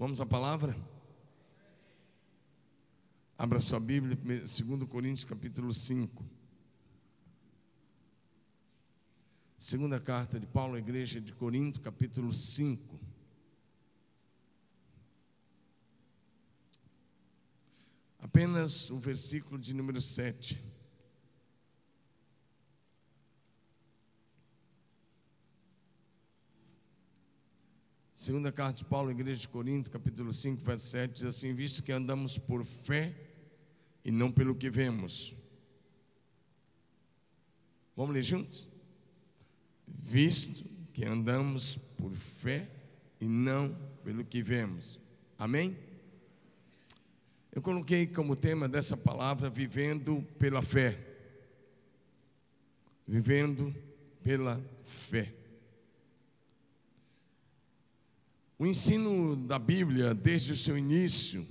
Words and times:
Vamos 0.00 0.18
à 0.18 0.24
palavra? 0.24 0.74
Abra 3.36 3.60
sua 3.60 3.78
Bíblia, 3.78 4.16
2 4.16 4.88
Coríntios 4.88 5.24
capítulo 5.26 5.74
5. 5.74 6.24
Segunda 9.58 10.00
carta 10.00 10.40
de 10.40 10.46
Paulo 10.46 10.76
à 10.76 10.78
igreja 10.78 11.20
de 11.20 11.34
Corinto, 11.34 11.82
capítulo 11.82 12.32
5. 12.32 12.98
Apenas 18.20 18.88
o 18.90 18.98
versículo 18.98 19.58
de 19.58 19.74
número 19.74 20.00
7. 20.00 20.69
Segunda 28.20 28.52
carta 28.52 28.74
de 28.74 28.84
Paulo 28.84 29.10
igreja 29.10 29.40
de 29.40 29.48
Corinto, 29.48 29.90
capítulo 29.90 30.30
5, 30.30 30.62
verso 30.62 30.88
7, 30.88 31.14
diz 31.14 31.24
assim: 31.24 31.54
Visto 31.54 31.82
que 31.82 31.90
andamos 31.90 32.36
por 32.36 32.66
fé 32.66 33.14
e 34.04 34.12
não 34.12 34.30
pelo 34.30 34.54
que 34.54 34.68
vemos. 34.68 35.34
Vamos 37.96 38.12
ler 38.12 38.22
juntos? 38.22 38.68
Visto 39.88 40.68
que 40.92 41.02
andamos 41.02 41.78
por 41.96 42.12
fé 42.12 42.68
e 43.22 43.24
não 43.24 43.74
pelo 44.04 44.22
que 44.22 44.42
vemos. 44.42 45.00
Amém? 45.38 45.74
Eu 47.50 47.62
coloquei 47.62 48.06
como 48.06 48.36
tema 48.36 48.68
dessa 48.68 48.98
palavra 48.98 49.48
vivendo 49.48 50.22
pela 50.38 50.60
fé. 50.60 50.98
Vivendo 53.08 53.74
pela 54.22 54.62
fé. 54.82 55.39
O 58.60 58.66
ensino 58.66 59.36
da 59.36 59.58
Bíblia, 59.58 60.12
desde 60.12 60.52
o 60.52 60.54
seu 60.54 60.76
início, 60.76 61.46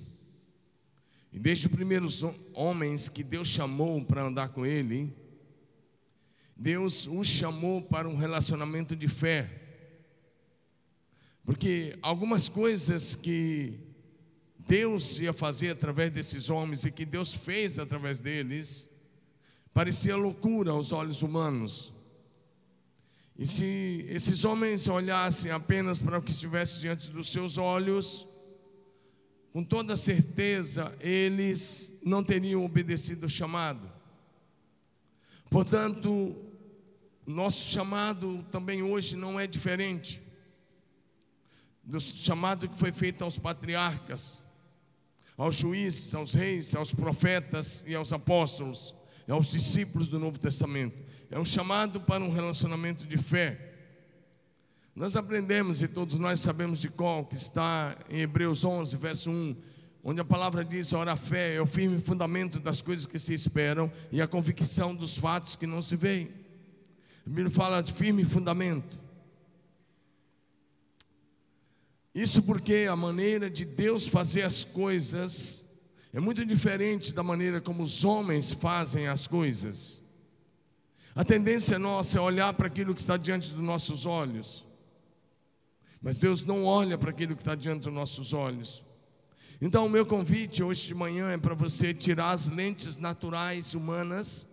e 1.34 1.40
desde 1.40 1.66
os 1.66 1.74
primeiros 1.74 2.24
homens 2.54 3.10
que 3.10 3.24
Deus 3.24 3.48
chamou 3.48 4.06
para 4.06 4.28
andar 4.28 4.50
com 4.50 4.64
Ele, 4.64 5.12
Deus 6.56 7.08
os 7.08 7.26
chamou 7.26 7.82
para 7.82 8.08
um 8.08 8.16
relacionamento 8.16 8.96
de 8.96 9.08
fé. 9.08 9.50
Porque 11.44 11.98
algumas 12.04 12.48
coisas 12.48 13.16
que 13.16 13.74
Deus 14.68 15.18
ia 15.18 15.34
fazer 15.34 15.72
através 15.72 16.12
desses 16.12 16.52
homens 16.52 16.86
e 16.86 16.92
que 16.92 17.06
Deus 17.06 17.34
fez 17.34 17.80
através 17.80 18.22
deles, 18.22 18.88
parecia 19.74 20.16
loucura 20.16 20.74
aos 20.74 20.92
olhos 20.92 21.24
humanos. 21.24 21.92
E 23.40 23.48
se 23.48 24.06
esses 24.10 24.44
homens 24.44 24.90
olhassem 24.90 25.50
apenas 25.50 26.02
para 26.02 26.20
o 26.20 26.22
que 26.22 26.30
estivesse 26.30 26.82
diante 26.82 27.10
dos 27.10 27.32
seus 27.32 27.58
olhos, 27.58 28.28
com 29.54 29.64
toda 29.64 29.96
certeza 29.96 30.94
eles 31.00 32.02
não 32.04 32.22
teriam 32.22 32.66
obedecido 32.66 33.28
o 33.28 33.30
chamado. 33.30 33.90
Portanto, 35.50 36.36
nosso 37.26 37.70
chamado 37.70 38.46
também 38.52 38.84
hoje 38.84 39.16
não 39.16 39.40
é 39.40 39.48
diferente 39.48 40.22
do 41.82 41.98
chamado 41.98 42.68
que 42.68 42.78
foi 42.78 42.92
feito 42.92 43.24
aos 43.24 43.40
patriarcas, 43.40 44.44
aos 45.38 45.56
juízes, 45.56 46.14
aos 46.14 46.34
reis, 46.34 46.76
aos 46.76 46.94
profetas 46.94 47.86
e 47.88 47.96
aos 47.96 48.12
apóstolos, 48.12 48.94
e 49.26 49.32
aos 49.32 49.50
discípulos 49.50 50.10
do 50.10 50.20
Novo 50.20 50.38
Testamento 50.38 51.08
é 51.32 51.40
um 51.40 51.46
chamado 51.46 52.02
para 52.02 52.24
um 52.24 52.32
relacionamento 52.32 53.06
de 53.06 53.18
fé. 53.18 53.70
Nós 54.96 55.16
aprendemos 55.16 55.82
e 55.84 55.88
todos 55.88 56.18
nós 56.18 56.40
sabemos 56.40 56.80
de 56.80 56.90
qual 56.90 57.24
que 57.24 57.36
está 57.36 57.96
em 58.10 58.22
Hebreus 58.22 58.66
11, 58.66 58.98
verso 58.98 59.30
1, 59.30 59.56
onde 60.04 60.20
a 60.20 60.26
palavra 60.26 60.66
diz: 60.66 60.92
Ora, 60.92 61.14
a 61.14 61.16
fé 61.16 61.56
é 61.56 61.62
o 61.62 61.66
firme 61.66 62.00
fundamento 62.02 62.60
das 62.60 62.82
coisas 62.82 63.06
que 63.06 63.20
se 63.20 63.34
esperam 63.34 63.92
e 64.12 64.22
a 64.22 64.28
convicção 64.28 64.96
dos 64.96 65.18
fatos 65.18 65.56
que 65.56 65.68
não 65.68 65.82
se 65.82 65.96
veem. 65.96 66.30
A 67.26 67.30
Bíblia 67.30 67.50
fala 67.50 67.82
de 67.82 67.94
firme 67.94 68.26
fundamento. 68.26 68.98
Isso 72.14 72.42
porque 72.42 72.88
a 72.90 72.96
maneira 72.96 73.50
de 73.50 73.64
Deus 73.64 74.08
fazer 74.08 74.42
as 74.42 74.64
coisas 74.64 75.80
é 76.12 76.20
muito 76.20 76.44
diferente 76.44 77.14
da 77.14 77.22
maneira 77.22 77.62
como 77.62 77.84
os 77.84 78.04
homens 78.04 78.52
fazem 78.52 79.08
as 79.08 79.28
coisas. 79.28 79.99
A 81.20 81.26
tendência 81.26 81.78
nossa 81.78 82.18
é 82.18 82.22
olhar 82.22 82.54
para 82.54 82.68
aquilo 82.68 82.96
que 82.96 83.02
está 83.02 83.18
diante 83.18 83.52
dos 83.52 83.62
nossos 83.62 84.06
olhos. 84.06 84.66
Mas 86.02 86.18
Deus 86.18 86.46
não 86.46 86.64
olha 86.64 86.98
para 86.98 87.10
aquilo 87.10 87.36
que 87.36 87.42
está 87.42 87.56
diante 87.56 87.84
dos 87.84 87.94
nossos 87.94 88.32
olhos. 88.32 88.86
Então, 89.60 89.86
o 89.86 89.90
meu 89.90 90.06
convite 90.06 90.64
hoje 90.64 90.88
de 90.88 90.94
manhã 90.96 91.30
é 91.30 91.38
para 91.38 91.54
você 91.54 91.94
tirar 91.94 92.32
as 92.32 92.48
lentes 92.48 92.96
naturais 92.96 93.76
humanas 93.76 94.48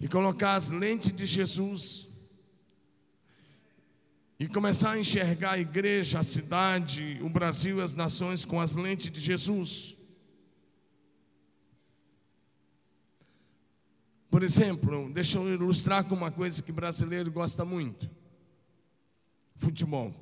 e 0.00 0.08
colocar 0.08 0.54
as 0.54 0.70
lentes 0.70 1.12
de 1.12 1.26
Jesus. 1.26 2.08
E 4.40 4.48
começar 4.48 4.92
a 4.92 4.98
enxergar 4.98 5.50
a 5.50 5.58
igreja, 5.58 6.20
a 6.20 6.22
cidade, 6.22 7.20
o 7.20 7.28
Brasil 7.28 7.82
as 7.82 7.92
nações 7.92 8.42
com 8.42 8.58
as 8.58 8.74
lentes 8.74 9.10
de 9.10 9.20
Jesus. 9.20 9.97
Por 14.30 14.42
exemplo, 14.42 15.10
deixa 15.12 15.38
eu 15.38 15.54
ilustrar 15.54 16.04
com 16.04 16.14
uma 16.14 16.30
coisa 16.30 16.62
que 16.62 16.70
brasileiro 16.70 17.30
gosta 17.32 17.64
muito: 17.64 18.10
futebol. 19.56 20.12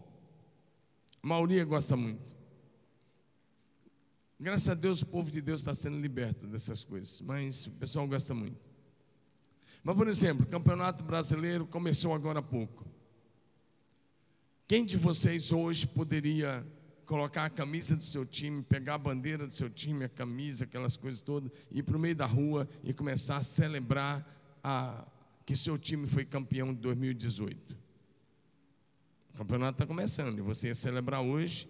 A 1.23 1.27
maioria 1.27 1.65
gosta 1.65 1.97
muito. 1.97 2.37
Graças 4.39 4.69
a 4.69 4.75
Deus 4.75 5.03
o 5.03 5.07
povo 5.07 5.31
de 5.31 5.41
Deus 5.41 5.61
está 5.61 5.73
sendo 5.73 5.99
liberto 5.99 6.47
dessas 6.47 6.85
coisas, 6.85 7.21
mas 7.23 7.67
o 7.67 7.71
pessoal 7.73 8.07
gosta 8.07 8.35
muito. 8.35 8.63
Mas, 9.83 9.97
por 9.97 10.09
exemplo, 10.09 10.45
o 10.45 10.49
Campeonato 10.49 11.03
Brasileiro 11.03 11.67
começou 11.67 12.13
agora 12.13 12.41
há 12.41 12.43
pouco. 12.43 12.87
Quem 14.69 14.85
de 14.85 14.97
vocês 14.97 15.53
hoje 15.53 15.87
poderia 15.87 16.67
colocar 17.07 17.45
a 17.45 17.51
camisa 17.51 17.97
do 17.97 18.03
seu 18.03 18.27
time, 18.27 18.63
pegar 18.63 18.95
a 18.95 18.99
bandeira 18.99 19.47
do 19.47 19.53
seu 19.53 19.71
time, 19.71 20.05
a 20.05 20.09
camisa, 20.09 20.65
aquelas 20.65 20.97
coisas 20.97 21.23
todas, 21.23 21.51
ir 21.71 21.83
para 21.83 21.97
o 21.97 22.01
meio 22.01 22.17
da 22.17 22.27
rua 22.27 22.69
e 22.83 22.93
começar 22.93 23.39
a 23.39 23.43
celebrar 23.43 24.27
a, 24.63 25.07
que 25.47 25.57
seu 25.57 25.79
time 25.79 26.07
foi 26.07 26.25
campeão 26.25 26.75
de 26.75 26.81
2018. 26.81 27.77
O 29.35 29.39
campeonato 29.39 29.77
está 29.77 29.87
começando 29.87 30.39
e 30.39 30.43
você 30.43 30.69
ia 30.69 30.75
celebrar 30.75 31.23
hoje 31.23 31.69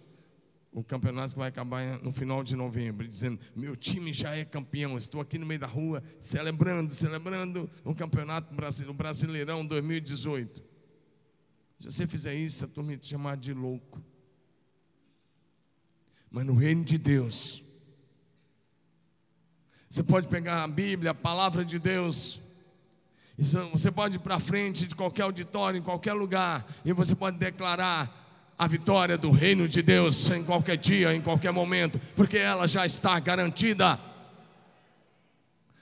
o 0.71 0.83
campeonato 0.83 1.33
que 1.33 1.39
vai 1.39 1.49
acabar 1.49 2.01
no 2.01 2.11
final 2.11 2.43
de 2.43 2.55
novembro, 2.55 3.07
dizendo: 3.07 3.39
Meu 3.55 3.75
time 3.75 4.11
já 4.11 4.35
é 4.35 4.43
campeão, 4.43 4.97
estou 4.97 5.21
aqui 5.21 5.37
no 5.37 5.45
meio 5.45 5.59
da 5.59 5.67
rua 5.67 6.03
celebrando, 6.19 6.91
celebrando 6.91 7.69
o 7.83 7.95
campeonato 7.95 8.53
brasileiro, 8.53 8.93
o 8.93 8.97
Brasileirão 8.97 9.65
2018. 9.65 10.63
Se 11.79 11.91
você 11.91 12.07
fizer 12.07 12.33
isso, 12.33 12.65
a 12.65 12.67
turma 12.67 12.97
te 12.97 13.05
chamar 13.05 13.37
de 13.37 13.53
louco. 13.53 14.01
Mas 16.31 16.45
no 16.45 16.55
reino 16.55 16.83
de 16.83 16.97
Deus, 16.97 17.63
você 19.89 20.03
pode 20.03 20.27
pegar 20.27 20.63
a 20.63 20.67
Bíblia, 20.67 21.11
a 21.11 21.15
palavra 21.15 21.63
de 21.63 21.79
Deus, 21.79 22.41
você 23.71 23.91
pode 23.91 24.17
ir 24.17 24.19
para 24.19 24.39
frente 24.39 24.87
de 24.87 24.95
qualquer 24.95 25.23
auditório, 25.23 25.77
em 25.79 25.83
qualquer 25.83 26.13
lugar, 26.13 26.65
e 26.83 26.91
você 26.91 27.15
pode 27.15 27.37
declarar 27.37 28.25
a 28.57 28.67
vitória 28.67 29.17
do 29.17 29.29
reino 29.29 29.67
de 29.67 29.81
Deus 29.81 30.29
em 30.31 30.43
qualquer 30.43 30.77
dia, 30.77 31.13
em 31.13 31.21
qualquer 31.21 31.51
momento, 31.51 31.99
porque 32.15 32.37
ela 32.37 32.67
já 32.67 32.85
está 32.85 33.19
garantida. 33.19 33.99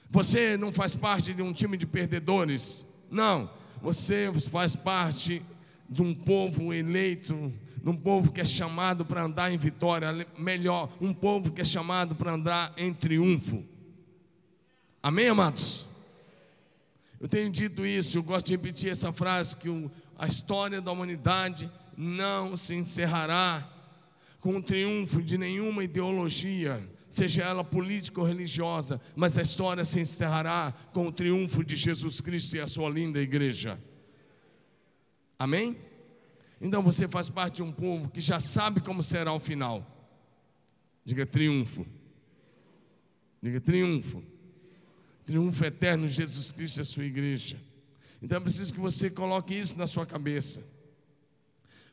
Você 0.09 0.57
não 0.57 0.71
faz 0.71 0.95
parte 0.95 1.33
de 1.33 1.41
um 1.41 1.53
time 1.53 1.77
de 1.77 1.85
perdedores, 1.85 2.85
não, 3.09 3.49
você 3.81 4.31
faz 4.51 4.75
parte 4.75 5.41
de 5.89 6.01
um 6.01 6.13
povo 6.13 6.73
eleito 6.73 7.53
num 7.85 7.95
povo 7.95 8.31
que 8.31 8.41
é 8.41 8.45
chamado 8.45 9.05
para 9.05 9.21
andar 9.21 9.51
em 9.51 9.59
vitória, 9.59 10.27
melhor, 10.39 10.89
um 10.99 11.13
povo 11.13 11.51
que 11.51 11.61
é 11.61 11.63
chamado 11.63 12.15
para 12.15 12.33
andar 12.33 12.73
em 12.75 12.91
triunfo. 12.91 13.63
Amém, 15.03 15.27
amados? 15.27 15.87
Eu 17.19 17.27
tenho 17.27 17.51
dito 17.51 17.85
isso, 17.85 18.17
eu 18.17 18.23
gosto 18.23 18.47
de 18.47 18.53
repetir 18.53 18.89
essa 18.89 19.13
frase: 19.13 19.55
que 19.57 19.69
a 20.17 20.25
história 20.25 20.81
da 20.81 20.91
humanidade 20.91 21.69
não 21.95 22.57
se 22.57 22.73
encerrará 22.73 23.63
com 24.39 24.57
o 24.57 24.63
triunfo 24.63 25.21
de 25.21 25.37
nenhuma 25.37 25.83
ideologia, 25.83 26.81
seja 27.07 27.43
ela 27.43 27.63
política 27.63 28.19
ou 28.19 28.25
religiosa, 28.25 28.99
mas 29.15 29.37
a 29.37 29.43
história 29.43 29.85
se 29.85 29.99
encerrará 29.99 30.73
com 30.91 31.05
o 31.05 31.11
triunfo 31.11 31.63
de 31.63 31.75
Jesus 31.75 32.19
Cristo 32.19 32.55
e 32.55 32.59
a 32.59 32.67
sua 32.67 32.89
linda 32.89 33.21
igreja. 33.21 33.77
Amém? 35.37 35.77
Então 36.59 36.81
você 36.81 37.07
faz 37.07 37.29
parte 37.29 37.55
de 37.55 37.63
um 37.63 37.71
povo 37.71 38.09
que 38.09 38.21
já 38.21 38.39
sabe 38.39 38.81
como 38.81 39.03
será 39.03 39.33
o 39.33 39.39
final. 39.39 39.85
Diga 41.03 41.25
triunfo. 41.25 41.85
Diga 43.41 43.59
triunfo. 43.59 44.23
Triunfo 45.25 45.65
eterno, 45.65 46.07
Jesus 46.07 46.51
Cristo 46.51 46.77
e 46.77 46.81
a 46.81 46.85
sua 46.85 47.05
igreja. 47.05 47.57
Então 48.21 48.37
é 48.37 48.41
preciso 48.41 48.73
que 48.73 48.79
você 48.79 49.09
coloque 49.09 49.53
isso 49.53 49.77
na 49.77 49.85
sua 49.85 50.05
cabeça. 50.05 50.63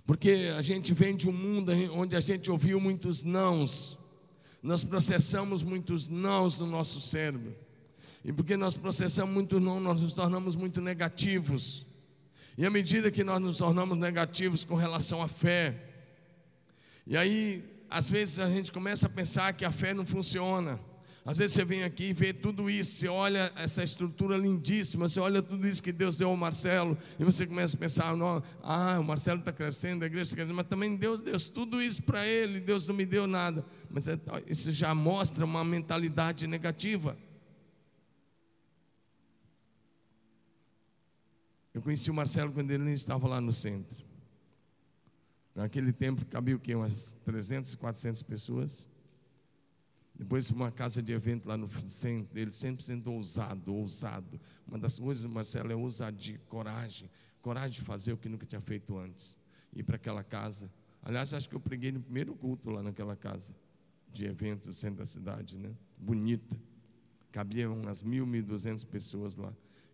Porque 0.04 0.52
a 0.56 0.62
gente 0.62 0.94
vem 0.94 1.16
de 1.16 1.28
um 1.28 1.32
mundo 1.32 1.72
onde 1.92 2.16
a 2.16 2.20
gente 2.20 2.50
ouviu 2.50 2.80
muitos 2.80 3.22
nãos, 3.22 3.98
nós 4.62 4.82
processamos 4.82 5.62
muitos 5.62 6.08
nãos 6.08 6.58
no 6.58 6.66
nosso 6.66 7.00
cérebro. 7.00 7.54
E 8.24 8.32
porque 8.32 8.56
nós 8.56 8.76
processamos 8.76 9.34
muito 9.34 9.58
não, 9.58 9.80
nós 9.80 10.00
nos 10.00 10.12
tornamos 10.12 10.54
muito 10.54 10.80
negativos. 10.80 11.84
E 12.56 12.66
à 12.66 12.70
medida 12.70 13.10
que 13.10 13.24
nós 13.24 13.40
nos 13.40 13.56
tornamos 13.56 13.96
negativos 13.96 14.64
com 14.64 14.74
relação 14.74 15.22
à 15.22 15.28
fé, 15.28 15.74
e 17.06 17.16
aí, 17.16 17.64
às 17.90 18.10
vezes 18.10 18.38
a 18.38 18.48
gente 18.48 18.70
começa 18.70 19.06
a 19.06 19.10
pensar 19.10 19.52
que 19.54 19.64
a 19.64 19.72
fé 19.72 19.92
não 19.92 20.04
funciona. 20.04 20.78
Às 21.24 21.38
vezes 21.38 21.54
você 21.54 21.64
vem 21.64 21.84
aqui 21.84 22.06
e 22.06 22.12
vê 22.12 22.32
tudo 22.32 22.68
isso, 22.68 22.96
você 22.96 23.08
olha 23.08 23.52
essa 23.54 23.82
estrutura 23.82 24.36
lindíssima, 24.36 25.08
você 25.08 25.20
olha 25.20 25.40
tudo 25.40 25.68
isso 25.68 25.80
que 25.80 25.92
Deus 25.92 26.16
deu 26.16 26.28
ao 26.28 26.36
Marcelo, 26.36 26.98
e 27.18 27.24
você 27.24 27.46
começa 27.46 27.76
a 27.76 27.78
pensar: 27.78 28.16
não, 28.16 28.42
ah, 28.60 28.98
o 28.98 29.04
Marcelo 29.04 29.38
está 29.38 29.52
crescendo, 29.52 30.02
a 30.02 30.06
igreja 30.06 30.24
está 30.24 30.36
crescendo, 30.36 30.56
mas 30.56 30.66
também 30.66 30.96
Deus 30.96 31.22
deu 31.22 31.38
tudo 31.38 31.80
isso 31.80 32.02
para 32.02 32.26
ele, 32.26 32.60
Deus 32.60 32.86
não 32.88 32.94
me 32.94 33.06
deu 33.06 33.28
nada. 33.28 33.64
Mas 33.88 34.08
é, 34.08 34.18
isso 34.48 34.72
já 34.72 34.92
mostra 34.94 35.44
uma 35.44 35.64
mentalidade 35.64 36.48
negativa. 36.48 37.16
Eu 41.74 41.80
conheci 41.80 42.10
o 42.10 42.14
Marcelo 42.14 42.52
quando 42.52 42.70
ele 42.70 42.92
estava 42.92 43.26
lá 43.26 43.40
no 43.40 43.52
centro. 43.52 43.96
Naquele 45.54 45.92
tempo 45.92 46.24
cabia 46.26 46.56
o 46.56 46.58
quê? 46.58 46.74
Umas 46.74 47.14
300, 47.24 47.74
400 47.76 48.22
pessoas. 48.22 48.88
Depois 50.14 50.50
uma 50.50 50.70
casa 50.70 51.02
de 51.02 51.12
evento 51.12 51.46
lá 51.48 51.56
no 51.56 51.68
centro, 51.88 52.38
ele 52.38 52.52
sempre 52.52 52.82
sendo 52.82 53.10
ousado, 53.12 53.74
ousado. 53.74 54.38
Uma 54.66 54.78
das 54.78 54.98
coisas, 54.98 55.24
Marcelo, 55.24 55.72
é 55.72 55.74
ousadia, 55.74 56.38
coragem. 56.48 57.10
Coragem 57.40 57.80
de 57.80 57.80
fazer 57.80 58.12
o 58.12 58.16
que 58.16 58.28
nunca 58.28 58.46
tinha 58.46 58.60
feito 58.60 58.96
antes. 58.98 59.38
Ir 59.74 59.82
para 59.82 59.96
aquela 59.96 60.22
casa. 60.22 60.70
Aliás, 61.02 61.32
acho 61.34 61.48
que 61.48 61.56
eu 61.56 61.60
preguei 61.60 61.90
no 61.90 62.00
primeiro 62.00 62.34
culto 62.34 62.70
lá 62.70 62.82
naquela 62.82 63.16
casa 63.16 63.54
de 64.10 64.26
eventos 64.26 64.76
centro 64.76 64.98
da 64.98 65.06
cidade, 65.06 65.58
né? 65.58 65.70
Bonita. 65.98 66.56
Cabia 67.32 67.68
umas 67.70 68.02
mil, 68.02 68.26
mil 68.26 68.42
duzentas 68.42 68.84
pessoas 68.84 69.36
lá. 69.36 69.52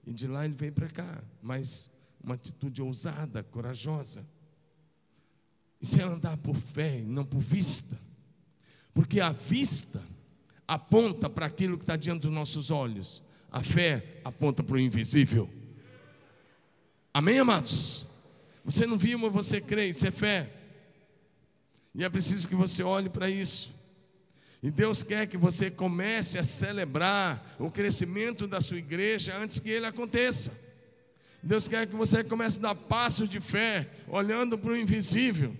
E 0.08 0.12
de 0.14 0.26
lá 0.26 0.46
ele 0.46 0.54
veio 0.54 0.72
para 0.72 0.88
cá, 0.88 1.22
mas 1.42 1.90
uma 2.24 2.34
atitude 2.34 2.80
ousada, 2.80 3.42
corajosa. 3.42 4.24
Isso 5.78 6.00
é 6.00 6.02
andar 6.02 6.38
por 6.38 6.56
fé 6.56 7.00
e 7.00 7.02
não 7.02 7.26
por 7.26 7.40
vista. 7.40 7.94
Porque 8.94 9.20
a 9.20 9.32
vista 9.32 10.02
aponta 10.66 11.28
para 11.28 11.44
aquilo 11.44 11.76
que 11.76 11.82
está 11.82 11.94
diante 11.94 12.22
dos 12.22 12.32
nossos 12.32 12.70
olhos, 12.70 13.22
a 13.52 13.60
fé 13.60 14.22
aponta 14.24 14.62
para 14.62 14.76
o 14.76 14.80
invisível. 14.80 15.50
Amém, 17.12 17.38
amados? 17.38 18.06
Você 18.64 18.86
não 18.86 18.96
viu, 18.96 19.18
mas 19.18 19.30
você 19.30 19.60
crê, 19.60 19.90
isso 19.90 20.06
é 20.06 20.10
fé. 20.10 20.50
E 21.94 22.02
é 22.02 22.08
preciso 22.08 22.48
que 22.48 22.54
você 22.54 22.82
olhe 22.82 23.10
para 23.10 23.28
isso. 23.28 23.77
E 24.62 24.70
Deus 24.70 25.02
quer 25.02 25.26
que 25.28 25.36
você 25.36 25.70
comece 25.70 26.38
a 26.38 26.42
celebrar 26.42 27.56
o 27.58 27.70
crescimento 27.70 28.46
da 28.46 28.60
sua 28.60 28.78
igreja 28.78 29.36
antes 29.36 29.60
que 29.60 29.70
ele 29.70 29.86
aconteça. 29.86 30.52
Deus 31.42 31.68
quer 31.68 31.86
que 31.86 31.94
você 31.94 32.24
comece 32.24 32.58
a 32.58 32.62
dar 32.62 32.74
passos 32.74 33.28
de 33.28 33.38
fé, 33.38 33.88
olhando 34.08 34.58
para 34.58 34.72
o 34.72 34.76
invisível. 34.76 35.54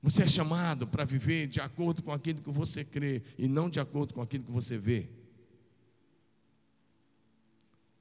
Você 0.00 0.22
é 0.22 0.28
chamado 0.28 0.86
para 0.86 1.04
viver 1.04 1.48
de 1.48 1.60
acordo 1.60 2.00
com 2.00 2.12
aquilo 2.12 2.40
que 2.40 2.50
você 2.50 2.84
crê 2.84 3.22
e 3.36 3.48
não 3.48 3.68
de 3.68 3.80
acordo 3.80 4.14
com 4.14 4.22
aquilo 4.22 4.44
que 4.44 4.52
você 4.52 4.78
vê. 4.78 5.08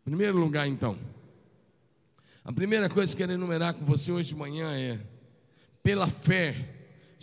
Em 0.05 0.11
primeiro 0.11 0.37
lugar, 0.37 0.67
então, 0.67 0.99
a 2.43 2.53
primeira 2.53 2.87
coisa 2.87 3.15
que 3.15 3.23
eu 3.23 3.27
quero 3.27 3.39
enumerar 3.39 3.73
com 3.73 3.83
você 3.83 4.11
hoje 4.11 4.29
de 4.29 4.35
manhã 4.35 4.71
é: 4.71 4.99
pela 5.81 6.07
fé, 6.07 6.74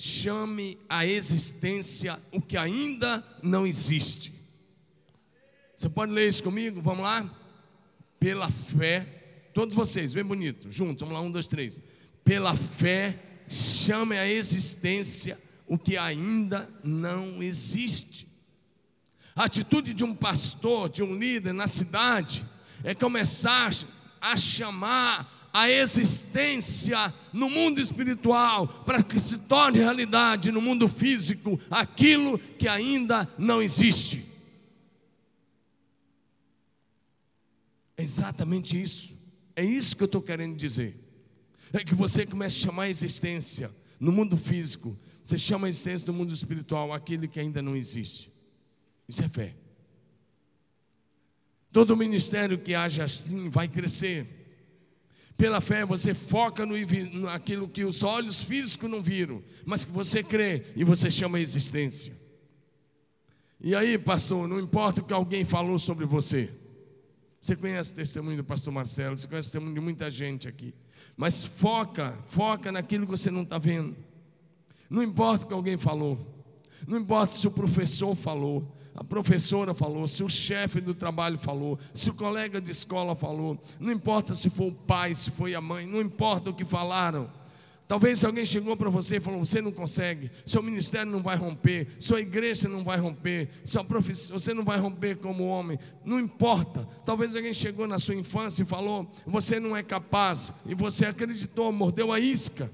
chame 0.04 0.76
a 0.88 1.06
existência 1.06 2.18
o 2.32 2.42
que 2.42 2.56
ainda 2.56 3.24
não 3.40 3.64
existe. 3.64 4.32
Você 5.76 5.88
pode 5.88 6.10
ler 6.10 6.26
isso 6.26 6.42
comigo? 6.42 6.82
Vamos 6.82 7.04
lá? 7.04 7.24
Pela 8.18 8.50
fé, 8.50 9.06
todos 9.54 9.76
vocês, 9.76 10.12
bem 10.12 10.24
bonito, 10.24 10.68
juntos, 10.72 11.02
vamos 11.02 11.14
lá, 11.14 11.20
um, 11.20 11.30
dois, 11.30 11.46
três. 11.46 11.80
Pela 12.24 12.52
fé, 12.56 13.16
chame 13.48 14.16
a 14.18 14.26
existência 14.26 15.38
o 15.68 15.78
que 15.78 15.96
ainda 15.96 16.68
não 16.82 17.40
existe. 17.40 18.26
A 19.36 19.44
atitude 19.44 19.94
de 19.94 20.02
um 20.02 20.16
pastor, 20.16 20.88
de 20.88 21.04
um 21.04 21.16
líder 21.16 21.52
na 21.52 21.68
cidade, 21.68 22.44
é 22.82 22.92
começar 22.92 23.70
a 24.20 24.36
chamar 24.36 25.41
a 25.52 25.70
existência 25.70 27.12
no 27.32 27.50
mundo 27.50 27.80
espiritual, 27.80 28.66
para 28.66 29.02
que 29.02 29.20
se 29.20 29.38
torne 29.38 29.78
realidade 29.78 30.50
no 30.50 30.62
mundo 30.62 30.88
físico 30.88 31.60
aquilo 31.70 32.38
que 32.38 32.66
ainda 32.66 33.28
não 33.36 33.60
existe. 33.60 34.24
É 37.96 38.02
exatamente 38.02 38.80
isso. 38.80 39.14
É 39.54 39.62
isso 39.62 39.96
que 39.96 40.02
eu 40.02 40.06
estou 40.06 40.22
querendo 40.22 40.56
dizer. 40.56 40.96
É 41.72 41.84
que 41.84 41.94
você 41.94 42.24
comece 42.24 42.56
a 42.58 42.60
chamar 42.70 42.84
a 42.84 42.90
existência 42.90 43.70
no 44.00 44.10
mundo 44.10 44.36
físico, 44.36 44.98
você 45.22 45.38
chama 45.38 45.66
a 45.66 45.70
existência 45.70 46.04
do 46.04 46.12
mundo 46.12 46.34
espiritual 46.34 46.92
aquilo 46.92 47.28
que 47.28 47.38
ainda 47.38 47.62
não 47.62 47.76
existe. 47.76 48.32
Isso 49.06 49.22
é 49.22 49.28
fé. 49.28 49.54
Todo 51.70 51.96
ministério 51.96 52.58
que 52.58 52.74
haja 52.74 53.04
assim 53.04 53.48
vai 53.48 53.68
crescer 53.68 54.41
pela 55.42 55.60
fé 55.60 55.84
você 55.84 56.14
foca 56.14 56.64
no, 56.64 56.76
naquilo 57.22 57.66
que 57.66 57.84
os 57.84 58.04
olhos 58.04 58.40
físicos 58.42 58.88
não 58.88 59.02
viram, 59.02 59.42
mas 59.66 59.84
que 59.84 59.90
você 59.90 60.22
crê 60.22 60.62
e 60.76 60.84
você 60.84 61.10
chama 61.10 61.36
a 61.36 61.40
existência. 61.40 62.14
E 63.60 63.74
aí, 63.74 63.98
pastor, 63.98 64.46
não 64.46 64.60
importa 64.60 65.00
o 65.00 65.04
que 65.04 65.12
alguém 65.12 65.44
falou 65.44 65.80
sobre 65.80 66.06
você. 66.06 66.48
Você 67.40 67.56
conhece 67.56 67.90
o 67.90 67.96
testemunho 67.96 68.36
do 68.36 68.44
pastor 68.44 68.72
Marcelo, 68.72 69.16
você 69.16 69.26
conhece 69.26 69.48
o 69.48 69.50
testemunho 69.50 69.74
de 69.74 69.80
muita 69.80 70.08
gente 70.08 70.46
aqui. 70.46 70.72
Mas 71.16 71.44
foca, 71.44 72.16
foca 72.28 72.70
naquilo 72.70 73.04
que 73.04 73.10
você 73.10 73.28
não 73.28 73.42
está 73.42 73.58
vendo. 73.58 73.96
Não 74.88 75.02
importa 75.02 75.44
o 75.44 75.48
que 75.48 75.54
alguém 75.54 75.76
falou. 75.76 76.24
Não 76.86 76.98
importa 76.98 77.34
se 77.34 77.48
o 77.48 77.50
professor 77.50 78.14
falou 78.14 78.72
a 78.94 79.02
professora 79.02 79.72
falou, 79.72 80.06
se 80.06 80.22
o 80.22 80.28
chefe 80.28 80.80
do 80.80 80.94
trabalho 80.94 81.38
falou, 81.38 81.78
se 81.94 82.10
o 82.10 82.14
colega 82.14 82.60
de 82.60 82.70
escola 82.70 83.14
falou, 83.14 83.58
não 83.80 83.92
importa 83.92 84.34
se 84.34 84.50
foi 84.50 84.68
o 84.68 84.72
pai, 84.72 85.14
se 85.14 85.30
foi 85.30 85.54
a 85.54 85.60
mãe, 85.60 85.86
não 85.86 86.00
importa 86.00 86.50
o 86.50 86.54
que 86.54 86.64
falaram. 86.64 87.30
Talvez 87.88 88.24
alguém 88.24 88.46
chegou 88.46 88.74
para 88.74 88.88
você 88.88 89.16
e 89.16 89.20
falou: 89.20 89.44
você 89.44 89.60
não 89.60 89.72
consegue, 89.72 90.30
seu 90.46 90.62
ministério 90.62 91.12
não 91.12 91.22
vai 91.22 91.36
romper, 91.36 91.88
sua 91.98 92.20
igreja 92.20 92.68
não 92.68 92.82
vai 92.82 92.98
romper, 92.98 93.50
sua 93.64 93.84
profissão, 93.84 94.38
você 94.38 94.54
não 94.54 94.64
vai 94.64 94.78
romper 94.78 95.16
como 95.16 95.46
homem, 95.46 95.78
não 96.04 96.18
importa. 96.18 96.88
Talvez 97.04 97.36
alguém 97.36 97.52
chegou 97.52 97.86
na 97.86 97.98
sua 97.98 98.14
infância 98.14 98.62
e 98.62 98.66
falou: 98.66 99.10
você 99.26 99.60
não 99.60 99.76
é 99.76 99.82
capaz, 99.82 100.54
e 100.64 100.74
você 100.74 101.04
acreditou, 101.04 101.70
mordeu 101.70 102.12
a 102.12 102.18
isca. 102.18 102.70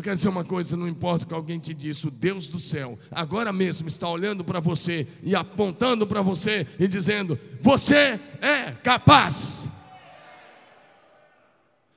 Eu 0.00 0.02
quero 0.02 0.16
dizer 0.16 0.30
uma 0.30 0.46
coisa: 0.46 0.78
não 0.78 0.88
importa 0.88 1.26
o 1.26 1.28
que 1.28 1.34
alguém 1.34 1.58
te 1.58 1.74
disse, 1.74 2.08
o 2.08 2.10
Deus 2.10 2.46
do 2.46 2.58
céu, 2.58 2.98
agora 3.10 3.52
mesmo 3.52 3.86
está 3.86 4.08
olhando 4.08 4.42
para 4.42 4.58
você 4.58 5.06
e 5.22 5.36
apontando 5.36 6.06
para 6.06 6.22
você 6.22 6.66
e 6.78 6.88
dizendo: 6.88 7.38
Você 7.60 8.18
é 8.40 8.72
capaz. 8.82 9.68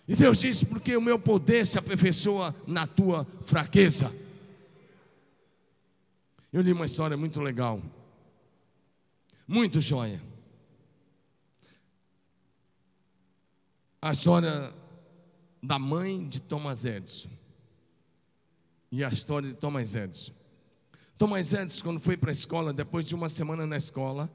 E 0.06 0.18
Deus 0.18 0.38
disse: 0.38 0.66
Porque 0.66 0.98
o 0.98 1.02
meu 1.02 1.18
poder 1.18 1.66
se 1.66 1.80
aperfeiçoa 1.80 2.54
na 2.68 2.86
tua 2.86 3.26
fraqueza. 3.46 4.14
Eu 6.52 6.62
li 6.62 6.74
uma 6.74 6.84
história 6.84 7.16
muito 7.16 7.40
legal, 7.40 7.82
muito 9.48 9.80
joia. 9.80 10.22
A 14.02 14.12
história 14.12 14.74
da 15.64 15.80
mãe 15.80 16.28
de 16.28 16.42
Thomas 16.42 16.84
Edison 16.84 17.43
e 18.96 19.04
a 19.04 19.08
história 19.08 19.50
de 19.50 19.56
Thomas 19.56 19.96
Edison. 19.96 20.32
Thomas 21.18 21.52
Edison, 21.52 21.84
quando 21.84 22.00
foi 22.00 22.16
para 22.16 22.30
a 22.30 22.32
escola, 22.32 22.72
depois 22.72 23.04
de 23.04 23.16
uma 23.16 23.28
semana 23.28 23.66
na 23.66 23.76
escola, 23.76 24.32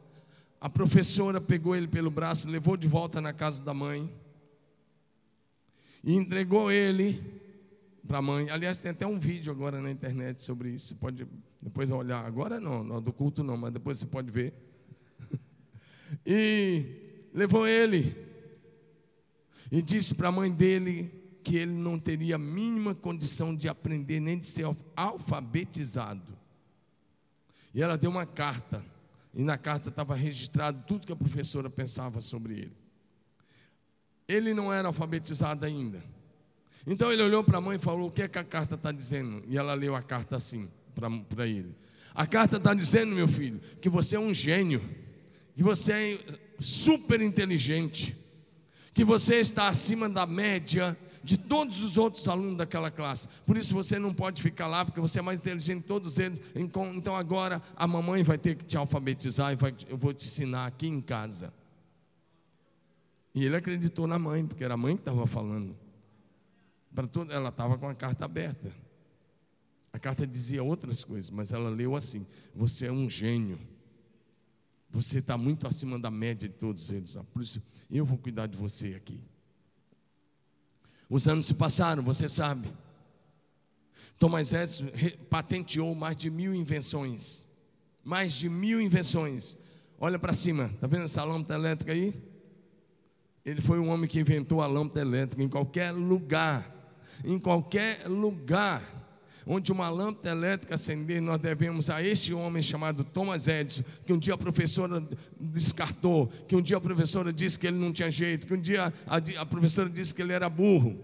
a 0.61 0.69
professora 0.69 1.41
pegou 1.41 1.77
ele 1.77 1.87
pelo 1.87 2.11
braço, 2.11 2.50
levou 2.50 2.77
de 2.77 2.88
volta 2.88 3.21
na 3.21 3.33
casa 3.33 3.62
da 3.62 3.73
mãe 3.73 4.12
e 6.03 6.12
entregou 6.12 6.73
ele 6.73 7.41
para 8.05 8.19
a 8.19 8.23
mãe. 8.23 8.50
Aliás, 8.50 8.81
tem 8.81 8.91
até 8.91 9.07
um 9.07 9.17
vídeo 9.17 9.53
agora 9.53 9.81
na 9.81 9.93
internet 9.93 10.43
sobre 10.43 10.71
isso. 10.71 10.88
Você 10.88 10.95
pode 10.97 11.25
depois 11.62 11.88
olhar. 11.93 12.27
Agora 12.27 12.59
não, 12.59 12.83
não 12.83 13.00
do 13.00 13.12
culto 13.12 13.45
não, 13.45 13.57
mas 13.57 13.71
depois 13.71 13.99
você 13.99 14.07
pode 14.07 14.29
ver. 14.29 14.53
E 16.27 17.29
levou 17.33 17.65
ele 17.65 18.17
e 19.71 19.81
disse 19.81 20.17
para 20.17 20.31
a 20.31 20.33
mãe 20.33 20.50
dele 20.50 21.27
que 21.42 21.57
ele 21.57 21.73
não 21.73 21.99
teria 21.99 22.37
a 22.37 22.38
mínima 22.38 22.95
condição 22.95 23.54
de 23.54 23.68
aprender 23.68 24.21
nem 24.21 24.38
de 24.38 24.47
ser 24.47 24.66
alfabetizado. 24.97 26.37
E 27.75 27.83
ela 27.83 27.97
deu 27.97 28.11
uma 28.11 28.26
carta, 28.26 28.85
e 29.35 29.45
na 29.45 29.57
carta 29.57 29.88
estava 29.88 30.14
registrado 30.14 30.83
tudo 30.87 31.07
que 31.07 31.12
a 31.12 31.16
professora 31.16 31.71
pensava 31.71 32.21
sobre 32.21 32.54
ele. 32.54 32.76
Ele 34.26 34.52
não 34.52 34.73
era 34.73 34.88
alfabetizado 34.88 35.64
ainda, 35.64 36.02
Então 36.87 37.11
ele 37.12 37.23
olhou 37.23 37.42
para 37.42 37.59
a 37.59 37.61
mãe 37.61 37.76
e 37.76 37.80
falou: 37.80 38.09
O 38.09 38.11
que 38.11 38.23
é 38.23 38.28
que 38.28 38.38
a 38.38 38.45
carta 38.45 38.75
está 38.75 38.92
dizendo? 38.92 39.42
E 39.47 39.57
ela 39.57 39.75
leu 39.75 39.95
a 39.95 40.02
carta 40.02 40.37
assim 40.37 40.68
para 40.95 41.47
ele: 41.47 41.75
A 42.14 42.26
carta 42.26 42.57
está 42.57 42.75
dizendo, 42.75 43.14
meu 43.14 43.28
filho, 43.28 43.61
que 43.80 43.88
você 43.88 44.16
é 44.16 44.21
um 44.21 44.35
gênio, 44.35 44.83
que 45.54 45.62
você 45.62 45.92
é 45.92 46.38
super 46.59 47.21
inteligente, 47.21 48.16
que 48.92 49.04
você 49.04 49.37
está 49.37 49.68
acima 49.68 50.09
da 50.09 50.26
média 50.26 50.97
de 51.23 51.37
todos 51.37 51.83
os 51.83 51.97
outros 51.99 52.29
alunos 52.29 52.57
daquela 52.59 52.91
classe. 52.91 53.29
Por 53.47 53.57
isso 53.57 53.75
você 53.75 53.99
não 53.99 54.13
pode 54.13 54.43
ficar 54.43 54.67
lá, 54.67 54.85
porque 54.85 55.01
você 55.01 55.19
é 55.19 55.23
mais 55.23 55.41
inteligente 55.41 55.83
que 55.83 55.89
todos 55.89 56.19
eles. 56.19 56.43
Então 56.55 57.17
agora 57.17 57.63
a 57.77 57.87
mamãe 57.87 58.23
vai 58.23 58.39
ter 58.39 58.57
que 58.57 58.65
te 58.65 58.77
alfabetizar 58.77 59.53
e 59.53 59.57
vai, 59.57 59.75
eu 59.89 59.97
vou 59.97 60.13
te 60.13 60.25
ensinar 60.25 60.67
aqui 60.67 60.87
em 60.87 61.01
casa. 61.01 61.53
E 63.35 63.45
ele 63.45 63.57
acreditou 63.57 64.07
na 64.07 64.19
mãe, 64.19 64.47
porque 64.47 64.65
era 64.65 64.75
a 64.75 64.77
mãe 64.77 64.97
que 64.97 65.03
estava 65.03 65.27
falando. 65.27 65.77
Para 66.95 67.07
tudo, 67.07 67.33
ela 67.33 67.51
estava 67.51 67.79
com 67.79 67.89
a 67.89 67.95
carta 67.95 68.25
aberta. 68.25 68.73
A 69.93 69.99
carta 69.99 70.27
dizia 70.27 70.63
outras 70.63 71.05
coisas, 71.05 71.31
mas 71.31 71.53
ela 71.53 71.69
leu 71.69 71.95
assim: 71.95 72.27
Você 72.55 72.87
é 72.87 72.93
um 72.93 73.09
gênio. 73.09 73.59
Você 74.91 75.19
está 75.19 75.37
muito 75.37 75.67
acima 75.67 75.99
da 75.99 76.11
média 76.11 76.49
de 76.49 76.55
todos 76.55 76.91
eles. 76.91 77.17
Por 77.33 77.43
isso, 77.43 77.63
eu 77.91 78.05
vou 78.05 78.19
cuidar 78.19 78.47
de 78.47 78.57
você 78.57 78.95
aqui. 78.95 79.21
Os 81.09 81.27
anos 81.27 81.47
se 81.47 81.55
passaram, 81.55 82.03
você 82.03 82.29
sabe. 82.29 82.69
Thomas 84.19 84.53
Edison 84.53 84.87
patenteou 85.31 85.95
mais 85.95 86.17
de 86.17 86.31
mil 86.31 86.55
invenções. 86.55 87.47
Mais 88.05 88.33
de 88.33 88.49
mil 88.49 88.81
invenções. 88.81 89.57
Olha 89.99 90.19
para 90.19 90.33
cima, 90.33 90.71
está 90.75 90.87
vendo 90.87 91.05
essa 91.05 91.25
lâmpada 91.25 91.55
elétrica 91.55 91.93
aí? 91.93 92.15
Ele 93.45 93.61
foi 93.61 93.79
o 93.79 93.87
homem 93.87 94.09
que 94.09 94.21
inventou 94.21 94.61
a 94.61 94.67
lâmpada 94.67 95.00
elétrica 95.00 95.43
em 95.43 95.49
qualquer 95.49 95.93
lugar. 95.93 96.75
Em 97.25 97.38
qualquer 97.38 98.07
lugar 98.07 98.83
onde 99.50 99.73
uma 99.73 99.88
lâmpada 99.88 100.28
elétrica 100.28 100.75
acender, 100.75 101.23
nós 101.23 101.40
devemos 101.40 101.88
a 101.88 102.02
este 102.02 102.35
homem 102.35 102.62
chamado 102.62 103.02
Thomas 103.02 103.49
Edison, 103.49 103.83
que 104.05 104.12
um 104.12 104.19
dia 104.19 104.35
a 104.35 104.38
professora 104.38 105.02
descartou, 105.40 106.26
que 106.47 106.55
um 106.55 106.61
dia 106.61 106.76
a 106.76 106.81
professora 106.81 107.33
disse 107.33 107.59
que 107.59 107.67
ele 107.67 107.78
não 107.78 107.90
tinha 107.90 108.11
jeito, 108.11 108.47
que 108.47 108.52
um 108.52 108.61
dia 108.61 108.93
a, 109.07 109.17
a 109.40 109.47
professora 109.47 109.88
disse 109.88 110.14
que 110.14 110.21
ele 110.21 110.35
era 110.35 110.50
burro. 110.50 111.02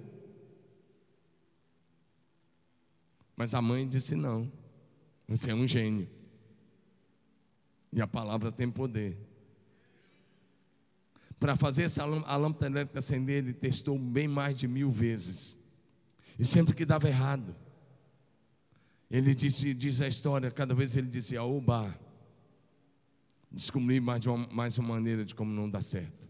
Mas 3.34 3.54
a 3.54 3.62
mãe 3.62 3.88
disse: 3.88 4.14
não, 4.14 4.52
você 5.26 5.50
é 5.50 5.54
um 5.54 5.66
gênio. 5.66 6.06
E 7.90 8.02
a 8.02 8.06
palavra 8.06 8.52
tem 8.52 8.70
poder. 8.70 9.16
Para 11.40 11.56
fazer 11.56 11.84
essa 11.84 12.02
a 12.02 12.36
lâmpada 12.36 12.66
elétrica 12.66 12.98
acender, 12.98 13.38
ele 13.38 13.54
testou 13.54 13.98
bem 13.98 14.28
mais 14.28 14.58
de 14.58 14.68
mil 14.68 14.90
vezes. 14.90 15.58
E 16.38 16.44
sempre 16.44 16.74
que 16.74 16.84
dava 16.84 17.08
errado, 17.08 17.54
ele 19.10 19.34
disse, 19.34 19.74
diz 19.74 20.00
a 20.00 20.08
história, 20.08 20.50
cada 20.50 20.74
vez 20.74 20.96
ele 20.96 21.08
dizia, 21.08 21.42
oba, 21.42 21.94
descobri 23.50 24.00
mais 24.00 24.26
uma, 24.26 24.48
mais 24.50 24.78
uma 24.78 24.94
maneira 24.94 25.24
de 25.24 25.34
como 25.34 25.52
não 25.52 25.68
dá 25.70 25.80
certo. 25.80 26.28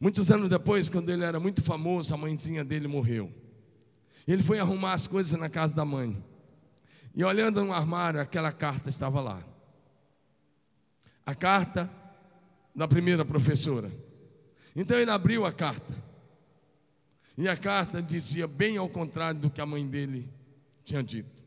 Muitos 0.00 0.30
anos 0.30 0.48
depois, 0.48 0.88
quando 0.88 1.10
ele 1.10 1.24
era 1.24 1.40
muito 1.40 1.62
famoso, 1.62 2.14
a 2.14 2.16
mãezinha 2.16 2.64
dele 2.64 2.86
morreu. 2.86 3.32
Ele 4.26 4.42
foi 4.42 4.58
arrumar 4.58 4.92
as 4.92 5.06
coisas 5.06 5.38
na 5.38 5.48
casa 5.48 5.74
da 5.74 5.84
mãe. 5.84 6.16
E 7.14 7.24
olhando 7.24 7.64
no 7.64 7.72
armário, 7.72 8.20
aquela 8.20 8.52
carta 8.52 8.88
estava 8.88 9.20
lá. 9.20 9.42
A 11.26 11.34
carta 11.34 11.90
da 12.74 12.86
primeira 12.86 13.24
professora. 13.24 13.90
Então 14.76 14.96
ele 14.96 15.10
abriu 15.10 15.44
a 15.44 15.52
carta. 15.52 15.94
E 17.36 17.48
a 17.48 17.56
carta 17.56 18.00
dizia 18.00 18.46
bem 18.46 18.76
ao 18.76 18.88
contrário 18.88 19.40
do 19.40 19.50
que 19.50 19.60
a 19.60 19.66
mãe 19.66 19.86
dele 19.86 20.32
tinha 20.84 21.02
dito. 21.02 21.37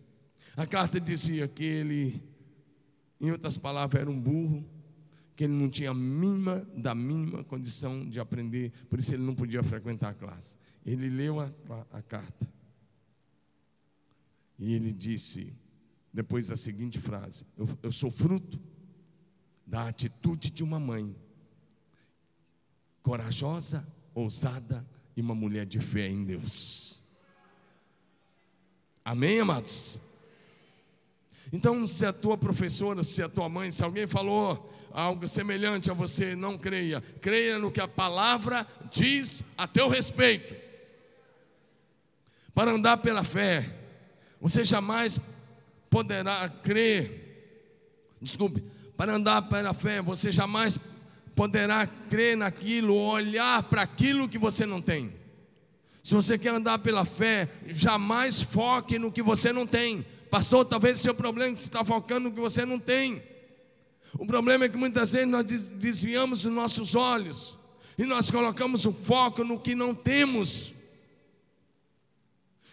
A 0.56 0.66
carta 0.66 1.00
dizia 1.00 1.48
que 1.48 1.64
ele, 1.64 2.22
em 3.20 3.32
outras 3.32 3.58
palavras, 3.58 4.02
era 4.02 4.10
um 4.10 4.20
burro, 4.20 4.66
que 5.36 5.46
ele 5.46 5.54
não 5.54 5.70
tinha 5.70 5.92
a 5.92 5.94
mínima 5.94 6.68
da 6.76 6.94
mínima 6.94 7.44
condição 7.44 8.08
de 8.08 8.20
aprender, 8.20 8.72
por 8.90 9.00
isso 9.00 9.14
ele 9.14 9.24
não 9.24 9.34
podia 9.34 9.64
frequentar 9.64 10.10
a 10.10 10.14
classe. 10.14 10.58
Ele 10.86 11.10
leu 11.10 11.40
a, 11.40 11.52
a, 11.70 12.00
a 12.00 12.02
carta 12.02 12.50
e 14.60 14.74
ele 14.74 14.94
disse, 14.94 15.58
depois 16.14 16.48
da 16.48 16.56
seguinte 16.56 17.00
frase: 17.00 17.46
eu, 17.58 17.68
eu 17.82 17.92
sou 17.92 18.12
fruto 18.12 18.62
da 19.66 19.88
atitude 19.88 20.52
de 20.52 20.64
uma 20.64 20.80
mãe 20.80 21.16
corajosa, 23.02 23.88
ousada 24.14 24.86
e 25.16 25.22
uma 25.22 25.34
mulher 25.34 25.66
de 25.66 25.80
fé 25.80 26.08
em 26.08 26.24
Deus. 26.24 27.02
Amém, 29.04 29.40
amados? 29.40 30.00
Então, 31.52 31.86
se 31.86 32.06
a 32.06 32.14
tua 32.14 32.38
professora, 32.38 33.04
se 33.04 33.22
a 33.22 33.30
tua 33.30 33.50
mãe, 33.50 33.72
se 33.72 33.84
alguém 33.84 34.08
falou 34.08 34.70
algo 34.92 35.28
semelhante 35.28 35.90
a 35.90 35.94
você, 35.94 36.36
não 36.36 36.58
creia. 36.58 37.02
Creia 37.22 37.60
no 37.60 37.72
que 37.72 37.82
a 37.82 37.88
palavra 37.88 38.66
diz 38.92 39.44
a 39.58 39.68
teu 39.68 39.90
respeito. 39.90 40.56
Para 42.54 42.72
andar 42.72 42.98
pela 42.98 43.24
fé, 43.24 43.70
você 44.40 44.64
jamais 44.64 45.20
poderá 45.90 46.50
crer. 46.50 48.18
Desculpe, 48.22 48.64
para 48.96 49.14
andar 49.16 49.44
pela 49.44 49.74
fé, 49.74 50.02
você 50.02 50.32
jamais 50.32 50.80
poderá 51.36 51.88
crer 51.88 52.38
naquilo, 52.38 52.96
olhar 52.96 53.64
para 53.64 53.82
aquilo 53.82 54.30
que 54.30 54.38
você 54.38 54.66
não 54.66 54.82
tem. 54.82 55.14
Se 56.04 56.14
você 56.14 56.38
quer 56.38 56.50
andar 56.50 56.80
pela 56.80 57.06
fé, 57.06 57.48
jamais 57.68 58.42
foque 58.42 58.98
no 58.98 59.12
que 59.12 59.22
você 59.22 59.54
não 59.54 59.68
tem. 59.68 60.06
Pastor, 60.32 60.64
talvez 60.64 60.98
o 60.98 61.04
seu 61.04 61.14
problema 61.14 61.52
está 61.52 61.84
focando 61.84 62.30
no 62.30 62.34
que 62.34 62.40
você 62.40 62.66
não 62.66 62.80
tem. 62.80 63.22
O 64.18 64.26
problema 64.26 64.64
é 64.64 64.70
que 64.70 64.78
muitas 64.78 65.12
vezes 65.12 65.28
nós 65.28 65.46
desviamos 65.72 66.46
os 66.46 66.54
nossos 66.54 66.96
olhos 66.96 67.60
e 67.98 68.06
nós 68.06 68.32
colocamos 68.32 68.86
o 68.86 68.94
foco 68.94 69.44
no 69.44 69.60
que 69.60 69.76
não 69.76 69.94
temos. 69.94 70.74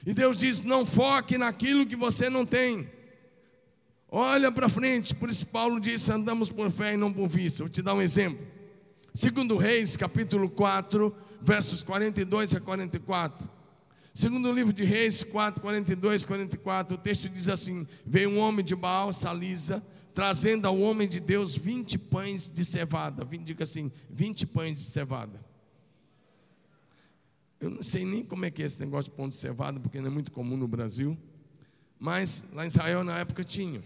E 0.06 0.14
Deus 0.14 0.38
diz: 0.38 0.62
não 0.62 0.86
foque 0.86 1.36
naquilo 1.36 1.84
que 1.84 1.96
você 1.96 2.30
não 2.30 2.46
tem. 2.46 2.88
Olha 4.08 4.52
para 4.52 4.68
frente, 4.68 5.12
por 5.12 5.28
isso 5.28 5.44
Paulo 5.48 5.80
disse: 5.80 6.12
andamos 6.12 6.52
por 6.52 6.70
fé 6.70 6.94
e 6.94 6.96
não 6.96 7.12
por 7.12 7.26
vista. 7.26 7.64
Vou 7.64 7.68
te 7.68 7.82
dar 7.82 7.94
um 7.94 8.00
exemplo. 8.00 8.46
Segundo 9.12 9.56
Reis, 9.56 9.96
capítulo 9.96 10.48
4, 10.48 11.12
versos 11.40 11.82
42 11.82 12.54
a 12.54 12.60
44. 12.60 13.57
Segundo 14.18 14.48
o 14.48 14.52
livro 14.52 14.72
de 14.72 14.82
Reis 14.82 15.22
4, 15.22 15.62
42, 15.62 16.25
44, 16.25 16.96
o 16.96 16.98
texto 16.98 17.28
diz 17.28 17.48
assim: 17.48 17.87
Veio 18.04 18.30
um 18.30 18.38
homem 18.40 18.64
de 18.64 18.75
Baal, 18.75 19.12
Salisa, 19.12 19.80
trazendo 20.12 20.66
ao 20.66 20.76
homem 20.76 21.06
de 21.06 21.20
Deus 21.20 21.54
20 21.54 21.96
pães 21.96 22.50
de 22.50 22.64
cevada. 22.64 23.25
Diga 23.25 23.62
assim: 23.62 23.92
20 24.10 24.44
pães 24.48 24.76
de 24.76 24.84
cevada. 24.87 25.40
Eu 27.60 27.70
não 27.70 27.80
sei 27.80 28.04
nem 28.04 28.25
como 28.25 28.44
é 28.44 28.50
que 28.50 28.60
é 28.60 28.66
esse 28.66 28.80
negócio 28.80 29.08
de 29.12 29.16
pão 29.16 29.28
de 29.28 29.37
cevada, 29.37 29.78
porque 29.78 30.00
não 30.00 30.08
é 30.08 30.10
muito 30.10 30.32
comum 30.32 30.56
no 30.56 30.66
Brasil. 30.66 31.16
Mas 31.96 32.44
lá 32.52 32.64
em 32.64 32.66
Israel 32.66 33.04
na 33.04 33.20
época 33.20 33.44
tinha. 33.44 33.84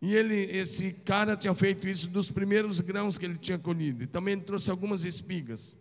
E 0.00 0.14
ele, 0.14 0.36
esse 0.36 0.92
cara 0.92 1.36
tinha 1.36 1.56
feito 1.56 1.88
isso 1.88 2.08
dos 2.08 2.30
primeiros 2.30 2.78
grãos 2.78 3.18
que 3.18 3.24
ele 3.24 3.36
tinha 3.36 3.58
colhido. 3.58 4.04
E 4.04 4.06
também 4.06 4.34
ele 4.34 4.42
trouxe 4.42 4.70
algumas 4.70 5.04
espigas. 5.04 5.76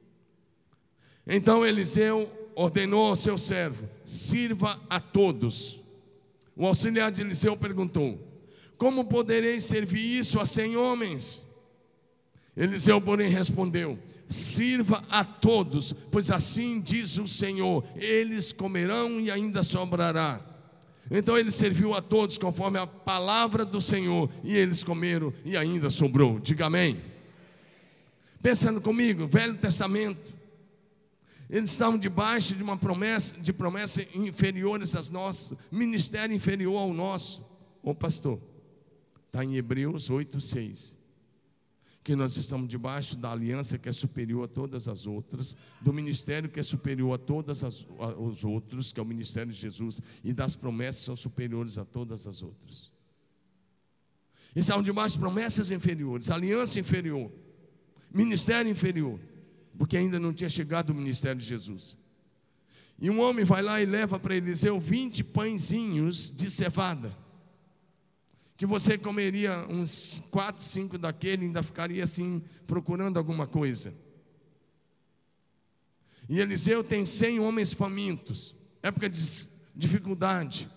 Então 1.27 1.63
Eliseu 1.63 2.46
ordenou 2.57 3.05
ao 3.05 3.15
seu 3.15 3.37
servo: 3.37 3.87
sirva 4.03 4.81
a 4.89 4.99
todos. 4.99 5.81
O 6.55 6.65
auxiliar 6.65 7.11
de 7.11 7.21
Eliseu 7.21 7.55
perguntou: 7.55 8.19
Como 8.77 9.05
poderei 9.05 9.59
servir 9.59 10.17
isso 10.17 10.39
a 10.39 10.45
cem 10.45 10.75
homens? 10.75 11.47
Eliseu, 12.55 12.99
porém, 12.99 13.29
respondeu: 13.29 13.97
Sirva 14.27 15.03
a 15.07 15.23
todos, 15.23 15.93
pois 16.11 16.31
assim 16.31 16.81
diz 16.81 17.19
o 17.19 17.27
Senhor: 17.27 17.85
eles 17.95 18.51
comerão 18.51 19.19
e 19.21 19.29
ainda 19.29 19.61
sobrará. 19.61 20.41
Então 21.09 21.37
ele 21.37 21.51
serviu 21.51 21.93
a 21.93 22.01
todos 22.01 22.37
conforme 22.37 22.79
a 22.79 22.87
palavra 22.87 23.63
do 23.63 23.79
Senhor, 23.79 24.29
e 24.43 24.57
eles 24.57 24.83
comeram 24.83 25.31
e 25.45 25.55
ainda 25.55 25.89
sobrou. 25.89 26.39
Diga 26.39 26.65
amém. 26.65 26.99
Pensando 28.41 28.81
comigo, 28.81 29.25
Velho 29.25 29.57
Testamento, 29.57 30.36
eles 31.49 31.71
estavam 31.71 31.97
debaixo 31.97 32.55
de 32.55 32.63
uma 32.63 32.77
promessa, 32.77 33.39
de 33.39 33.53
promessas 33.53 34.05
inferiores 34.13 34.95
às 34.95 35.09
nossas, 35.09 35.57
ministério 35.71 36.35
inferior 36.35 36.77
ao 36.77 36.93
nosso. 36.93 37.45
Ô 37.81 37.95
pastor, 37.95 38.41
está 39.27 39.45
em 39.45 39.55
Hebreus 39.55 40.09
8, 40.09 40.41
6. 40.41 40.97
Que 42.03 42.15
nós 42.15 42.35
estamos 42.35 42.69
debaixo 42.69 43.15
da 43.17 43.31
aliança 43.31 43.77
que 43.77 43.87
é 43.87 43.91
superior 43.91 44.45
a 44.45 44.47
todas 44.47 44.87
as 44.89 45.07
outras, 45.07 45.55
do 45.79 45.93
ministério 45.93 46.49
que 46.49 46.59
é 46.59 46.63
superior 46.63 47.13
a 47.13 47.17
todos 47.17 47.63
os 48.17 48.43
outros, 48.43 48.91
que 48.91 48.99
é 48.99 49.03
o 49.03 49.05
ministério 49.05 49.51
de 49.51 49.57
Jesus, 49.57 50.01
e 50.23 50.33
das 50.33 50.55
promessas 50.55 51.01
que 51.01 51.05
são 51.05 51.15
superiores 51.15 51.77
a 51.77 51.85
todas 51.85 52.27
as 52.27 52.43
outras. 52.43 52.91
Eles 54.53 54.65
estavam 54.65 54.83
debaixo 54.83 55.15
de 55.15 55.21
promessas 55.21 55.71
inferiores, 55.71 56.29
aliança 56.29 56.79
inferior, 56.79 57.31
ministério 58.11 58.69
inferior 58.69 59.19
porque 59.77 59.95
ainda 59.95 60.19
não 60.19 60.33
tinha 60.33 60.49
chegado 60.49 60.89
o 60.89 60.95
ministério 60.95 61.39
de 61.39 61.45
Jesus. 61.45 61.95
E 62.99 63.09
um 63.09 63.19
homem 63.19 63.45
vai 63.45 63.61
lá 63.61 63.79
e 63.81 63.85
leva 63.85 64.19
para 64.19 64.35
Eliseu 64.35 64.79
20 64.79 65.23
pãezinhos 65.23 66.31
de 66.35 66.49
cevada. 66.49 67.15
Que 68.55 68.65
você 68.65 68.97
comeria 68.97 69.67
uns 69.69 70.23
4, 70.31 70.63
5 70.63 70.97
daquele 70.97 71.45
ainda 71.45 71.61
ficaria 71.61 72.03
assim, 72.03 72.41
procurando 72.65 73.17
alguma 73.17 73.45
coisa. 73.45 73.93
E 76.27 76.39
Eliseu 76.39 76.83
tem 76.83 77.05
100 77.05 77.39
homens 77.39 77.71
famintos, 77.71 78.55
época 78.81 79.07
de 79.07 79.21
dificuldade, 79.75 80.67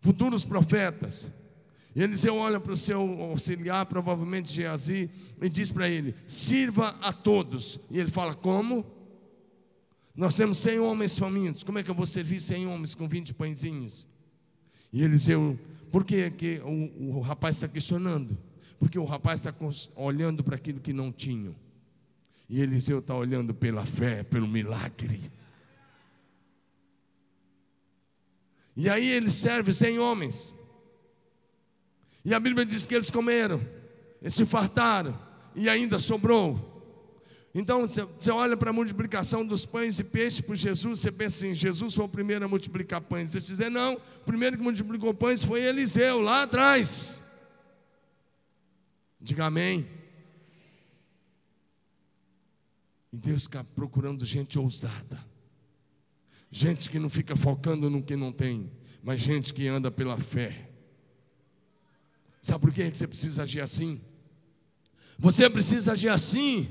futuros 0.00 0.44
profetas. 0.44 1.32
E 1.96 2.02
Eliseu 2.02 2.36
olha 2.36 2.60
para 2.60 2.74
o 2.74 2.76
seu 2.76 3.00
auxiliar, 3.22 3.86
provavelmente 3.86 4.52
Geazi, 4.52 5.10
e 5.40 5.48
diz 5.48 5.70
para 5.70 5.88
ele: 5.88 6.14
sirva 6.26 6.90
a 7.00 7.10
todos. 7.10 7.80
E 7.90 7.98
ele 7.98 8.10
fala: 8.10 8.34
como? 8.34 8.84
Nós 10.14 10.34
temos 10.34 10.58
100 10.58 10.78
homens 10.80 11.18
famintos, 11.18 11.64
como 11.64 11.78
é 11.78 11.82
que 11.82 11.90
eu 11.90 11.94
vou 11.94 12.04
servir 12.04 12.38
100 12.38 12.66
homens 12.66 12.94
com 12.94 13.08
20 13.08 13.32
pãezinhos? 13.32 14.06
E 14.92 15.02
Eliseu, 15.02 15.58
por 15.90 16.04
que, 16.04 16.30
que 16.30 16.60
o, 16.60 17.16
o 17.16 17.20
rapaz 17.20 17.56
está 17.56 17.66
questionando? 17.66 18.36
Porque 18.78 18.98
o 18.98 19.04
rapaz 19.06 19.40
está 19.40 19.54
olhando 19.94 20.44
para 20.44 20.56
aquilo 20.56 20.80
que 20.80 20.92
não 20.92 21.10
tinham. 21.10 21.54
E 22.46 22.60
Eliseu 22.60 22.98
está 22.98 23.14
olhando 23.14 23.54
pela 23.54 23.86
fé, 23.86 24.22
pelo 24.22 24.46
milagre. 24.46 25.18
E 28.76 28.90
aí 28.90 29.08
ele 29.08 29.30
serve 29.30 29.72
100 29.72 29.98
homens. 29.98 30.54
E 32.26 32.34
a 32.34 32.40
Bíblia 32.40 32.66
diz 32.66 32.84
que 32.84 32.92
eles 32.92 33.08
comeram, 33.08 33.64
eles 34.20 34.34
se 34.34 34.44
fartaram 34.44 35.16
e 35.54 35.68
ainda 35.68 35.96
sobrou. 35.96 36.74
Então 37.54 37.86
você 37.86 38.32
olha 38.32 38.56
para 38.56 38.70
a 38.70 38.72
multiplicação 38.72 39.46
dos 39.46 39.64
pães 39.64 40.00
e 40.00 40.04
peixes 40.04 40.40
por 40.40 40.56
Jesus, 40.56 40.98
você 40.98 41.12
pensa 41.12 41.36
assim: 41.36 41.54
Jesus 41.54 41.94
foi 41.94 42.04
o 42.04 42.08
primeiro 42.08 42.44
a 42.44 42.48
multiplicar 42.48 43.00
pães. 43.00 43.30
Deixa 43.30 43.46
eu 43.46 43.50
dizer, 43.52 43.70
não, 43.70 43.94
o 43.94 44.24
primeiro 44.24 44.56
que 44.56 44.62
multiplicou 44.62 45.14
pães 45.14 45.44
foi 45.44 45.62
Eliseu, 45.62 46.20
lá 46.20 46.42
atrás. 46.42 47.22
Diga 49.20 49.44
amém. 49.44 49.86
E 53.12 53.16
Deus 53.18 53.42
está 53.42 53.62
procurando 53.62 54.26
gente 54.26 54.58
ousada, 54.58 55.24
gente 56.50 56.90
que 56.90 56.98
não 56.98 57.08
fica 57.08 57.36
focando 57.36 57.88
no 57.88 58.02
que 58.02 58.16
não 58.16 58.32
tem, 58.32 58.68
mas 59.00 59.20
gente 59.20 59.54
que 59.54 59.68
anda 59.68 59.92
pela 59.92 60.18
fé. 60.18 60.65
Sabe 62.46 62.60
por 62.60 62.72
que 62.72 62.88
você 62.88 63.08
precisa 63.08 63.42
agir 63.42 63.60
assim? 63.60 64.00
Você 65.18 65.50
precisa 65.50 65.94
agir 65.94 66.10
assim, 66.10 66.70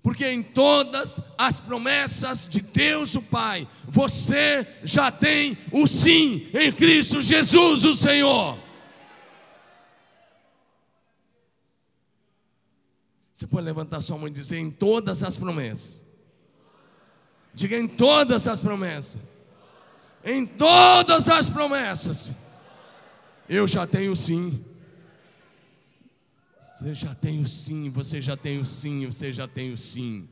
porque 0.00 0.24
em 0.24 0.44
todas 0.44 1.20
as 1.36 1.58
promessas 1.58 2.46
de 2.48 2.60
Deus 2.60 3.16
o 3.16 3.22
Pai, 3.22 3.66
você 3.88 4.64
já 4.84 5.10
tem 5.10 5.58
o 5.72 5.88
sim 5.88 6.48
em 6.54 6.70
Cristo 6.70 7.20
Jesus, 7.20 7.84
o 7.84 7.94
Senhor. 7.94 8.56
Você 13.32 13.48
pode 13.48 13.66
levantar 13.66 14.00
sua 14.02 14.16
mão 14.18 14.28
e 14.28 14.30
dizer 14.30 14.58
em 14.58 14.70
todas 14.70 15.24
as 15.24 15.36
promessas. 15.36 16.04
Diga 17.52 17.76
em 17.76 17.88
todas 17.88 18.46
as 18.46 18.62
promessas. 18.62 19.20
Em 20.24 20.46
todas 20.46 21.28
as 21.28 21.50
promessas 21.50 22.32
eu 23.48 23.66
já 23.66 23.86
tenho 23.86 24.14
sim. 24.16 24.64
Você 26.58 26.94
já 26.94 27.14
tem 27.14 27.40
o 27.40 27.46
sim, 27.46 27.90
você 27.90 28.20
já 28.20 28.36
tem 28.36 28.58
o 28.58 28.64
sim, 28.64 29.06
você 29.06 29.32
já 29.32 29.46
tem 29.46 29.72
o 29.72 29.78
sim. 29.78 30.28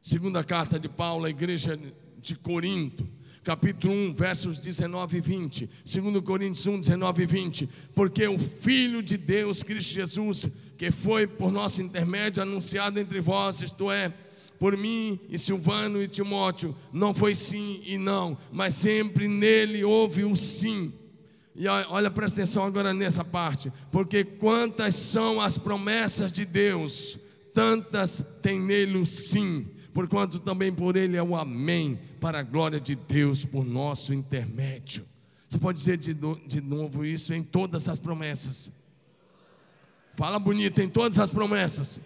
Segunda 0.00 0.42
carta 0.42 0.78
de 0.78 0.88
Paulo 0.88 1.26
à 1.26 1.30
igreja 1.30 1.78
de 2.20 2.34
Corinto, 2.34 3.06
capítulo 3.44 3.92
1, 3.92 4.14
versos 4.14 4.58
19 4.58 5.18
e 5.18 5.20
20. 5.20 5.70
2 5.84 6.24
Coríntios 6.24 6.66
1, 6.66 6.80
19 6.80 7.22
e 7.22 7.26
20. 7.26 7.68
Porque 7.94 8.26
o 8.26 8.38
Filho 8.38 9.02
de 9.02 9.16
Deus, 9.16 9.62
Cristo 9.62 9.92
Jesus, 9.92 10.48
que 10.76 10.90
foi 10.90 11.26
por 11.26 11.52
nosso 11.52 11.82
intermédio 11.82 12.42
anunciado 12.42 12.98
entre 12.98 13.20
vós, 13.20 13.60
isto 13.60 13.90
é, 13.90 14.12
por 14.58 14.76
mim 14.76 15.20
e 15.28 15.38
Silvano 15.38 16.00
e 16.00 16.08
Timóteo, 16.08 16.74
não 16.92 17.12
foi 17.12 17.34
sim 17.34 17.82
e 17.84 17.98
não, 17.98 18.36
mas 18.50 18.74
sempre 18.74 19.28
nele 19.28 19.84
houve 19.84 20.24
o 20.24 20.34
sim 20.34 20.92
e 21.58 21.66
olha, 21.66 22.08
presta 22.08 22.40
atenção 22.40 22.62
agora 22.62 22.94
nessa 22.94 23.24
parte, 23.24 23.72
porque 23.90 24.22
quantas 24.22 24.94
são 24.94 25.40
as 25.40 25.58
promessas 25.58 26.30
de 26.30 26.44
Deus, 26.44 27.18
tantas 27.52 28.24
tem 28.40 28.60
nele 28.60 28.96
o 28.96 29.04
sim, 29.04 29.66
porquanto 29.92 30.38
também 30.38 30.72
por 30.72 30.94
ele 30.94 31.16
é 31.16 31.22
o 31.22 31.34
amém, 31.34 31.98
para 32.20 32.38
a 32.38 32.42
glória 32.44 32.78
de 32.78 32.94
Deus 32.94 33.44
por 33.44 33.64
nosso 33.64 34.14
intermédio. 34.14 35.04
Você 35.48 35.58
pode 35.58 35.78
dizer 35.78 35.96
de, 35.96 36.14
de 36.14 36.60
novo 36.60 37.04
isso 37.04 37.34
em 37.34 37.42
todas 37.42 37.88
as 37.88 37.98
promessas. 37.98 38.70
Fala 40.14 40.38
bonito, 40.38 40.80
em 40.80 40.88
todas 40.88 41.18
as 41.18 41.32
promessas. 41.32 42.00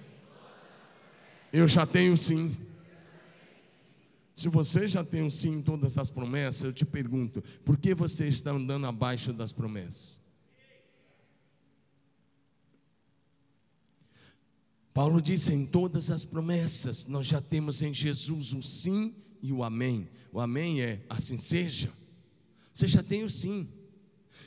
Eu 1.53 1.69
já 1.69 1.85
tenho 1.85 2.17
sim. 2.17 2.57
Se 4.35 4.49
você 4.49 4.87
já 4.87 5.05
tem 5.05 5.23
um 5.23 5.31
sim 5.31 5.59
em 5.59 5.63
todas 5.63 5.99
as 5.99 6.11
promessas, 6.11 6.65
eu 6.65 6.73
te 6.73 6.87
pergunto, 6.87 7.43
por 7.65 7.77
que 7.77 7.95
você 7.95 8.27
está 8.29 8.51
andando 8.51 8.87
abaixo 8.87 9.33
das 9.33 9.53
promessas? 9.53 10.21
Paulo 14.95 15.21
disse: 15.23 15.53
em 15.53 15.67
todas 15.67 16.11
as 16.11 16.25
promessas, 16.25 17.07
nós 17.07 17.27
já 17.27 17.41
temos 17.41 17.83
em 17.83 17.93
Jesus 17.93 18.53
o 18.53 18.63
sim 18.63 19.15
e 19.43 19.53
o 19.53 19.65
amém. 19.65 20.09
O 20.31 20.41
amém 20.41 20.83
é 20.83 21.01
assim 21.09 21.39
seja. 21.39 21.91
Você 22.73 22.87
já 22.87 23.03
tem 23.03 23.23
o 23.23 23.31
sim. 23.31 23.69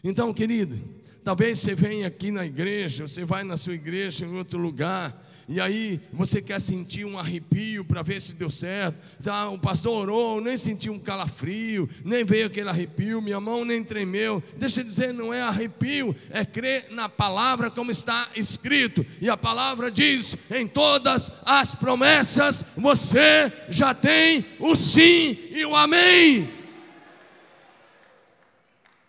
Então, 0.04 0.34
querido, 0.34 0.80
talvez 1.24 1.60
você 1.60 1.74
venha 1.74 2.08
aqui 2.08 2.32
na 2.32 2.45
igreja, 2.45 3.08
você 3.08 3.26
vai 3.26 3.43
na 3.43 3.58
sua 3.58 3.74
igreja 3.74 4.26
em 4.26 4.36
outro 4.36 4.60
lugar, 4.60 5.25
e 5.48 5.62
aí 5.62 6.02
você 6.12 6.42
quer 6.42 6.60
sentir 6.60 7.06
um 7.06 7.20
arrepio 7.20 7.86
para 7.86 8.02
ver 8.02 8.20
se 8.20 8.34
deu 8.34 8.50
certo. 8.50 8.98
Tá, 9.24 9.48
o 9.50 9.60
pastor 9.60 9.94
orou, 9.94 10.42
nem 10.42 10.58
sentiu 10.58 10.92
um 10.94 11.00
calafrio, 11.00 11.88
nem 12.04 12.24
veio 12.24 12.48
aquele 12.48 12.70
arrepio, 12.70 13.22
minha 13.22 13.40
mão 13.40 13.64
nem 13.64 13.84
tremeu. 13.84 14.42
Deixa 14.58 14.82
eu 14.82 14.86
dizer, 14.86 15.14
não 15.14 15.32
é 15.32 15.42
arrepio, 15.42 16.16
é 16.32 16.44
crer 16.44 16.88
na 16.90 17.08
palavra 17.08 17.70
como 17.70 17.92
está 17.92 18.28
escrito. 18.36 19.06
E 19.22 19.30
a 19.30 19.38
palavra 19.38 19.92
diz: 19.92 20.36
em 20.50 20.68
todas 20.68 21.32
as 21.46 21.76
promessas 21.76 22.66
você 22.76 23.52
já 23.70 23.94
tem 23.94 24.46
o 24.60 24.76
sim 24.76 25.38
e 25.52 25.64
o 25.64 25.76
amém. 25.76 26.50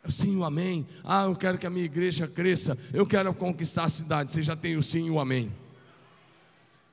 Sim 0.08 0.34
e 0.34 0.36
o 0.36 0.44
amém. 0.44 0.86
Ah, 1.02 1.24
eu 1.24 1.34
quero 1.34 1.56
que 1.56 1.66
a 1.66 1.70
minha 1.70 1.84
igreja 1.84 2.28
cresça. 2.28 2.78
Eu 2.92 3.06
quero 3.06 3.32
conquistar 3.32 3.84
a 3.84 3.88
cidade. 3.88 4.30
Você 4.30 4.42
já 4.42 4.54
tem 4.54 4.76
o 4.76 4.82
sim 4.82 5.06
e 5.06 5.10
o 5.10 5.18
amém. 5.18 5.50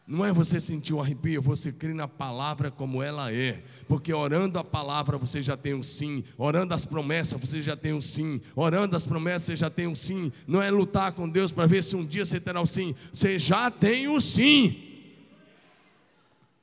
Não 0.05 0.25
é 0.25 0.33
você 0.33 0.59
sentir 0.59 0.93
o 0.93 0.99
arrepio, 0.99 1.37
é 1.37 1.41
você 1.41 1.71
crer 1.71 1.95
na 1.95 2.09
palavra 2.09 2.69
como 2.69 3.01
ela 3.01 3.33
é. 3.33 3.63
Porque 3.87 4.13
orando 4.13 4.59
a 4.59 4.63
palavra 4.63 5.17
você 5.17 5.41
já 5.41 5.55
tem 5.55 5.73
um 5.73 5.81
sim. 5.81 6.23
Orando 6.37 6.73
as 6.73 6.83
promessas 6.83 7.39
você 7.39 7.61
já 7.61 7.75
tem 7.77 7.93
um 7.93 8.01
sim. 8.01 8.41
Orando 8.53 8.97
as 8.97 9.05
promessas 9.05 9.43
você 9.43 9.55
já 9.55 9.69
tem 9.69 9.87
um 9.87 9.95
sim. 9.95 10.31
Não 10.45 10.61
é 10.61 10.69
lutar 10.69 11.13
com 11.13 11.29
Deus 11.29 11.53
para 11.53 11.65
ver 11.65 11.81
se 11.81 11.95
um 11.95 12.05
dia 12.05 12.25
você 12.25 12.39
terá 12.39 12.59
o 12.59 12.67
sim. 12.67 12.93
Você 13.13 13.39
já 13.39 13.71
tem 13.71 14.09
o 14.09 14.19
sim. 14.19 14.75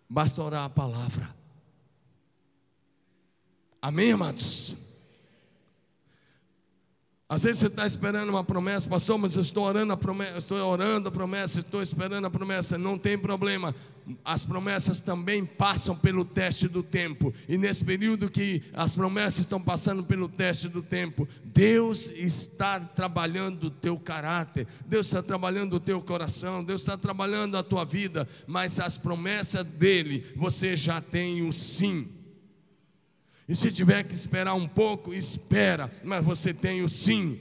Basta 0.08 0.42
orar 0.42 0.64
a 0.64 0.70
palavra. 0.70 1.34
Amém, 3.80 4.12
amados? 4.12 4.89
Às 7.30 7.44
vezes 7.44 7.60
você 7.60 7.68
está 7.68 7.86
esperando 7.86 8.28
uma 8.28 8.42
promessa, 8.42 8.88
pastor, 8.88 9.16
mas 9.16 9.36
eu 9.36 9.40
estou 9.40 9.62
orando 9.62 9.92
a 9.92 9.96
promessa, 9.96 10.38
estou 10.38 10.58
orando 10.58 11.08
a 11.08 11.12
promessa, 11.12 11.60
estou 11.60 11.80
esperando 11.80 12.24
a 12.24 12.30
promessa. 12.30 12.76
Não 12.76 12.98
tem 12.98 13.16
problema. 13.16 13.72
As 14.24 14.44
promessas 14.44 15.00
também 15.00 15.46
passam 15.46 15.94
pelo 15.94 16.24
teste 16.24 16.66
do 16.66 16.82
tempo. 16.82 17.32
E 17.48 17.56
nesse 17.56 17.84
período 17.84 18.28
que 18.28 18.64
as 18.72 18.96
promessas 18.96 19.38
estão 19.40 19.62
passando 19.62 20.02
pelo 20.02 20.28
teste 20.28 20.68
do 20.68 20.82
tempo, 20.82 21.28
Deus 21.44 22.10
está 22.10 22.80
trabalhando 22.80 23.68
o 23.68 23.70
teu 23.70 23.96
caráter, 23.96 24.66
Deus 24.84 25.06
está 25.06 25.22
trabalhando 25.22 25.74
o 25.74 25.80
teu 25.80 26.02
coração, 26.02 26.64
Deus 26.64 26.80
está 26.80 26.98
trabalhando 26.98 27.56
a 27.56 27.62
tua 27.62 27.84
vida, 27.84 28.26
mas 28.44 28.80
as 28.80 28.98
promessas 28.98 29.64
dele, 29.64 30.26
você 30.34 30.76
já 30.76 31.00
tem 31.00 31.48
o 31.48 31.52
sim. 31.52 32.08
E 33.50 33.56
se 33.56 33.68
tiver 33.72 34.04
que 34.04 34.14
esperar 34.14 34.54
um 34.54 34.68
pouco, 34.68 35.12
espera, 35.12 35.90
mas 36.04 36.24
você 36.24 36.54
tem 36.54 36.84
o 36.84 36.88
sim. 36.88 37.36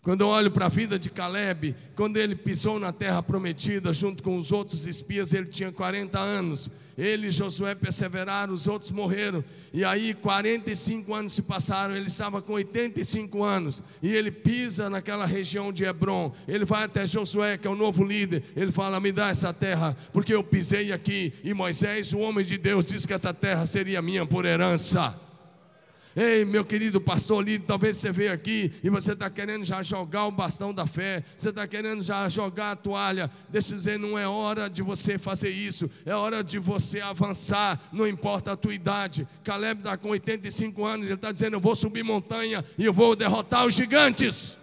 Quando 0.00 0.22
eu 0.22 0.28
olho 0.28 0.50
para 0.50 0.64
a 0.64 0.70
vida 0.70 0.98
de 0.98 1.10
Caleb, 1.10 1.76
quando 1.94 2.16
ele 2.16 2.34
pisou 2.34 2.78
na 2.78 2.94
terra 2.94 3.22
prometida 3.22 3.92
junto 3.92 4.22
com 4.22 4.38
os 4.38 4.52
outros 4.52 4.86
espias, 4.86 5.34
ele 5.34 5.48
tinha 5.48 5.70
40 5.70 6.18
anos. 6.18 6.70
Ele 6.96 7.26
e 7.26 7.30
Josué 7.30 7.74
perseveraram, 7.74 8.54
os 8.54 8.66
outros 8.66 8.90
morreram. 8.90 9.44
E 9.72 9.84
aí 9.84 10.14
45 10.14 11.14
anos 11.14 11.34
se 11.34 11.42
passaram, 11.42 11.94
ele 11.94 12.06
estava 12.06 12.40
com 12.40 12.54
85 12.54 13.42
anos. 13.42 13.82
E 14.02 14.14
ele 14.14 14.30
pisa 14.30 14.88
naquela 14.88 15.26
região 15.26 15.72
de 15.72 15.84
Hebron. 15.84 16.32
Ele 16.48 16.64
vai 16.64 16.84
até 16.84 17.06
Josué, 17.06 17.58
que 17.58 17.66
é 17.66 17.70
o 17.70 17.76
novo 17.76 18.02
líder. 18.02 18.42
Ele 18.56 18.72
fala: 18.72 19.00
Me 19.00 19.12
dá 19.12 19.28
essa 19.28 19.52
terra, 19.52 19.96
porque 20.12 20.34
eu 20.34 20.42
pisei 20.42 20.92
aqui. 20.92 21.32
E 21.44 21.52
Moisés, 21.52 22.12
o 22.12 22.18
homem 22.18 22.44
de 22.44 22.56
Deus, 22.56 22.84
disse 22.84 23.06
que 23.06 23.14
essa 23.14 23.34
terra 23.34 23.66
seria 23.66 24.00
minha 24.00 24.24
por 24.24 24.44
herança. 24.44 25.25
Ei, 26.18 26.46
meu 26.46 26.64
querido 26.64 26.98
pastor 26.98 27.44
Lido, 27.44 27.66
talvez 27.66 27.98
você 27.98 28.10
veja 28.10 28.32
aqui 28.32 28.72
e 28.82 28.88
você 28.88 29.12
está 29.12 29.28
querendo 29.28 29.66
já 29.66 29.82
jogar 29.82 30.24
o 30.24 30.30
bastão 30.30 30.72
da 30.72 30.86
fé, 30.86 31.22
você 31.36 31.50
está 31.50 31.68
querendo 31.68 32.02
já 32.02 32.26
jogar 32.30 32.70
a 32.70 32.76
toalha. 32.76 33.30
Deixa 33.50 33.74
eu 33.74 33.76
dizer, 33.76 33.98
não 33.98 34.18
é 34.18 34.26
hora 34.26 34.70
de 34.70 34.82
você 34.82 35.18
fazer 35.18 35.50
isso, 35.50 35.90
é 36.06 36.14
hora 36.14 36.42
de 36.42 36.58
você 36.58 37.02
avançar, 37.02 37.78
não 37.92 38.08
importa 38.08 38.52
a 38.52 38.56
tua 38.56 38.72
idade. 38.72 39.28
Caleb 39.44 39.80
está 39.80 39.94
com 39.98 40.08
85 40.08 40.86
anos, 40.86 41.04
ele 41.04 41.16
está 41.16 41.30
dizendo: 41.30 41.56
Eu 41.56 41.60
vou 41.60 41.76
subir 41.76 42.02
montanha 42.02 42.64
e 42.78 42.86
eu 42.86 42.94
vou 42.94 43.14
derrotar 43.14 43.66
os 43.66 43.74
gigantes. 43.74 44.56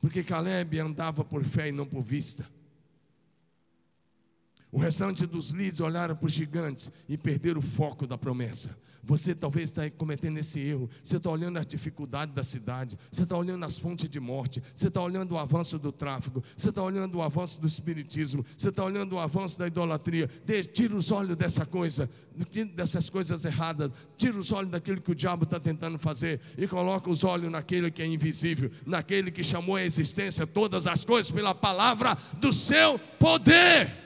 Porque 0.00 0.24
Caleb 0.24 0.78
andava 0.78 1.22
por 1.22 1.44
fé 1.44 1.68
e 1.68 1.72
não 1.72 1.84
por 1.84 2.00
vista. 2.00 2.53
O 4.74 4.78
restante 4.78 5.24
dos 5.24 5.50
líderes 5.50 5.78
olharam 5.78 6.16
para 6.16 6.26
os 6.26 6.32
gigantes 6.32 6.90
e 7.08 7.16
perderam 7.16 7.60
o 7.60 7.62
foco 7.62 8.08
da 8.08 8.18
promessa. 8.18 8.76
Você 9.04 9.32
talvez 9.32 9.68
está 9.68 9.88
cometendo 9.88 10.36
esse 10.38 10.58
erro. 10.58 10.90
Você 11.00 11.16
está 11.16 11.30
olhando 11.30 11.58
as 11.60 11.66
dificuldades 11.66 12.34
da 12.34 12.42
cidade, 12.42 12.98
você 13.08 13.22
está 13.22 13.36
olhando 13.36 13.64
as 13.64 13.78
fontes 13.78 14.08
de 14.08 14.18
morte, 14.18 14.60
você 14.74 14.88
está 14.88 15.00
olhando 15.00 15.32
o 15.32 15.38
avanço 15.38 15.78
do 15.78 15.92
tráfico, 15.92 16.42
você 16.56 16.70
está 16.70 16.82
olhando 16.82 17.18
o 17.18 17.22
avanço 17.22 17.60
do 17.60 17.68
espiritismo, 17.68 18.44
você 18.58 18.70
está 18.70 18.82
olhando 18.82 19.12
o 19.12 19.20
avanço 19.20 19.60
da 19.60 19.68
idolatria. 19.68 20.28
Tira 20.72 20.96
os 20.96 21.12
olhos 21.12 21.36
dessa 21.36 21.64
coisa, 21.64 22.10
dessas 22.74 23.08
coisas 23.08 23.44
erradas, 23.44 23.92
tira 24.16 24.36
os 24.36 24.50
olhos 24.50 24.72
daquilo 24.72 25.00
que 25.00 25.12
o 25.12 25.14
diabo 25.14 25.44
está 25.44 25.60
tentando 25.60 26.00
fazer 26.00 26.40
e 26.58 26.66
coloca 26.66 27.08
os 27.08 27.22
olhos 27.22 27.48
naquele 27.48 27.92
que 27.92 28.02
é 28.02 28.06
invisível, 28.06 28.72
naquele 28.84 29.30
que 29.30 29.44
chamou 29.44 29.76
à 29.76 29.84
existência 29.84 30.48
todas 30.48 30.88
as 30.88 31.04
coisas 31.04 31.30
pela 31.30 31.54
palavra 31.54 32.18
do 32.40 32.52
seu 32.52 32.98
poder. 33.20 34.02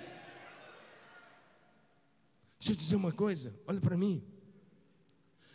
Deixa 2.59 2.73
eu 2.73 2.77
dizer 2.77 2.97
uma 2.97 3.13
coisa, 3.13 3.55
olha 3.67 3.81
para 3.81 3.97
mim. 3.97 4.23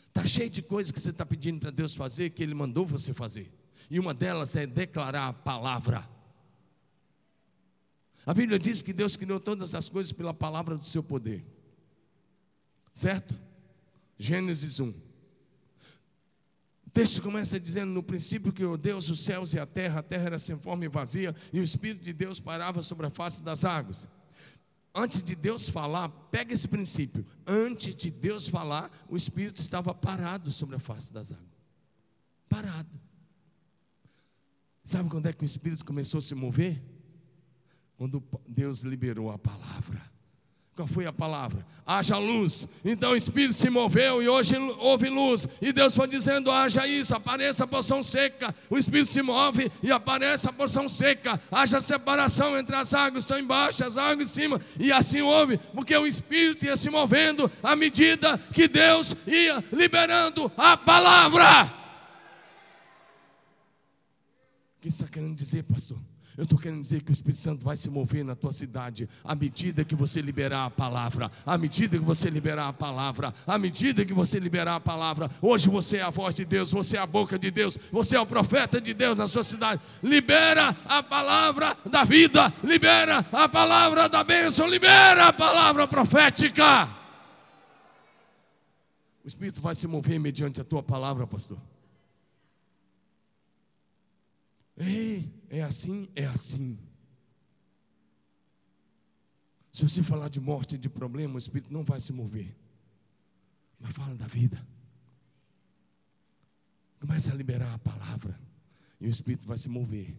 Está 0.07 0.25
cheio 0.25 0.49
de 0.49 0.61
coisas 0.61 0.91
que 0.91 0.99
você 0.99 1.09
está 1.09 1.25
pedindo 1.25 1.59
para 1.59 1.71
Deus 1.71 1.93
fazer, 1.93 2.29
que 2.29 2.41
Ele 2.41 2.53
mandou 2.53 2.85
você 2.85 3.13
fazer. 3.13 3.51
E 3.89 3.99
uma 3.99 4.13
delas 4.13 4.55
é 4.55 4.65
declarar 4.65 5.27
a 5.27 5.33
palavra. 5.33 6.07
A 8.25 8.33
Bíblia 8.33 8.57
diz 8.57 8.81
que 8.81 8.93
Deus 8.93 9.17
criou 9.17 9.39
todas 9.39 9.75
as 9.75 9.89
coisas 9.89 10.13
pela 10.13 10.33
palavra 10.33 10.77
do 10.77 10.85
seu 10.85 11.03
poder. 11.03 11.43
Certo? 12.93 13.37
Gênesis 14.17 14.79
1. 14.79 14.89
O 14.89 16.89
texto 16.93 17.21
começa 17.21 17.59
dizendo: 17.59 17.91
No 17.91 18.03
princípio 18.03 18.53
criou 18.53 18.77
Deus 18.77 19.09
os 19.09 19.25
céus 19.25 19.53
e 19.53 19.59
a 19.59 19.65
terra, 19.65 19.99
a 19.99 20.03
terra 20.03 20.25
era 20.25 20.37
sem 20.37 20.57
forma 20.57 20.85
e 20.85 20.87
vazia, 20.87 21.35
e 21.51 21.59
o 21.59 21.63
Espírito 21.63 22.03
de 22.03 22.13
Deus 22.13 22.39
parava 22.39 22.81
sobre 22.81 23.07
a 23.07 23.09
face 23.09 23.43
das 23.43 23.65
águas 23.65 24.07
antes 24.93 25.23
de 25.23 25.36
Deus 25.36 25.69
falar, 25.69 26.10
pega 26.29 26.53
esse 26.53 26.67
princípio. 26.67 27.25
Antes 27.45 27.95
de 27.95 28.12
Deus 28.12 28.47
falar, 28.47 28.91
o 29.10 29.15
Espírito 29.15 29.62
estava 29.62 29.93
parado 29.93 30.51
sobre 30.51 30.75
a 30.75 30.79
face 30.79 31.12
das 31.13 31.32
águas. 31.32 31.47
Parado. 32.47 32.89
Sabe 34.84 35.10
quando 35.10 35.27
é 35.27 35.34
que 35.34 35.43
o 35.43 35.45
Espírito 35.45 35.86
começou 35.86 36.17
a 36.17 36.21
se 36.21 36.36
mover? 36.36 36.82
Quando 37.97 38.23
Deus 38.47 38.82
liberou 38.82 39.32
a 39.32 39.38
palavra. 39.39 40.12
Qual 40.75 40.88
foi 40.88 41.05
a 41.05 41.13
palavra? 41.13 41.63
Haja 41.86 42.17
luz. 42.17 42.67
Então 42.83 43.12
o 43.12 43.15
Espírito 43.15 43.53
se 43.53 43.69
moveu 43.69 44.23
e 44.23 44.27
hoje 44.27 44.55
houve 44.79 45.07
luz. 45.07 45.47
E 45.62 45.71
Deus 45.71 45.95
foi 45.95 46.07
dizendo: 46.07 46.49
haja 46.49 46.88
isso, 46.88 47.13
apareça 47.15 47.63
a 47.63 47.67
porção 47.67 48.01
seca. 48.01 48.53
O 48.71 48.77
Espírito 48.77 49.12
se 49.12 49.21
move 49.21 49.71
e 49.83 49.91
aparece 49.91 50.49
a 50.49 50.53
porção 50.53 50.88
seca. 50.88 51.39
Haja 51.51 51.79
separação 51.79 52.57
entre 52.57 52.75
as 52.75 52.91
águas, 52.91 53.23
estão 53.23 53.38
embaixo, 53.38 53.86
as 53.86 53.97
águas 53.97 54.29
em 54.29 54.33
cima. 54.33 54.59
E 54.79 54.91
assim 54.91 55.21
houve, 55.21 55.59
porque 55.75 55.95
o 55.95 56.07
Espírito 56.07 56.65
ia 56.65 56.75
se 56.75 56.89
movendo 56.89 57.51
à 57.62 57.75
medida 57.75 58.36
que 58.51 58.67
Deus 58.67 59.15
ia 59.27 59.63
liberando 59.71 60.51
a 60.57 60.75
palavra. 60.75 61.65
O 64.77 64.81
que 64.81 64.88
está 64.88 65.07
querendo 65.07 65.36
dizer, 65.36 65.63
pastor? 65.63 65.99
Eu 66.35 66.43
estou 66.43 66.57
querendo 66.57 66.81
dizer 66.81 67.03
que 67.03 67.11
o 67.11 67.13
Espírito 67.13 67.39
Santo 67.39 67.63
vai 67.63 67.75
se 67.75 67.89
mover 67.89 68.25
na 68.25 68.35
tua 68.35 68.51
cidade 68.51 69.07
à 69.23 69.35
medida 69.35 69.85
que 69.85 69.95
você 69.95 70.19
liberar 70.19 70.65
a 70.65 70.69
palavra, 70.69 71.29
à 71.45 71.57
medida 71.57 71.97
que 71.97 72.03
você 72.03 72.29
liberar 72.29 72.69
a 72.69 72.73
palavra, 72.73 73.33
à 73.45 73.57
medida 73.57 74.03
que 74.03 74.13
você 74.13 74.39
liberar 74.39 74.75
a 74.75 74.79
palavra. 74.79 75.29
Hoje 75.41 75.69
você 75.69 75.97
é 75.97 76.01
a 76.01 76.09
voz 76.09 76.33
de 76.33 76.43
Deus, 76.43 76.71
você 76.71 76.97
é 76.97 76.99
a 76.99 77.05
boca 77.05 77.37
de 77.37 77.51
Deus, 77.51 77.77
você 77.91 78.15
é 78.15 78.19
o 78.19 78.25
profeta 78.25 78.81
de 78.81 78.93
Deus 78.95 79.17
na 79.17 79.27
sua 79.27 79.43
cidade. 79.43 79.81
Libera 80.01 80.75
a 80.85 81.03
palavra 81.03 81.77
da 81.85 82.03
vida, 82.03 82.51
libera 82.63 83.23
a 83.31 83.47
palavra 83.47 84.09
da 84.09 84.23
bênção, 84.23 84.67
libera 84.67 85.27
a 85.27 85.33
palavra 85.33 85.87
profética. 85.87 86.85
O 89.23 89.27
Espírito 89.27 89.61
vai 89.61 89.75
se 89.75 89.87
mover 89.87 90.19
mediante 90.19 90.59
a 90.59 90.63
tua 90.63 90.81
palavra, 90.81 91.27
pastor. 91.27 91.57
Ei, 94.77 95.31
é 95.49 95.62
assim, 95.63 96.09
é 96.15 96.25
assim. 96.25 96.77
Se 99.71 99.81
você 99.83 100.03
falar 100.03 100.29
de 100.29 100.39
morte, 100.39 100.77
de 100.77 100.89
problema, 100.89 101.36
o 101.36 101.38
Espírito 101.38 101.73
não 101.73 101.83
vai 101.83 101.99
se 101.99 102.13
mover. 102.13 102.55
Mas 103.79 103.93
fala 103.93 104.15
da 104.15 104.27
vida. 104.27 104.65
Começa 106.99 107.33
a 107.33 107.36
liberar 107.36 107.73
a 107.73 107.79
palavra. 107.79 108.39
E 109.01 109.07
o 109.07 109.09
Espírito 109.09 109.47
vai 109.47 109.57
se 109.57 109.69
mover. 109.69 110.15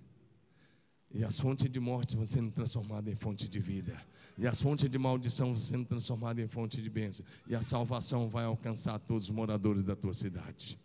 E 1.11 1.25
as 1.25 1.38
fontes 1.38 1.71
de 1.71 1.79
morte 1.79 2.17
vão 2.17 2.25
sendo 2.25 2.51
transformadas 2.51 3.12
em 3.12 3.17
fonte 3.17 3.49
de 3.49 3.61
vida. 3.61 4.01
E 4.37 4.47
as 4.49 4.61
fontes 4.61 4.90
de 4.90 4.99
maldição 4.99 5.49
vão 5.49 5.57
sendo 5.57 5.85
transformadas 5.85 6.45
em 6.45 6.49
fonte 6.49 6.83
de 6.83 6.90
bênção. 6.90 7.25
E 7.47 7.55
a 7.55 7.62
salvação 7.62 8.29
vai 8.29 8.45
alcançar 8.45 8.99
todos 8.99 9.25
os 9.25 9.31
moradores 9.31 9.85
da 9.85 9.95
tua 9.95 10.12
cidade. 10.12 10.79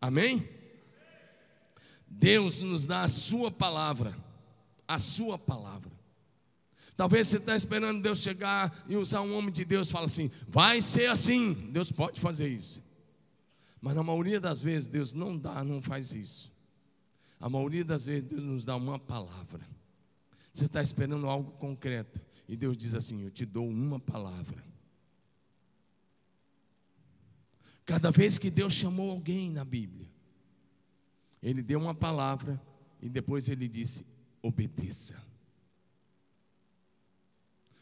Amém? 0.00 0.48
Deus 2.18 2.62
nos 2.62 2.86
dá 2.86 3.02
a 3.02 3.08
Sua 3.08 3.50
palavra, 3.50 4.16
a 4.86 4.98
Sua 4.98 5.38
palavra. 5.38 5.92
Talvez 6.96 7.28
você 7.28 7.38
está 7.38 7.56
esperando 7.56 8.02
Deus 8.02 8.20
chegar 8.20 8.84
e 8.88 8.96
usar 8.96 9.20
um 9.20 9.36
homem 9.36 9.50
de 9.50 9.64
Deus 9.64 9.88
e 9.88 9.92
fala 9.92 10.04
assim: 10.06 10.30
vai 10.48 10.80
ser 10.80 11.10
assim. 11.10 11.52
Deus 11.70 11.90
pode 11.90 12.20
fazer 12.20 12.48
isso. 12.48 12.82
Mas 13.80 13.94
na 13.94 14.02
maioria 14.02 14.40
das 14.40 14.62
vezes 14.62 14.88
Deus 14.88 15.12
não 15.12 15.36
dá, 15.36 15.64
não 15.64 15.82
faz 15.82 16.12
isso. 16.12 16.52
A 17.40 17.50
maioria 17.50 17.84
das 17.84 18.06
vezes 18.06 18.24
Deus 18.24 18.42
nos 18.42 18.64
dá 18.64 18.76
uma 18.76 18.98
palavra. 18.98 19.66
Você 20.52 20.66
está 20.66 20.80
esperando 20.80 21.28
algo 21.28 21.50
concreto. 21.52 22.20
E 22.48 22.56
Deus 22.56 22.76
diz 22.76 22.94
assim: 22.94 23.22
Eu 23.22 23.30
te 23.30 23.44
dou 23.44 23.68
uma 23.68 23.98
palavra. 23.98 24.64
Cada 27.84 28.10
vez 28.10 28.38
que 28.38 28.50
Deus 28.50 28.72
chamou 28.72 29.10
alguém 29.10 29.50
na 29.50 29.64
Bíblia, 29.64 30.08
ele 31.44 31.62
deu 31.62 31.78
uma 31.78 31.94
palavra 31.94 32.60
e 33.02 33.08
depois 33.08 33.50
ele 33.50 33.68
disse: 33.68 34.06
obedeça. 34.42 35.22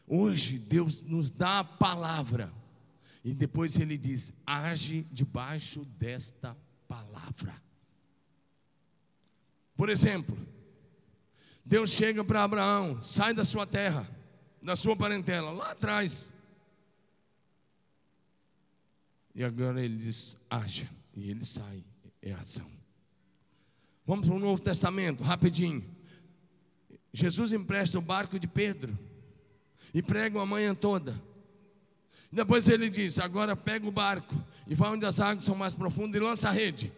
Hoje 0.05 0.59
Deus 0.59 1.01
nos 1.01 1.29
dá 1.29 1.59
a 1.59 1.63
palavra 1.63 2.53
e 3.23 3.33
depois 3.33 3.79
ele 3.79 3.97
diz: 3.97 4.33
age 4.45 5.07
debaixo 5.13 5.85
desta 5.97 6.57
palavra. 6.89 7.55
Por 9.77 9.87
exemplo, 9.89 10.37
Deus 11.63 11.91
chega 11.91 12.21
para 12.21 12.43
Abraão: 12.43 12.99
sai 12.99 13.33
da 13.33 13.45
sua 13.45 13.65
terra, 13.65 14.05
da 14.61 14.75
sua 14.75 14.95
parentela, 14.97 15.51
lá 15.51 15.71
atrás. 15.71 16.33
E 19.33 19.41
agora 19.41 19.81
ele 19.81 19.95
diz: 19.95 20.37
haja. 20.49 20.89
E 21.15 21.29
ele 21.29 21.45
sai, 21.45 21.85
é 22.21 22.33
ação. 22.33 22.82
Vamos 24.05 24.27
para 24.27 24.35
o 24.35 24.39
Novo 24.39 24.61
Testamento, 24.61 25.23
rapidinho. 25.23 25.83
Jesus 27.13 27.53
empresta 27.53 27.97
o 27.97 28.01
barco 28.01 28.39
de 28.39 28.47
Pedro 28.47 28.97
e 29.93 30.01
prega 30.01 30.41
a 30.41 30.45
manhã 30.45 30.73
toda. 30.73 31.21
Depois 32.31 32.67
ele 32.67 32.89
diz: 32.89 33.19
agora 33.19 33.55
pega 33.55 33.87
o 33.87 33.91
barco 33.91 34.35
e 34.67 34.73
vai 34.73 34.91
onde 34.91 35.05
as 35.05 35.19
águas 35.19 35.43
são 35.43 35.55
mais 35.55 35.75
profundas 35.75 36.19
e 36.19 36.23
lança 36.23 36.49
a 36.49 36.51
rede. 36.51 36.91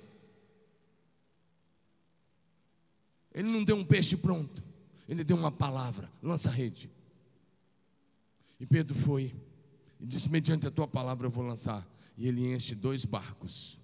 Ele 3.34 3.50
não 3.50 3.64
deu 3.64 3.76
um 3.76 3.84
peixe 3.84 4.16
pronto, 4.16 4.64
ele 5.10 5.24
deu 5.24 5.36
uma 5.36 5.52
palavra: 5.52 6.10
lança 6.24 6.50
a 6.50 6.54
rede. 6.54 6.90
E 8.60 8.66
Pedro 8.66 8.96
foi 8.96 9.36
e 10.00 10.06
disse: 10.06 10.30
mediante 10.30 10.66
a 10.68 10.72
tua 10.72 10.88
palavra 10.88 11.28
eu 11.28 11.32
vou 11.32 11.44
lançar. 11.44 11.86
E 12.18 12.30
ele 12.30 12.54
enche 12.54 12.74
dois 12.74 13.04
barcos. 13.04 13.78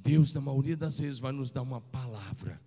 Deus, 0.00 0.32
na 0.32 0.40
maioria 0.40 0.76
das 0.76 1.00
vezes, 1.00 1.18
vai 1.18 1.32
nos 1.32 1.50
dar 1.50 1.62
uma 1.62 1.80
palavra. 1.80 2.60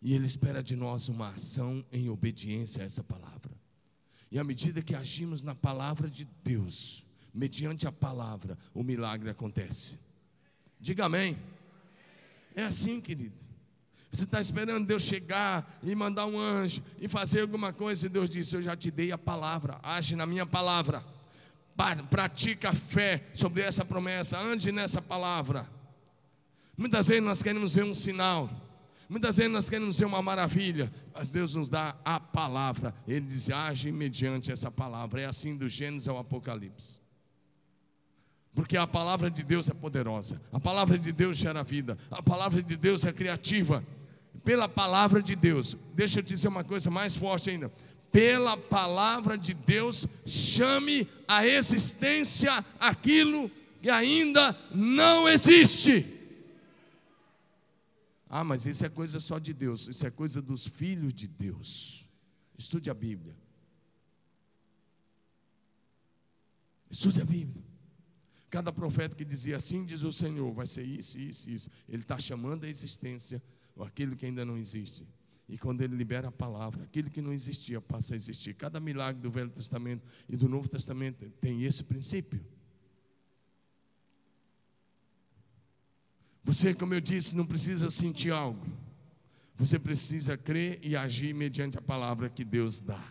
E 0.00 0.14
Ele 0.14 0.24
espera 0.24 0.62
de 0.62 0.76
nós 0.76 1.08
uma 1.08 1.30
ação 1.30 1.84
em 1.90 2.08
obediência 2.08 2.82
a 2.82 2.86
essa 2.86 3.02
palavra. 3.02 3.52
E 4.30 4.38
à 4.38 4.44
medida 4.44 4.82
que 4.82 4.94
agimos 4.94 5.42
na 5.42 5.54
palavra 5.54 6.08
de 6.08 6.24
Deus, 6.42 7.06
mediante 7.32 7.86
a 7.86 7.92
palavra, 7.92 8.56
o 8.72 8.82
milagre 8.82 9.30
acontece. 9.30 9.98
Diga 10.80 11.06
amém. 11.06 11.36
É 12.54 12.62
assim, 12.62 13.00
querido. 13.00 13.44
Você 14.12 14.24
está 14.24 14.40
esperando 14.40 14.86
Deus 14.86 15.02
chegar 15.02 15.80
e 15.82 15.92
mandar 15.94 16.26
um 16.26 16.38
anjo 16.38 16.82
e 17.00 17.08
fazer 17.08 17.40
alguma 17.40 17.72
coisa, 17.72 18.06
e 18.06 18.08
Deus 18.08 18.30
disse: 18.30 18.54
Eu 18.54 18.62
já 18.62 18.76
te 18.76 18.88
dei 18.88 19.10
a 19.10 19.18
palavra, 19.18 19.80
age 19.82 20.14
na 20.14 20.24
minha 20.24 20.46
palavra, 20.46 21.04
pratica 22.10 22.70
a 22.70 22.74
fé 22.74 23.28
sobre 23.34 23.62
essa 23.62 23.84
promessa, 23.84 24.38
ande 24.38 24.70
nessa 24.70 25.02
palavra. 25.02 25.68
Muitas 26.76 27.08
vezes 27.08 27.22
nós 27.22 27.42
queremos 27.42 27.74
ver 27.74 27.84
um 27.84 27.94
sinal, 27.94 28.50
muitas 29.08 29.36
vezes 29.36 29.52
nós 29.52 29.70
queremos 29.70 29.98
ver 29.98 30.06
uma 30.06 30.20
maravilha, 30.20 30.90
mas 31.14 31.30
Deus 31.30 31.54
nos 31.54 31.68
dá 31.68 31.96
a 32.04 32.18
palavra, 32.18 32.94
Ele 33.06 33.24
diz: 33.24 33.48
age 33.50 33.92
mediante 33.92 34.50
essa 34.50 34.70
palavra, 34.70 35.20
é 35.20 35.26
assim 35.26 35.56
do 35.56 35.68
Gênesis 35.68 36.08
ao 36.08 36.18
Apocalipse. 36.18 37.00
Porque 38.54 38.76
a 38.76 38.86
palavra 38.86 39.30
de 39.30 39.42
Deus 39.42 39.68
é 39.68 39.74
poderosa, 39.74 40.40
a 40.52 40.60
palavra 40.60 40.98
de 40.98 41.12
Deus 41.12 41.36
gera 41.36 41.62
vida, 41.62 41.96
a 42.10 42.22
palavra 42.22 42.62
de 42.62 42.76
Deus 42.76 43.04
é 43.04 43.12
criativa. 43.12 43.84
Pela 44.44 44.68
palavra 44.68 45.22
de 45.22 45.34
Deus, 45.34 45.76
deixa 45.94 46.18
eu 46.18 46.22
te 46.22 46.34
dizer 46.34 46.48
uma 46.48 46.62
coisa 46.62 46.90
mais 46.90 47.16
forte 47.16 47.50
ainda: 47.50 47.72
pela 48.12 48.56
palavra 48.56 49.38
de 49.38 49.54
Deus, 49.54 50.06
chame 50.24 51.08
a 51.26 51.46
existência 51.46 52.64
aquilo 52.78 53.50
que 53.82 53.90
ainda 53.90 54.56
não 54.72 55.28
existe. 55.28 56.13
Ah, 58.36 58.42
mas 58.42 58.66
isso 58.66 58.84
é 58.84 58.88
coisa 58.88 59.20
só 59.20 59.38
de 59.38 59.54
Deus, 59.54 59.86
isso 59.86 60.04
é 60.04 60.10
coisa 60.10 60.42
dos 60.42 60.66
filhos 60.66 61.14
de 61.14 61.28
Deus. 61.28 62.10
Estude 62.58 62.90
a 62.90 62.94
Bíblia. 62.94 63.36
Estude 66.90 67.22
a 67.22 67.24
Bíblia. 67.24 67.64
Cada 68.50 68.72
profeta 68.72 69.14
que 69.14 69.24
dizia 69.24 69.54
assim, 69.54 69.84
diz 69.84 70.02
o 70.02 70.12
Senhor, 70.12 70.52
vai 70.52 70.66
ser 70.66 70.82
isso, 70.82 71.16
isso, 71.16 71.48
isso. 71.48 71.70
Ele 71.88 72.02
está 72.02 72.18
chamando 72.18 72.64
a 72.64 72.68
existência 72.68 73.40
aquilo 73.78 74.16
que 74.16 74.26
ainda 74.26 74.44
não 74.44 74.58
existe. 74.58 75.06
E 75.48 75.56
quando 75.56 75.82
ele 75.82 75.94
libera 75.94 76.26
a 76.26 76.32
palavra, 76.32 76.82
aquilo 76.82 77.10
que 77.10 77.22
não 77.22 77.32
existia 77.32 77.80
passa 77.80 78.14
a 78.14 78.16
existir. 78.16 78.54
Cada 78.54 78.80
milagre 78.80 79.22
do 79.22 79.30
Velho 79.30 79.50
Testamento 79.50 80.04
e 80.28 80.36
do 80.36 80.48
Novo 80.48 80.68
Testamento 80.68 81.30
tem 81.40 81.62
esse 81.62 81.84
princípio. 81.84 82.44
Você, 86.44 86.74
como 86.74 86.94
eu 86.94 87.00
disse, 87.00 87.34
não 87.34 87.46
precisa 87.46 87.90
sentir 87.90 88.30
algo. 88.30 88.64
Você 89.56 89.78
precisa 89.78 90.36
crer 90.36 90.78
e 90.82 90.96
agir 90.96 91.34
mediante 91.34 91.78
a 91.78 91.82
palavra 91.82 92.28
que 92.28 92.44
Deus 92.44 92.80
dá. 92.80 93.02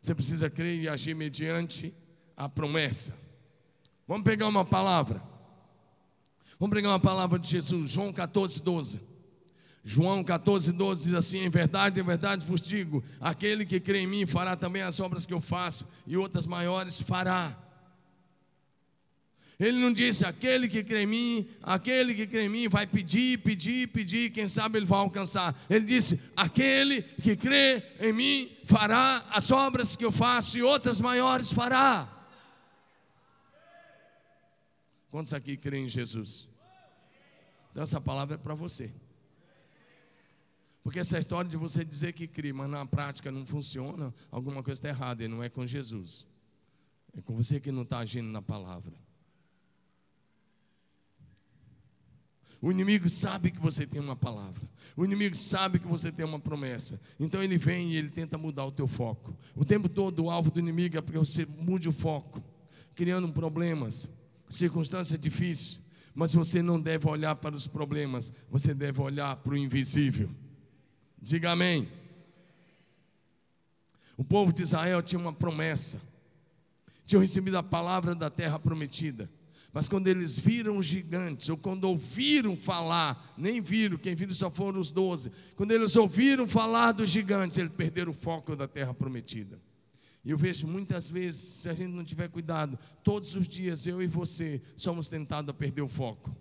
Você 0.00 0.14
precisa 0.14 0.50
crer 0.50 0.80
e 0.80 0.88
agir 0.88 1.14
mediante 1.14 1.94
a 2.36 2.48
promessa. 2.48 3.14
Vamos 4.08 4.24
pegar 4.24 4.48
uma 4.48 4.64
palavra. 4.64 5.22
Vamos 6.58 6.74
pegar 6.74 6.88
uma 6.88 7.00
palavra 7.00 7.38
de 7.38 7.48
Jesus, 7.48 7.90
João 7.90 8.12
14, 8.12 8.60
12. 8.62 9.00
João 9.84 10.22
14, 10.22 10.72
12 10.72 11.04
diz 11.04 11.14
assim: 11.14 11.40
Em 11.40 11.48
verdade, 11.48 12.00
em 12.00 12.04
verdade 12.04 12.46
vos 12.46 12.60
digo: 12.60 13.02
aquele 13.20 13.66
que 13.66 13.80
crê 13.80 14.00
em 14.00 14.06
mim 14.06 14.26
fará 14.26 14.56
também 14.56 14.82
as 14.82 15.00
obras 15.00 15.26
que 15.26 15.34
eu 15.34 15.40
faço, 15.40 15.86
e 16.06 16.16
outras 16.16 16.46
maiores 16.46 17.00
fará. 17.00 17.56
Ele 19.62 19.78
não 19.78 19.92
disse: 19.92 20.26
aquele 20.26 20.66
que 20.66 20.82
crê 20.82 21.04
em 21.04 21.06
mim, 21.06 21.48
aquele 21.62 22.16
que 22.16 22.26
crê 22.26 22.46
em 22.46 22.48
mim 22.48 22.68
vai 22.68 22.84
pedir, 22.84 23.38
pedir, 23.38 23.86
pedir, 23.86 24.32
quem 24.32 24.48
sabe 24.48 24.76
ele 24.76 24.86
vai 24.86 24.98
alcançar. 24.98 25.56
Ele 25.70 25.84
disse: 25.84 26.20
aquele 26.34 27.00
que 27.00 27.36
crê 27.36 27.80
em 28.00 28.12
mim 28.12 28.50
fará 28.64 29.24
as 29.30 29.52
obras 29.52 29.94
que 29.94 30.04
eu 30.04 30.10
faço, 30.10 30.58
e 30.58 30.62
outras 30.62 31.00
maiores 31.00 31.52
fará. 31.52 32.10
Quantos 35.12 35.32
aqui 35.32 35.56
creem 35.56 35.84
em 35.84 35.88
Jesus? 35.88 36.48
Então, 37.70 37.84
essa 37.84 38.00
palavra 38.00 38.34
é 38.34 38.38
para 38.38 38.54
você. 38.54 38.90
Porque 40.82 40.98
essa 40.98 41.20
história 41.20 41.48
de 41.48 41.56
você 41.56 41.84
dizer 41.84 42.14
que 42.14 42.26
crê, 42.26 42.52
mas 42.52 42.68
na 42.68 42.84
prática 42.84 43.30
não 43.30 43.46
funciona, 43.46 44.12
alguma 44.28 44.60
coisa 44.60 44.80
está 44.80 44.88
errada, 44.88 45.22
e 45.22 45.28
não 45.28 45.40
é 45.40 45.48
com 45.48 45.64
Jesus. 45.64 46.26
É 47.16 47.22
com 47.22 47.36
você 47.36 47.60
que 47.60 47.70
não 47.70 47.82
está 47.82 47.98
agindo 47.98 48.28
na 48.28 48.42
palavra. 48.42 49.11
O 52.62 52.70
inimigo 52.70 53.10
sabe 53.10 53.50
que 53.50 53.58
você 53.58 53.84
tem 53.84 54.00
uma 54.00 54.14
palavra. 54.14 54.62
O 54.96 55.04
inimigo 55.04 55.34
sabe 55.34 55.80
que 55.80 55.86
você 55.88 56.12
tem 56.12 56.24
uma 56.24 56.38
promessa. 56.38 57.00
Então 57.18 57.42
ele 57.42 57.58
vem 57.58 57.90
e 57.90 57.96
ele 57.96 58.08
tenta 58.08 58.38
mudar 58.38 58.64
o 58.64 58.70
teu 58.70 58.86
foco. 58.86 59.36
O 59.56 59.64
tempo 59.64 59.88
todo 59.88 60.24
o 60.24 60.30
alvo 60.30 60.48
do 60.48 60.60
inimigo 60.60 60.96
é 60.96 61.00
para 61.00 61.18
você 61.18 61.44
mude 61.44 61.88
o 61.88 61.92
foco, 61.92 62.40
criando 62.94 63.28
problemas, 63.30 64.08
circunstância 64.48 65.18
difícil, 65.18 65.80
mas 66.14 66.34
você 66.34 66.62
não 66.62 66.80
deve 66.80 67.08
olhar 67.08 67.34
para 67.34 67.52
os 67.52 67.66
problemas, 67.66 68.32
você 68.48 68.72
deve 68.72 69.00
olhar 69.00 69.34
para 69.34 69.54
o 69.54 69.56
invisível. 69.56 70.30
Diga 71.20 71.50
amém. 71.50 71.88
O 74.16 74.22
povo 74.22 74.52
de 74.52 74.62
Israel 74.62 75.02
tinha 75.02 75.18
uma 75.18 75.32
promessa, 75.32 76.00
tinham 77.04 77.20
recebido 77.20 77.58
a 77.58 77.62
palavra 77.62 78.14
da 78.14 78.30
terra 78.30 78.56
prometida, 78.56 79.28
mas 79.72 79.88
quando 79.88 80.06
eles 80.06 80.38
viram 80.38 80.76
os 80.76 80.84
gigantes, 80.84 81.48
ou 81.48 81.56
quando 81.56 81.84
ouviram 81.84 82.54
falar, 82.54 83.34
nem 83.38 83.58
viram, 83.60 83.96
quem 83.96 84.14
viram 84.14 84.34
só 84.34 84.50
foram 84.50 84.78
os 84.78 84.90
doze, 84.90 85.32
quando 85.56 85.72
eles 85.72 85.96
ouviram 85.96 86.46
falar 86.46 86.92
dos 86.92 87.08
gigantes, 87.08 87.56
eles 87.56 87.72
perderam 87.72 88.10
o 88.10 88.14
foco 88.14 88.54
da 88.54 88.68
terra 88.68 88.92
prometida. 88.92 89.58
E 90.22 90.30
eu 90.30 90.36
vejo 90.36 90.66
muitas 90.66 91.10
vezes, 91.10 91.40
se 91.40 91.68
a 91.70 91.74
gente 91.74 91.90
não 91.90 92.04
tiver 92.04 92.28
cuidado, 92.28 92.78
todos 93.02 93.34
os 93.34 93.48
dias 93.48 93.86
eu 93.86 94.02
e 94.02 94.06
você 94.06 94.60
somos 94.76 95.08
tentados 95.08 95.48
a 95.48 95.54
perder 95.54 95.82
o 95.82 95.88
foco. 95.88 96.36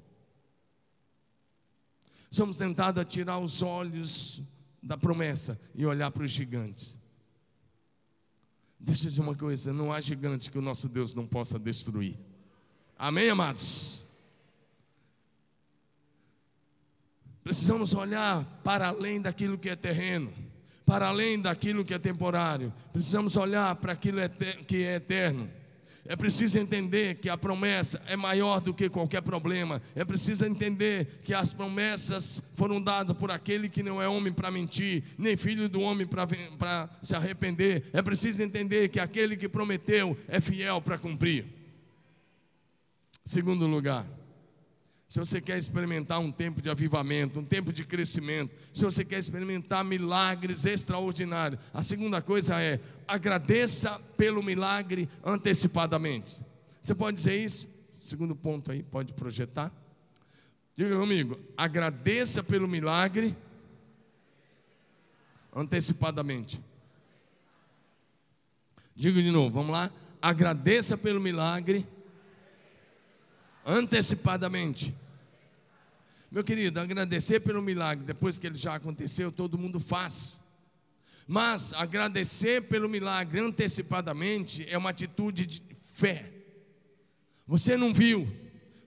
Somos 2.29 2.57
tentados 2.57 3.01
a 3.01 3.05
tirar 3.05 3.39
os 3.39 3.61
olhos 3.61 4.43
da 4.83 4.97
promessa 4.97 5.59
e 5.73 5.85
olhar 5.85 6.11
para 6.11 6.23
os 6.23 6.31
gigantes. 6.31 6.99
Deixa 8.77 9.05
eu 9.05 9.09
dizer 9.09 9.21
uma 9.21 9.35
coisa: 9.35 9.71
não 9.71 9.91
há 9.91 10.01
gigante 10.01 10.51
que 10.51 10.57
o 10.57 10.61
nosso 10.61 10.87
Deus 10.89 11.13
não 11.13 11.25
possa 11.25 11.57
destruir. 11.57 12.17
Amém, 13.03 13.31
amados? 13.31 14.05
Precisamos 17.43 17.95
olhar 17.95 18.45
para 18.63 18.89
além 18.89 19.19
daquilo 19.19 19.57
que 19.57 19.69
é 19.69 19.75
terreno 19.75 20.31
para 20.91 21.07
além 21.07 21.39
daquilo 21.39 21.85
que 21.85 21.93
é 21.93 21.97
temporário. 21.97 22.73
Precisamos 22.91 23.37
olhar 23.37 23.73
para 23.77 23.93
aquilo 23.93 24.19
que 24.67 24.83
é 24.83 24.95
eterno. 24.95 25.49
É 26.05 26.17
preciso 26.17 26.59
entender 26.59 27.15
que 27.15 27.29
a 27.29 27.37
promessa 27.37 28.01
é 28.07 28.17
maior 28.17 28.59
do 28.59 28.73
que 28.73 28.89
qualquer 28.89 29.21
problema. 29.21 29.81
É 29.95 30.03
preciso 30.03 30.43
entender 30.43 31.21
que 31.23 31.33
as 31.33 31.53
promessas 31.53 32.43
foram 32.57 32.81
dadas 32.81 33.15
por 33.15 33.31
aquele 33.31 33.69
que 33.69 33.81
não 33.81 34.01
é 34.01 34.07
homem 34.09 34.33
para 34.33 34.51
mentir, 34.51 35.01
nem 35.17 35.37
filho 35.37 35.69
do 35.69 35.79
homem 35.79 36.05
para 36.05 36.89
se 37.01 37.15
arrepender. 37.15 37.85
É 37.93 38.01
preciso 38.01 38.43
entender 38.43 38.89
que 38.89 38.99
aquele 38.99 39.37
que 39.37 39.47
prometeu 39.47 40.17
é 40.27 40.41
fiel 40.41 40.81
para 40.81 40.97
cumprir. 40.97 41.60
Segundo 43.23 43.67
lugar, 43.67 44.05
se 45.11 45.19
você 45.19 45.41
quer 45.41 45.57
experimentar 45.57 46.19
um 46.19 46.31
tempo 46.31 46.61
de 46.61 46.69
avivamento, 46.69 47.37
um 47.37 47.43
tempo 47.43 47.73
de 47.73 47.83
crescimento, 47.83 48.53
se 48.73 48.83
você 48.85 49.03
quer 49.03 49.19
experimentar 49.19 49.83
milagres 49.83 50.63
extraordinários, 50.63 51.61
a 51.73 51.81
segunda 51.81 52.21
coisa 52.21 52.61
é 52.61 52.79
agradeça 53.05 53.99
pelo 54.15 54.41
milagre 54.41 55.09
antecipadamente. 55.21 56.41
Você 56.81 56.95
pode 56.95 57.17
dizer 57.17 57.37
isso? 57.37 57.67
Segundo 57.89 58.33
ponto 58.35 58.71
aí, 58.71 58.83
pode 58.83 59.11
projetar. 59.11 59.69
Diga 60.77 60.95
comigo, 60.97 61.37
agradeça 61.57 62.41
pelo 62.41 62.67
milagre 62.67 63.35
antecipadamente. 65.53 66.61
Diga 68.95 69.21
de 69.21 69.29
novo, 69.29 69.49
vamos 69.49 69.71
lá. 69.71 69.91
Agradeça 70.21 70.97
pelo 70.97 71.19
milagre 71.19 71.85
antecipadamente. 73.65 74.95
Meu 76.31 76.43
querido, 76.43 76.79
agradecer 76.79 77.41
pelo 77.41 77.61
milagre 77.61 78.05
depois 78.05 78.37
que 78.37 78.47
ele 78.47 78.57
já 78.57 78.75
aconteceu, 78.75 79.31
todo 79.31 79.57
mundo 79.57 79.79
faz. 79.79 80.39
Mas 81.27 81.73
agradecer 81.73 82.63
pelo 82.63 82.89
milagre 82.89 83.39
antecipadamente 83.39 84.65
é 84.69 84.77
uma 84.77 84.89
atitude 84.89 85.45
de 85.45 85.63
fé. 85.93 86.31
Você 87.47 87.75
não 87.75 87.93
viu, 87.93 88.27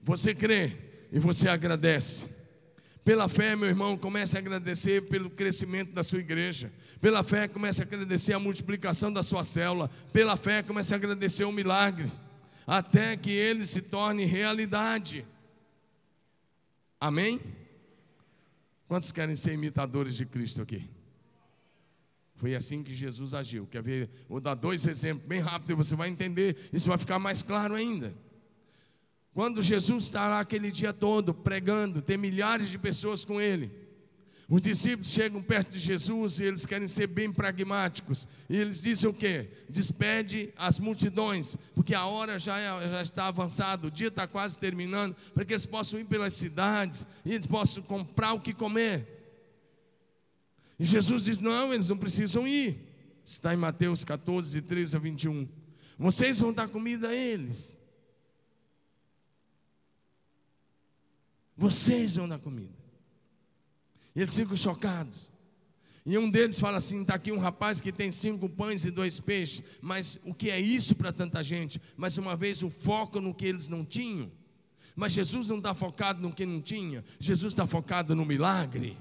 você 0.02 0.34
crê 0.34 0.72
e 1.12 1.18
você 1.18 1.48
agradece. 1.48 2.26
Pela 3.04 3.28
fé, 3.28 3.54
meu 3.54 3.68
irmão, 3.68 3.98
comece 3.98 4.36
a 4.36 4.40
agradecer 4.40 5.02
pelo 5.02 5.28
crescimento 5.28 5.92
da 5.92 6.02
sua 6.02 6.20
igreja. 6.20 6.72
Pela 7.02 7.22
fé, 7.22 7.46
comece 7.46 7.82
a 7.82 7.84
agradecer 7.84 8.32
a 8.32 8.38
multiplicação 8.38 9.12
da 9.12 9.22
sua 9.22 9.44
célula. 9.44 9.90
Pela 10.10 10.38
fé, 10.38 10.62
comece 10.62 10.94
a 10.94 10.96
agradecer 10.96 11.44
o 11.44 11.52
milagre, 11.52 12.10
até 12.66 13.16
que 13.16 13.30
ele 13.30 13.64
se 13.64 13.82
torne 13.82 14.24
realidade. 14.24 15.26
Amém? 17.00 17.40
Quantos 18.88 19.12
querem 19.12 19.36
ser 19.36 19.52
imitadores 19.52 20.14
de 20.14 20.24
Cristo 20.24 20.62
aqui? 20.62 20.88
Foi 22.36 22.54
assim 22.54 22.82
que 22.82 22.94
Jesus 22.94 23.34
agiu. 23.34 23.66
Quer 23.66 23.82
ver? 23.82 24.10
Vou 24.28 24.40
dar 24.40 24.54
dois 24.54 24.86
exemplos 24.86 25.26
bem 25.26 25.40
rápido 25.40 25.70
e 25.70 25.74
você 25.74 25.94
vai 25.94 26.08
entender. 26.08 26.56
Isso 26.72 26.88
vai 26.88 26.98
ficar 26.98 27.18
mais 27.18 27.42
claro 27.42 27.74
ainda. 27.74 28.14
Quando 29.32 29.62
Jesus 29.62 30.04
está 30.04 30.28
lá 30.28 30.40
aquele 30.40 30.70
dia 30.70 30.92
todo 30.92 31.34
pregando, 31.34 32.00
tem 32.00 32.16
milhares 32.16 32.68
de 32.68 32.78
pessoas 32.78 33.24
com 33.24 33.40
ele. 33.40 33.83
Os 34.48 34.60
discípulos 34.60 35.10
chegam 35.10 35.42
perto 35.42 35.72
de 35.72 35.78
Jesus 35.78 36.38
e 36.38 36.44
eles 36.44 36.66
querem 36.66 36.86
ser 36.86 37.06
bem 37.06 37.32
pragmáticos. 37.32 38.28
E 38.48 38.56
eles 38.56 38.82
dizem 38.82 39.08
o 39.08 39.14
quê? 39.14 39.48
Despede 39.68 40.52
as 40.56 40.78
multidões, 40.78 41.56
porque 41.74 41.94
a 41.94 42.04
hora 42.04 42.38
já, 42.38 42.58
é, 42.58 42.90
já 42.90 43.02
está 43.02 43.26
avançada, 43.28 43.86
o 43.86 43.90
dia 43.90 44.08
está 44.08 44.26
quase 44.26 44.58
terminando, 44.58 45.16
para 45.32 45.44
que 45.44 45.54
eles 45.54 45.64
possam 45.64 45.98
ir 45.98 46.04
pelas 46.04 46.34
cidades 46.34 47.06
e 47.24 47.32
eles 47.32 47.46
possam 47.46 47.82
comprar 47.84 48.34
o 48.34 48.40
que 48.40 48.52
comer. 48.52 49.14
E 50.78 50.84
Jesus 50.84 51.24
diz: 51.24 51.38
Não, 51.38 51.72
eles 51.72 51.88
não 51.88 51.96
precisam 51.96 52.46
ir. 52.46 52.76
Está 53.24 53.54
em 53.54 53.56
Mateus 53.56 54.04
14, 54.04 54.52
de 54.52 54.60
13 54.60 54.96
a 54.96 55.00
21. 55.00 55.48
Vocês 55.98 56.40
vão 56.40 56.52
dar 56.52 56.68
comida 56.68 57.08
a 57.08 57.14
eles. 57.14 57.80
Vocês 61.56 62.16
vão 62.16 62.28
dar 62.28 62.38
comida. 62.38 62.83
E 64.14 64.22
eles 64.22 64.36
ficam 64.36 64.56
chocados. 64.56 65.30
E 66.06 66.18
um 66.18 66.30
deles 66.30 66.58
fala 66.58 66.76
assim: 66.78 67.00
está 67.02 67.14
aqui 67.14 67.32
um 67.32 67.38
rapaz 67.38 67.80
que 67.80 67.90
tem 67.90 68.10
cinco 68.10 68.48
pães 68.48 68.84
e 68.84 68.90
dois 68.90 69.18
peixes, 69.18 69.62
mas 69.80 70.20
o 70.24 70.34
que 70.34 70.50
é 70.50 70.60
isso 70.60 70.94
para 70.94 71.12
tanta 71.12 71.42
gente? 71.42 71.80
Mais 71.96 72.18
uma 72.18 72.36
vez, 72.36 72.62
o 72.62 72.70
foco 72.70 73.20
no 73.20 73.34
que 73.34 73.46
eles 73.46 73.68
não 73.68 73.84
tinham. 73.84 74.30
Mas 74.94 75.12
Jesus 75.12 75.48
não 75.48 75.58
está 75.58 75.74
focado 75.74 76.20
no 76.20 76.32
que 76.32 76.46
não 76.46 76.60
tinha, 76.60 77.02
Jesus 77.18 77.52
está 77.52 77.66
focado 77.66 78.14
no 78.14 78.24
milagre. 78.24 78.96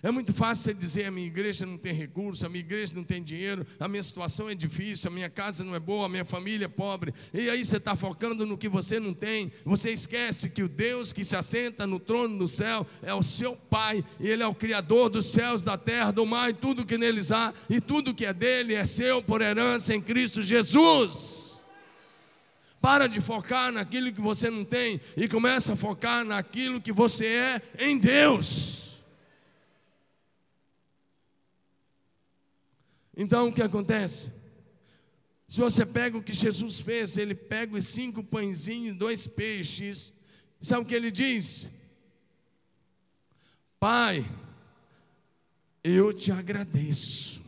É 0.00 0.10
muito 0.12 0.32
fácil 0.32 0.64
você 0.64 0.74
dizer: 0.74 1.06
a 1.06 1.10
minha 1.10 1.26
igreja 1.26 1.66
não 1.66 1.76
tem 1.76 1.92
recurso, 1.92 2.46
a 2.46 2.48
minha 2.48 2.60
igreja 2.60 2.92
não 2.94 3.02
tem 3.02 3.22
dinheiro, 3.22 3.66
a 3.80 3.88
minha 3.88 4.02
situação 4.02 4.48
é 4.48 4.54
difícil, 4.54 5.10
a 5.10 5.14
minha 5.14 5.28
casa 5.28 5.64
não 5.64 5.74
é 5.74 5.80
boa, 5.80 6.06
a 6.06 6.08
minha 6.08 6.24
família 6.24 6.66
é 6.66 6.68
pobre. 6.68 7.12
E 7.34 7.50
aí 7.50 7.64
você 7.64 7.78
está 7.78 7.96
focando 7.96 8.46
no 8.46 8.56
que 8.56 8.68
você 8.68 9.00
não 9.00 9.12
tem. 9.12 9.50
Você 9.64 9.90
esquece 9.90 10.50
que 10.50 10.62
o 10.62 10.68
Deus 10.68 11.12
que 11.12 11.24
se 11.24 11.36
assenta 11.36 11.86
no 11.86 11.98
trono 11.98 12.38
do 12.38 12.46
céu 12.46 12.86
é 13.02 13.12
o 13.12 13.22
seu 13.22 13.56
Pai, 13.56 14.04
e 14.20 14.28
Ele 14.28 14.42
é 14.42 14.46
o 14.46 14.54
Criador 14.54 15.08
dos 15.08 15.26
céus, 15.26 15.62
da 15.62 15.76
terra, 15.76 16.12
do 16.12 16.24
mar 16.24 16.50
e 16.50 16.54
tudo 16.54 16.86
que 16.86 16.96
neles 16.96 17.32
há, 17.32 17.52
e 17.68 17.80
tudo 17.80 18.14
que 18.14 18.24
é 18.24 18.32
dele 18.32 18.74
é 18.74 18.84
seu 18.84 19.20
por 19.20 19.42
herança 19.42 19.94
em 19.94 20.00
Cristo 20.00 20.42
Jesus. 20.42 21.64
Para 22.80 23.08
de 23.08 23.20
focar 23.20 23.72
naquilo 23.72 24.12
que 24.12 24.20
você 24.20 24.48
não 24.48 24.64
tem 24.64 25.00
e 25.16 25.26
começa 25.26 25.72
a 25.72 25.76
focar 25.76 26.24
naquilo 26.24 26.80
que 26.80 26.92
você 26.92 27.26
é 27.26 27.62
em 27.80 27.98
Deus. 27.98 28.97
Então 33.18 33.48
o 33.48 33.52
que 33.52 33.60
acontece? 33.60 34.30
Se 35.48 35.58
você 35.58 35.84
pega 35.84 36.16
o 36.16 36.22
que 36.22 36.32
Jesus 36.32 36.78
fez, 36.78 37.18
ele 37.18 37.34
pega 37.34 37.76
os 37.76 37.84
cinco 37.84 38.22
pãezinhos, 38.22 38.96
dois 38.96 39.26
peixes, 39.26 40.12
sabe 40.60 40.82
o 40.82 40.84
que 40.84 40.94
ele 40.94 41.10
diz? 41.10 41.68
Pai, 43.80 44.24
eu 45.82 46.12
te 46.12 46.30
agradeço. 46.30 47.42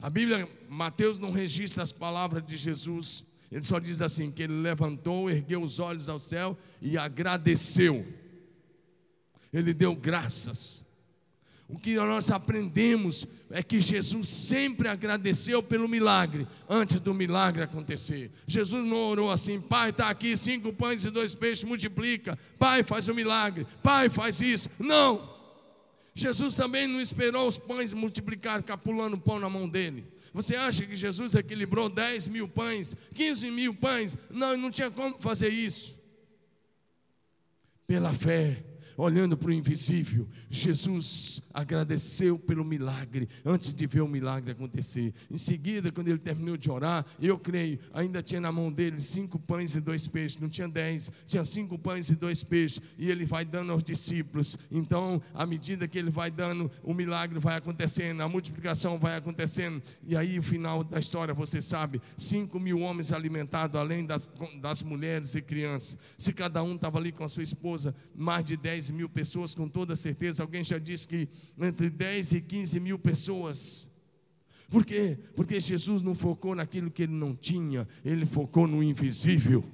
A 0.00 0.10
Bíblia, 0.10 0.50
Mateus 0.68 1.16
não 1.16 1.30
registra 1.30 1.84
as 1.84 1.92
palavras 1.92 2.44
de 2.44 2.56
Jesus, 2.56 3.24
ele 3.52 3.62
só 3.62 3.78
diz 3.78 4.02
assim: 4.02 4.32
que 4.32 4.42
ele 4.42 4.60
levantou, 4.60 5.30
ergueu 5.30 5.62
os 5.62 5.78
olhos 5.78 6.08
ao 6.08 6.18
céu 6.18 6.58
e 6.82 6.98
agradeceu. 6.98 8.04
Ele 9.52 9.72
deu 9.72 9.94
graças. 9.94 10.87
O 11.68 11.78
que 11.78 11.96
nós 11.96 12.30
aprendemos 12.30 13.26
é 13.50 13.62
que 13.62 13.78
Jesus 13.78 14.26
sempre 14.26 14.88
agradeceu 14.88 15.62
pelo 15.62 15.86
milagre 15.86 16.46
antes 16.66 16.98
do 16.98 17.12
milagre 17.12 17.62
acontecer. 17.62 18.30
Jesus 18.46 18.86
não 18.86 18.96
orou 18.96 19.30
assim, 19.30 19.60
Pai, 19.60 19.90
está 19.90 20.08
aqui 20.08 20.34
cinco 20.34 20.72
pães 20.72 21.04
e 21.04 21.10
dois 21.10 21.34
peixes, 21.34 21.64
multiplica. 21.64 22.38
Pai, 22.58 22.82
faz 22.82 23.06
o 23.08 23.12
um 23.12 23.14
milagre. 23.14 23.66
Pai, 23.82 24.08
faz 24.08 24.40
isso. 24.40 24.70
Não. 24.78 25.36
Jesus 26.14 26.56
também 26.56 26.88
não 26.88 27.02
esperou 27.02 27.46
os 27.46 27.58
pães 27.58 27.92
multiplicar, 27.92 28.62
ficar 28.62 28.78
pulando 28.78 29.18
pão 29.18 29.38
na 29.38 29.50
mão 29.50 29.68
dele. 29.68 30.06
Você 30.32 30.56
acha 30.56 30.86
que 30.86 30.96
Jesus 30.96 31.34
equilibrou 31.34 31.90
10 31.90 32.28
mil 32.28 32.48
pães, 32.48 32.96
15 33.14 33.50
mil 33.50 33.74
pães? 33.74 34.16
Não, 34.30 34.56
não 34.56 34.70
tinha 34.70 34.90
como 34.90 35.18
fazer 35.18 35.50
isso. 35.50 36.00
Pela 37.86 38.12
fé, 38.12 38.62
olhando 38.98 39.36
para 39.36 39.50
o 39.50 39.52
invisível, 39.52 40.28
Jesus 40.50 41.40
agradeceu 41.54 42.36
pelo 42.36 42.64
milagre, 42.64 43.28
antes 43.44 43.72
de 43.72 43.86
ver 43.86 44.00
o 44.00 44.08
milagre 44.08 44.50
acontecer. 44.50 45.14
Em 45.30 45.38
seguida, 45.38 45.92
quando 45.92 46.08
ele 46.08 46.18
terminou 46.18 46.56
de 46.56 46.68
orar, 46.68 47.06
eu 47.20 47.38
creio, 47.38 47.78
ainda 47.94 48.20
tinha 48.20 48.40
na 48.40 48.50
mão 48.50 48.72
dele 48.72 49.00
cinco 49.00 49.38
pães 49.38 49.76
e 49.76 49.80
dois 49.80 50.08
peixes, 50.08 50.40
não 50.40 50.48
tinha 50.48 50.68
dez, 50.68 51.12
tinha 51.24 51.44
cinco 51.44 51.78
pães 51.78 52.10
e 52.10 52.16
dois 52.16 52.42
peixes, 52.42 52.82
e 52.98 53.08
ele 53.08 53.24
vai 53.24 53.44
dando 53.44 53.70
aos 53.70 53.84
discípulos. 53.84 54.58
Então, 54.68 55.22
à 55.32 55.46
medida 55.46 55.86
que 55.86 55.96
ele 55.96 56.10
vai 56.10 56.28
dando, 56.30 56.68
o 56.82 56.92
milagre 56.92 57.38
vai 57.38 57.56
acontecendo, 57.56 58.20
a 58.20 58.28
multiplicação 58.28 58.98
vai 58.98 59.16
acontecendo, 59.16 59.80
e 60.06 60.16
aí 60.16 60.40
o 60.40 60.42
final 60.42 60.82
da 60.82 60.98
história, 60.98 61.32
você 61.32 61.62
sabe: 61.62 62.02
cinco 62.16 62.58
mil 62.58 62.80
homens 62.80 63.12
alimentados, 63.12 63.80
além 63.80 64.04
das, 64.04 64.28
das 64.60 64.82
mulheres 64.82 65.36
e 65.36 65.40
crianças. 65.40 65.96
Se 66.18 66.32
cada 66.32 66.64
um 66.64 66.74
estava 66.74 66.98
ali 66.98 67.12
com 67.12 67.22
a 67.22 67.28
sua 67.28 67.44
esposa, 67.44 67.94
mais 68.12 68.44
de 68.44 68.56
dez 68.56 68.87
mil 68.92 69.08
pessoas, 69.08 69.54
com 69.54 69.68
toda 69.68 69.94
certeza. 69.96 70.42
Alguém 70.42 70.62
já 70.64 70.78
disse 70.78 71.06
que 71.06 71.28
entre 71.60 71.90
10 71.90 72.32
e 72.32 72.40
15 72.40 72.80
mil 72.80 72.98
pessoas. 72.98 73.90
Por 74.68 74.84
quê? 74.84 75.18
Porque 75.34 75.58
Jesus 75.58 76.02
não 76.02 76.14
focou 76.14 76.54
naquilo 76.54 76.90
que 76.90 77.04
ele 77.04 77.14
não 77.14 77.34
tinha, 77.34 77.88
ele 78.04 78.26
focou 78.26 78.66
no 78.66 78.82
invisível. 78.82 79.64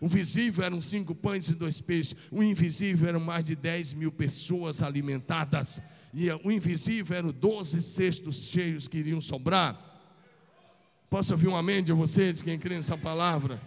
O 0.00 0.08
visível 0.08 0.64
eram 0.64 0.80
cinco 0.80 1.14
pães 1.14 1.48
e 1.48 1.54
dois 1.54 1.80
peixes, 1.80 2.16
o 2.30 2.42
invisível 2.42 3.08
eram 3.08 3.20
mais 3.20 3.44
de 3.44 3.54
10 3.54 3.94
mil 3.94 4.10
pessoas 4.10 4.82
alimentadas, 4.82 5.80
e 6.12 6.28
o 6.30 6.50
invisível 6.50 7.16
eram 7.16 7.30
12 7.30 7.80
cestos 7.80 8.48
cheios 8.48 8.88
que 8.88 8.98
iriam 8.98 9.20
sobrar. 9.20 9.80
Posso 11.08 11.32
ouvir 11.32 11.48
um 11.48 11.56
amém 11.56 11.82
de 11.82 11.92
vocês, 11.92 12.42
quem 12.42 12.58
crê 12.58 12.74
nessa 12.74 12.98
palavra? 12.98 13.60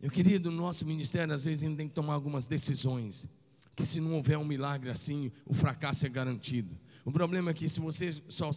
Meu 0.00 0.10
querido, 0.10 0.50
no 0.50 0.56
nosso 0.56 0.86
ministério, 0.86 1.34
às 1.34 1.44
vezes, 1.44 1.62
a 1.62 1.66
gente 1.66 1.76
tem 1.76 1.88
que 1.88 1.94
tomar 1.94 2.14
algumas 2.14 2.46
decisões. 2.46 3.28
Que 3.76 3.84
se 3.84 4.00
não 4.00 4.14
houver 4.14 4.38
um 4.38 4.44
milagre 4.44 4.90
assim, 4.90 5.30
o 5.44 5.52
fracasso 5.52 6.06
é 6.06 6.08
garantido. 6.08 6.74
O 7.04 7.12
problema 7.12 7.50
é 7.50 7.54
que 7.54 7.68
se 7.68 7.80
você 7.80 8.14
só, 8.28 8.50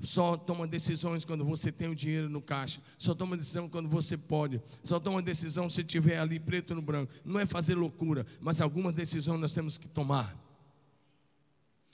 só 0.00 0.36
toma 0.36 0.66
decisões 0.66 1.24
quando 1.24 1.44
você 1.44 1.70
tem 1.72 1.88
o 1.88 1.94
dinheiro 1.94 2.28
no 2.28 2.40
caixa, 2.40 2.80
só 2.96 3.14
toma 3.14 3.36
decisão 3.36 3.68
quando 3.68 3.88
você 3.88 4.16
pode, 4.16 4.60
só 4.82 4.98
toma 4.98 5.20
decisão 5.20 5.68
se 5.68 5.82
tiver 5.82 6.18
ali 6.18 6.38
preto 6.38 6.74
no 6.74 6.82
branco. 6.82 7.12
Não 7.24 7.38
é 7.38 7.46
fazer 7.46 7.74
loucura, 7.74 8.24
mas 8.40 8.60
algumas 8.60 8.94
decisões 8.94 9.40
nós 9.40 9.52
temos 9.52 9.76
que 9.76 9.88
tomar. 9.88 10.36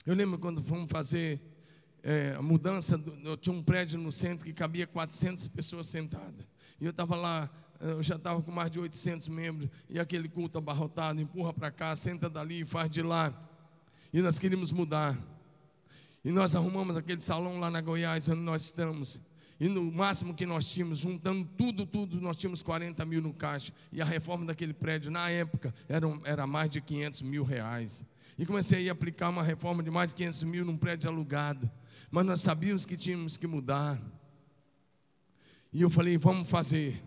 Eu 0.05 0.15
lembro 0.15 0.39
quando 0.39 0.63
fomos 0.63 0.89
fazer 0.89 1.41
é, 2.03 2.35
a 2.37 2.41
mudança, 2.41 2.97
do, 2.97 3.13
eu 3.27 3.35
tinha 3.35 3.55
um 3.55 3.61
prédio 3.61 3.99
no 3.99 4.11
centro 4.11 4.45
que 4.45 4.53
cabia 4.53 4.87
400 4.87 5.47
pessoas 5.49 5.87
sentadas. 5.87 6.45
E 6.79 6.85
eu 6.85 6.91
estava 6.91 7.15
lá 7.15 7.49
eu 7.79 8.01
já 8.01 8.15
estava 8.15 8.41
com 8.41 8.51
mais 8.51 8.71
de 8.71 8.79
800 8.79 9.27
membros, 9.27 9.69
e 9.89 9.99
aquele 9.99 10.27
culto 10.27 10.57
abarrotado, 10.57 11.19
empurra 11.21 11.53
para 11.53 11.71
cá, 11.71 11.95
senta 11.95 12.29
dali, 12.29 12.65
faz 12.65 12.89
de 12.89 13.01
lá. 13.01 13.37
E 14.11 14.21
nós 14.21 14.39
queríamos 14.39 14.71
mudar. 14.71 15.17
E 16.23 16.31
nós 16.31 16.55
arrumamos 16.55 16.97
aquele 16.97 17.21
salão 17.21 17.59
lá 17.59 17.69
na 17.69 17.81
Goiás, 17.81 18.27
onde 18.29 18.41
nós 18.41 18.63
estamos. 18.63 19.19
E 19.59 19.67
no 19.67 19.91
máximo 19.91 20.33
que 20.33 20.45
nós 20.45 20.69
tínhamos, 20.69 20.99
juntando 20.99 21.47
tudo, 21.57 21.85
tudo, 21.85 22.21
nós 22.21 22.37
tínhamos 22.37 22.61
40 22.61 23.03
mil 23.05 23.21
no 23.21 23.33
caixa. 23.33 23.73
E 23.91 24.01
a 24.01 24.05
reforma 24.05 24.45
daquele 24.45 24.73
prédio, 24.73 25.09
na 25.09 25.29
época, 25.29 25.73
era, 25.89 26.07
era 26.23 26.45
mais 26.45 26.69
de 26.69 26.79
500 26.79 27.21
mil 27.23 27.43
reais. 27.43 28.05
E 28.37 28.45
comecei 28.45 28.87
a 28.87 28.91
aplicar 28.91 29.29
uma 29.29 29.41
reforma 29.41 29.81
de 29.81 29.89
mais 29.89 30.11
de 30.11 30.15
500 30.15 30.43
mil 30.43 30.65
num 30.65 30.77
prédio 30.77 31.09
alugado. 31.09 31.69
Mas 32.11 32.25
nós 32.25 32.41
sabíamos 32.41 32.85
que 32.85 32.95
tínhamos 32.95 33.37
que 33.37 33.47
mudar. 33.47 33.99
E 35.73 35.81
eu 35.81 35.89
falei, 35.89 36.17
vamos 36.17 36.49
fazer. 36.49 37.03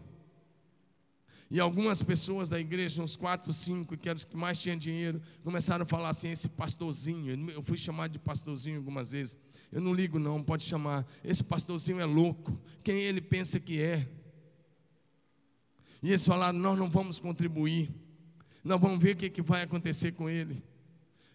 E 1.50 1.58
algumas 1.58 2.00
pessoas 2.00 2.48
da 2.48 2.60
igreja, 2.60 3.02
uns 3.02 3.16
quatro, 3.16 3.52
cinco, 3.52 3.96
que 3.96 4.08
eram 4.08 4.16
os 4.16 4.24
que 4.24 4.36
mais 4.36 4.60
tinham 4.60 4.78
dinheiro, 4.78 5.20
começaram 5.42 5.82
a 5.82 5.86
falar 5.86 6.10
assim: 6.10 6.30
esse 6.30 6.48
pastorzinho, 6.48 7.50
eu 7.50 7.60
fui 7.60 7.76
chamado 7.76 8.12
de 8.12 8.20
pastorzinho 8.20 8.76
algumas 8.76 9.10
vezes. 9.10 9.36
Eu 9.72 9.80
não 9.80 9.92
ligo, 9.92 10.18
não, 10.18 10.40
pode 10.40 10.62
chamar. 10.62 11.04
Esse 11.24 11.42
pastorzinho 11.42 11.98
é 11.98 12.04
louco. 12.04 12.56
Quem 12.84 13.00
ele 13.00 13.20
pensa 13.20 13.58
que 13.58 13.80
é? 13.80 14.08
E 16.00 16.10
eles 16.10 16.24
falaram: 16.24 16.56
nós 16.56 16.78
não 16.78 16.88
vamos 16.88 17.18
contribuir, 17.18 17.90
nós 18.62 18.80
vamos 18.80 19.02
ver 19.02 19.14
o 19.14 19.16
que, 19.16 19.28
que 19.28 19.42
vai 19.42 19.62
acontecer 19.62 20.12
com 20.12 20.30
ele. 20.30 20.62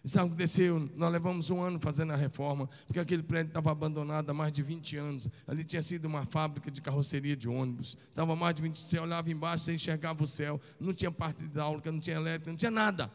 E 0.06 0.08
sabe 0.08 0.26
o 0.26 0.28
que 0.28 0.34
aconteceu? 0.34 0.88
Nós 0.94 1.10
levamos 1.10 1.50
um 1.50 1.60
ano 1.60 1.80
fazendo 1.80 2.12
a 2.12 2.16
reforma, 2.16 2.70
porque 2.86 3.00
aquele 3.00 3.24
prédio 3.24 3.48
estava 3.48 3.72
abandonado 3.72 4.30
há 4.30 4.32
mais 4.32 4.52
de 4.52 4.62
20 4.62 4.96
anos. 4.98 5.28
Ali 5.48 5.64
tinha 5.64 5.82
sido 5.82 6.04
uma 6.04 6.24
fábrica 6.24 6.70
de 6.70 6.80
carroceria 6.80 7.36
de 7.36 7.48
ônibus. 7.48 7.98
Estava 8.08 8.36
mais 8.36 8.54
de 8.54 8.62
20 8.62 8.78
Você 8.78 9.00
olhava 9.00 9.28
embaixo, 9.32 9.64
você 9.64 9.74
enxergava 9.74 10.22
o 10.22 10.26
céu. 10.26 10.60
Não 10.78 10.94
tinha 10.94 11.10
parte 11.10 11.42
hidráulica, 11.42 11.90
não 11.90 11.98
tinha 11.98 12.14
elétrica, 12.14 12.48
não 12.48 12.56
tinha 12.56 12.70
nada. 12.70 13.10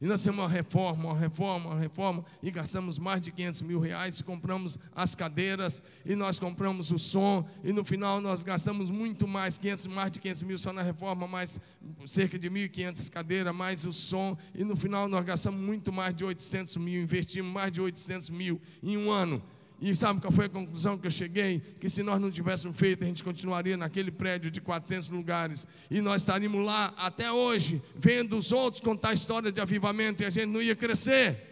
E 0.00 0.06
nós 0.06 0.20
fizemos 0.20 0.40
uma 0.40 0.48
reforma, 0.48 1.10
uma 1.10 1.18
reforma, 1.18 1.70
uma 1.70 1.78
reforma, 1.78 2.24
e 2.42 2.50
gastamos 2.50 2.98
mais 2.98 3.20
de 3.20 3.30
500 3.30 3.62
mil 3.62 3.78
reais, 3.78 4.22
compramos 4.22 4.78
as 4.96 5.14
cadeiras, 5.14 5.82
e 6.06 6.16
nós 6.16 6.38
compramos 6.38 6.90
o 6.90 6.98
som, 6.98 7.46
e 7.62 7.70
no 7.70 7.84
final 7.84 8.18
nós 8.18 8.42
gastamos 8.42 8.90
muito 8.90 9.28
mais, 9.28 9.58
500, 9.58 9.86
mais 9.88 10.10
de 10.12 10.20
500 10.20 10.42
mil 10.44 10.56
só 10.56 10.72
na 10.72 10.82
reforma, 10.82 11.28
mais 11.28 11.60
cerca 12.06 12.38
de 12.38 12.48
1.500 12.48 13.10
cadeiras, 13.10 13.54
mais 13.54 13.84
o 13.84 13.92
som, 13.92 14.38
e 14.54 14.64
no 14.64 14.74
final 14.74 15.06
nós 15.06 15.24
gastamos 15.24 15.60
muito 15.60 15.92
mais 15.92 16.14
de 16.14 16.24
800 16.24 16.78
mil, 16.78 17.02
investimos 17.02 17.52
mais 17.52 17.70
de 17.70 17.82
800 17.82 18.30
mil 18.30 18.58
em 18.82 18.96
um 18.96 19.10
ano. 19.10 19.42
E 19.80 19.94
sabe 19.96 20.20
qual 20.20 20.30
foi 20.30 20.44
a 20.44 20.48
conclusão 20.50 20.98
que 20.98 21.06
eu 21.06 21.10
cheguei? 21.10 21.60
Que 21.80 21.88
se 21.88 22.02
nós 22.02 22.20
não 22.20 22.30
tivéssemos 22.30 22.76
feito, 22.76 23.02
a 23.02 23.06
gente 23.06 23.24
continuaria 23.24 23.78
naquele 23.78 24.10
prédio 24.10 24.50
de 24.50 24.60
400 24.60 25.08
lugares. 25.08 25.66
E 25.90 26.02
nós 26.02 26.20
estaríamos 26.20 26.62
lá 26.62 26.92
até 26.98 27.32
hoje, 27.32 27.80
vendo 27.96 28.36
os 28.36 28.52
outros 28.52 28.82
contar 28.82 29.08
a 29.08 29.14
história 29.14 29.50
de 29.50 29.58
avivamento 29.58 30.22
e 30.22 30.26
a 30.26 30.30
gente 30.30 30.46
não 30.46 30.60
ia 30.60 30.76
crescer. 30.76 31.48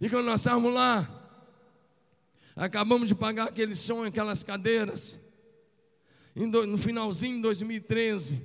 E 0.00 0.08
quando 0.08 0.24
nós 0.24 0.40
estávamos 0.40 0.72
lá, 0.72 1.06
acabamos 2.56 3.08
de 3.08 3.14
pagar 3.14 3.48
aquele 3.48 3.74
som, 3.74 4.04
aquelas 4.04 4.42
cadeiras. 4.42 5.20
No 6.34 6.78
finalzinho 6.78 7.36
de 7.36 7.42
2013, 7.42 8.40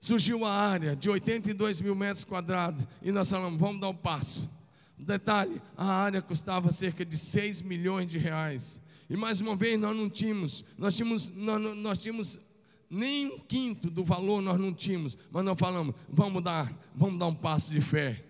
surgiu 0.00 0.44
a 0.44 0.52
área 0.52 0.96
de 0.96 1.08
82 1.08 1.80
mil 1.80 1.94
metros 1.94 2.24
quadrados. 2.24 2.84
E 3.00 3.12
nós 3.12 3.30
falamos, 3.30 3.60
vamos 3.60 3.80
dar 3.80 3.90
um 3.90 3.96
passo. 3.96 4.50
Detalhe: 4.98 5.60
a 5.76 5.84
área 5.84 6.22
custava 6.22 6.70
cerca 6.72 7.04
de 7.04 7.18
6 7.18 7.62
milhões 7.62 8.10
de 8.10 8.18
reais. 8.18 8.80
E 9.08 9.16
mais 9.16 9.40
uma 9.40 9.54
vez 9.54 9.78
nós 9.78 9.96
não 9.96 10.08
tínhamos, 10.08 10.64
nós 10.78 10.94
tínhamos, 10.94 11.30
nós, 11.30 11.76
nós 11.76 11.98
tínhamos 11.98 12.40
nem 12.88 13.26
um 13.26 13.38
quinto 13.38 13.90
do 13.90 14.04
valor 14.04 14.40
nós 14.40 14.58
não 14.58 14.72
tínhamos, 14.72 15.18
mas 15.30 15.44
nós 15.44 15.58
falamos, 15.58 15.94
vamos 16.08 16.42
dar, 16.42 16.72
vamos 16.94 17.18
dar 17.18 17.26
um 17.26 17.34
passo 17.34 17.72
de 17.72 17.80
fé. 17.80 18.24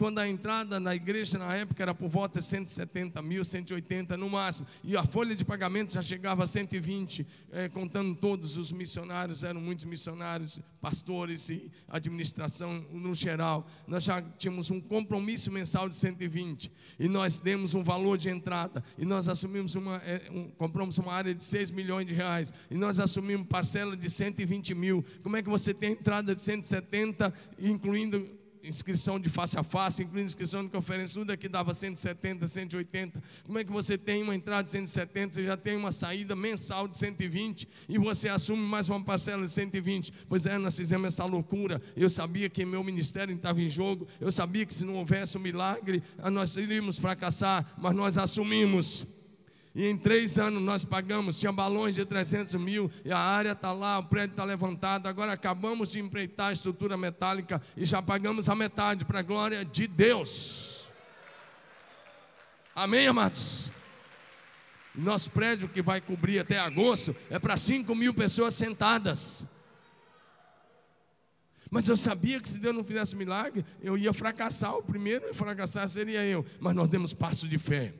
Quando 0.00 0.18
a 0.18 0.26
entrada 0.26 0.80
na 0.80 0.94
igreja 0.94 1.36
na 1.36 1.54
época 1.54 1.82
era 1.82 1.94
por 1.94 2.08
volta 2.08 2.40
de 2.40 2.46
170 2.46 3.20
mil, 3.20 3.44
180 3.44 4.16
no 4.16 4.30
máximo, 4.30 4.66
e 4.82 4.96
a 4.96 5.04
folha 5.04 5.36
de 5.36 5.44
pagamento 5.44 5.92
já 5.92 6.00
chegava 6.00 6.42
a 6.42 6.46
120, 6.46 7.26
é, 7.52 7.68
contando 7.68 8.14
todos 8.14 8.56
os 8.56 8.72
missionários, 8.72 9.44
eram 9.44 9.60
muitos 9.60 9.84
missionários, 9.84 10.58
pastores 10.80 11.50
e 11.50 11.70
administração 11.86 12.82
no 12.90 13.12
geral. 13.12 13.68
Nós 13.86 14.04
já 14.04 14.22
tínhamos 14.22 14.70
um 14.70 14.80
compromisso 14.80 15.52
mensal 15.52 15.86
de 15.86 15.94
120, 15.94 16.72
e 16.98 17.06
nós 17.06 17.38
demos 17.38 17.74
um 17.74 17.82
valor 17.82 18.16
de 18.16 18.30
entrada, 18.30 18.82
e 18.96 19.04
nós 19.04 19.28
assumimos 19.28 19.74
uma, 19.74 19.98
é, 19.98 20.30
um, 20.30 20.48
compramos 20.48 20.96
uma 20.96 21.12
área 21.12 21.34
de 21.34 21.44
6 21.44 21.72
milhões 21.72 22.06
de 22.06 22.14
reais, 22.14 22.54
e 22.70 22.74
nós 22.74 22.98
assumimos 22.98 23.46
parcela 23.46 23.94
de 23.94 24.08
120 24.08 24.74
mil. 24.74 25.04
Como 25.22 25.36
é 25.36 25.42
que 25.42 25.50
você 25.50 25.74
tem 25.74 25.92
entrada 25.92 26.34
de 26.34 26.40
170, 26.40 27.34
incluindo 27.58 28.39
inscrição 28.62 29.18
de 29.18 29.28
face 29.28 29.58
a 29.58 29.62
face, 29.62 30.02
incluindo 30.02 30.26
inscrição 30.26 30.62
de 30.62 30.70
conferência, 30.70 31.20
tudo 31.20 31.32
aqui 31.32 31.48
dava 31.48 31.72
170, 31.72 32.46
180. 32.46 33.22
Como 33.44 33.58
é 33.58 33.64
que 33.64 33.72
você 33.72 33.96
tem 33.96 34.22
uma 34.22 34.34
entrada 34.34 34.64
de 34.64 34.70
170, 34.70 35.34
você 35.34 35.44
já 35.44 35.56
tem 35.56 35.76
uma 35.76 35.92
saída 35.92 36.36
mensal 36.36 36.86
de 36.86 36.96
120 36.96 37.68
e 37.88 37.98
você 37.98 38.28
assume 38.28 38.62
mais 38.62 38.88
uma 38.88 39.02
parcela 39.02 39.44
de 39.44 39.50
120? 39.50 40.12
Pois 40.28 40.46
é, 40.46 40.58
nós 40.58 40.76
fizemos 40.76 41.06
essa 41.08 41.24
loucura. 41.24 41.80
Eu 41.96 42.10
sabia 42.10 42.48
que 42.48 42.64
meu 42.64 42.82
ministério 42.84 43.34
estava 43.34 43.60
em 43.60 43.68
jogo, 43.68 44.06
eu 44.20 44.30
sabia 44.30 44.66
que 44.66 44.74
se 44.74 44.84
não 44.84 44.96
houvesse 44.96 45.38
um 45.38 45.40
milagre, 45.40 46.02
nós 46.30 46.56
iríamos 46.56 46.98
fracassar, 46.98 47.66
mas 47.78 47.94
nós 47.94 48.18
assumimos. 48.18 49.19
E 49.74 49.86
em 49.86 49.96
três 49.96 50.38
anos 50.38 50.60
nós 50.60 50.84
pagamos, 50.84 51.36
tinha 51.36 51.52
balões 51.52 51.94
de 51.94 52.04
300 52.04 52.56
mil, 52.56 52.90
e 53.04 53.12
a 53.12 53.18
área 53.18 53.52
está 53.52 53.72
lá, 53.72 53.98
o 53.98 54.04
prédio 54.04 54.32
está 54.32 54.44
levantado. 54.44 55.06
Agora 55.06 55.32
acabamos 55.32 55.90
de 55.90 56.00
empreitar 56.00 56.48
a 56.48 56.52
estrutura 56.52 56.96
metálica 56.96 57.62
e 57.76 57.84
já 57.84 58.02
pagamos 58.02 58.48
a 58.48 58.54
metade, 58.54 59.04
para 59.04 59.20
a 59.20 59.22
glória 59.22 59.64
de 59.64 59.86
Deus. 59.86 60.90
Amém, 62.74 63.06
amados? 63.06 63.70
Nosso 64.92 65.30
prédio 65.30 65.68
que 65.68 65.80
vai 65.80 66.00
cobrir 66.00 66.40
até 66.40 66.58
agosto 66.58 67.14
é 67.28 67.38
para 67.38 67.56
5 67.56 67.94
mil 67.94 68.12
pessoas 68.12 68.54
sentadas. 68.54 69.46
Mas 71.70 71.88
eu 71.88 71.96
sabia 71.96 72.40
que 72.40 72.48
se 72.48 72.58
Deus 72.58 72.74
não 72.74 72.82
fizesse 72.82 73.14
milagre, 73.14 73.64
eu 73.80 73.96
ia 73.96 74.12
fracassar. 74.12 74.74
O 74.76 74.82
primeiro 74.82 75.30
a 75.30 75.34
fracassar 75.34 75.88
seria 75.88 76.24
eu. 76.24 76.44
Mas 76.58 76.74
nós 76.74 76.88
demos 76.88 77.14
passo 77.14 77.46
de 77.46 77.58
fé. 77.58 77.94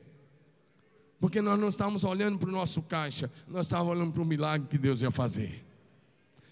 Porque 1.21 1.39
nós 1.39 1.59
não 1.59 1.69
estávamos 1.69 2.03
olhando 2.03 2.39
para 2.39 2.49
o 2.49 2.51
nosso 2.51 2.81
caixa, 2.81 3.31
nós 3.47 3.67
estávamos 3.67 3.95
olhando 3.95 4.11
para 4.11 4.23
o 4.23 4.25
milagre 4.25 4.67
que 4.67 4.77
Deus 4.77 5.03
ia 5.03 5.11
fazer. 5.11 5.63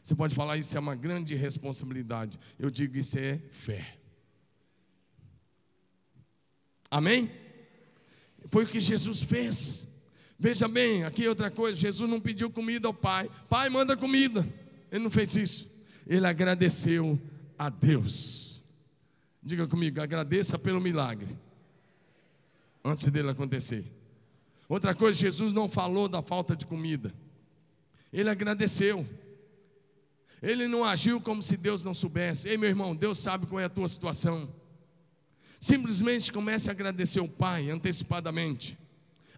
Você 0.03 0.13
pode 0.13 0.35
falar, 0.35 0.57
isso 0.57 0.77
é 0.77 0.79
uma 0.79 0.95
grande 0.95 1.33
responsabilidade. 1.33 2.39
Eu 2.57 2.69
digo, 2.69 2.95
isso 2.95 3.17
é 3.17 3.39
fé. 3.49 3.97
Amém? 6.89 7.31
Foi 8.51 8.63
o 8.63 8.67
que 8.67 8.79
Jesus 8.79 9.23
fez. 9.23 9.87
Veja 10.37 10.67
bem, 10.67 11.03
aqui 11.03 11.27
outra 11.27 11.49
coisa: 11.49 11.79
Jesus 11.79 12.07
não 12.07 12.21
pediu 12.21 12.51
comida 12.51 12.87
ao 12.87 12.93
Pai, 12.93 13.27
Pai, 13.49 13.69
manda 13.69 13.97
comida. 13.97 14.47
Ele 14.91 15.03
não 15.03 15.09
fez 15.09 15.35
isso. 15.35 15.69
Ele 16.05 16.27
agradeceu 16.27 17.19
a 17.57 17.69
Deus. 17.69 18.61
Diga 19.41 19.67
comigo, 19.67 19.99
agradeça 19.99 20.59
pelo 20.59 20.79
milagre, 20.79 21.35
antes 22.83 23.07
dele 23.07 23.31
acontecer. 23.31 23.98
Outra 24.69 24.93
coisa, 24.93 25.19
Jesus 25.19 25.51
não 25.51 25.67
falou 25.67 26.07
da 26.07 26.21
falta 26.21 26.55
de 26.55 26.67
comida. 26.67 27.11
Ele 28.13 28.29
agradeceu. 28.29 29.03
Ele 30.43 30.67
não 30.67 30.85
agiu 30.85 31.19
como 31.19 31.41
se 31.41 31.57
Deus 31.57 31.83
não 31.83 31.93
soubesse. 31.93 32.47
Ei, 32.47 32.55
meu 32.55 32.69
irmão, 32.69 32.95
Deus 32.95 33.17
sabe 33.17 33.47
qual 33.47 33.59
é 33.59 33.65
a 33.65 33.69
tua 33.69 33.87
situação. 33.87 34.47
Simplesmente 35.59 36.31
comece 36.31 36.69
a 36.69 36.71
agradecer 36.71 37.19
o 37.19 37.27
Pai 37.27 37.71
antecipadamente. 37.71 38.77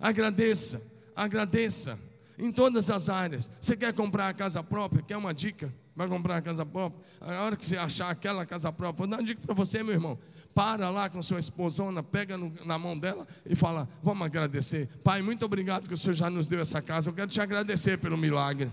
Agradeça, 0.01 0.81
agradeça 1.15 1.97
em 2.37 2.51
todas 2.51 2.89
as 2.89 3.07
áreas. 3.07 3.49
Você 3.59 3.77
quer 3.77 3.93
comprar 3.93 4.27
a 4.27 4.33
casa 4.33 4.61
própria? 4.61 5.01
Quer 5.01 5.15
uma 5.15 5.33
dica? 5.33 5.73
Vai 5.95 6.09
comprar 6.09 6.37
a 6.37 6.41
casa 6.41 6.65
própria? 6.65 7.01
A 7.21 7.43
hora 7.43 7.55
que 7.55 7.65
você 7.65 7.77
achar 7.77 8.09
aquela 8.09 8.45
casa 8.45 8.71
própria, 8.71 8.97
vou 8.97 9.07
dar 9.07 9.17
uma 9.17 9.23
dica 9.23 9.41
para 9.41 9.55
você, 9.55 9.81
meu 9.81 9.93
irmão 9.93 10.19
para 10.53 10.89
lá 10.89 11.09
com 11.09 11.21
sua 11.21 11.39
esposona, 11.39 12.03
pega 12.03 12.37
no, 12.37 12.53
na 12.65 12.77
mão 12.77 12.97
dela 12.97 13.27
e 13.45 13.55
fala: 13.55 13.87
Vamos 14.03 14.25
agradecer. 14.25 14.87
Pai, 15.03 15.21
muito 15.21 15.45
obrigado 15.45 15.87
que 15.87 15.93
o 15.93 15.97
Senhor 15.97 16.13
já 16.13 16.29
nos 16.29 16.47
deu 16.47 16.59
essa 16.59 16.81
casa. 16.81 17.09
Eu 17.09 17.13
quero 17.13 17.29
te 17.29 17.39
agradecer 17.39 17.97
pelo 17.97 18.17
milagre. 18.17 18.69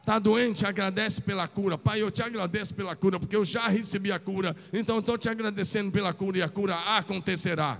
Está 0.00 0.18
doente, 0.18 0.64
agradece 0.64 1.20
pela 1.20 1.46
cura. 1.46 1.76
Pai, 1.76 2.00
eu 2.00 2.10
te 2.10 2.22
agradeço 2.22 2.74
pela 2.74 2.96
cura, 2.96 3.20
porque 3.20 3.36
eu 3.36 3.44
já 3.44 3.68
recebi 3.68 4.10
a 4.10 4.18
cura. 4.18 4.56
Então 4.72 5.00
estou 5.00 5.18
te 5.18 5.28
agradecendo 5.28 5.92
pela 5.92 6.14
cura 6.14 6.38
e 6.38 6.42
a 6.42 6.48
cura 6.48 6.74
acontecerá. 6.96 7.78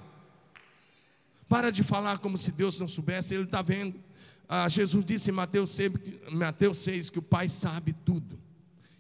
Para 1.49 1.71
de 1.71 1.83
falar 1.83 2.19
como 2.19 2.37
se 2.37 2.53
Deus 2.53 2.79
não 2.79 2.87
soubesse, 2.87 3.35
Ele 3.35 3.45
está 3.45 3.63
vendo. 3.63 3.99
Ah, 4.47 4.69
Jesus 4.69 5.05
disse 5.05 5.31
em 5.31 5.35
Mateus 5.35 5.71
6, 5.71 5.93
Mateus 6.31 6.77
6 6.79 7.11
que 7.11 7.19
o 7.19 7.23
Pai 7.23 7.49
sabe 7.49 7.95
tudo. 8.05 8.39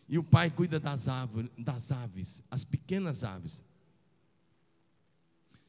E 0.09 0.18
o 0.18 0.24
Pai 0.24 0.49
cuida 0.49 0.80
das 0.80 1.07
aves, 1.07 1.47
das 1.59 1.93
aves, 1.93 2.43
as 2.51 2.64
pequenas 2.64 3.24
aves. 3.24 3.62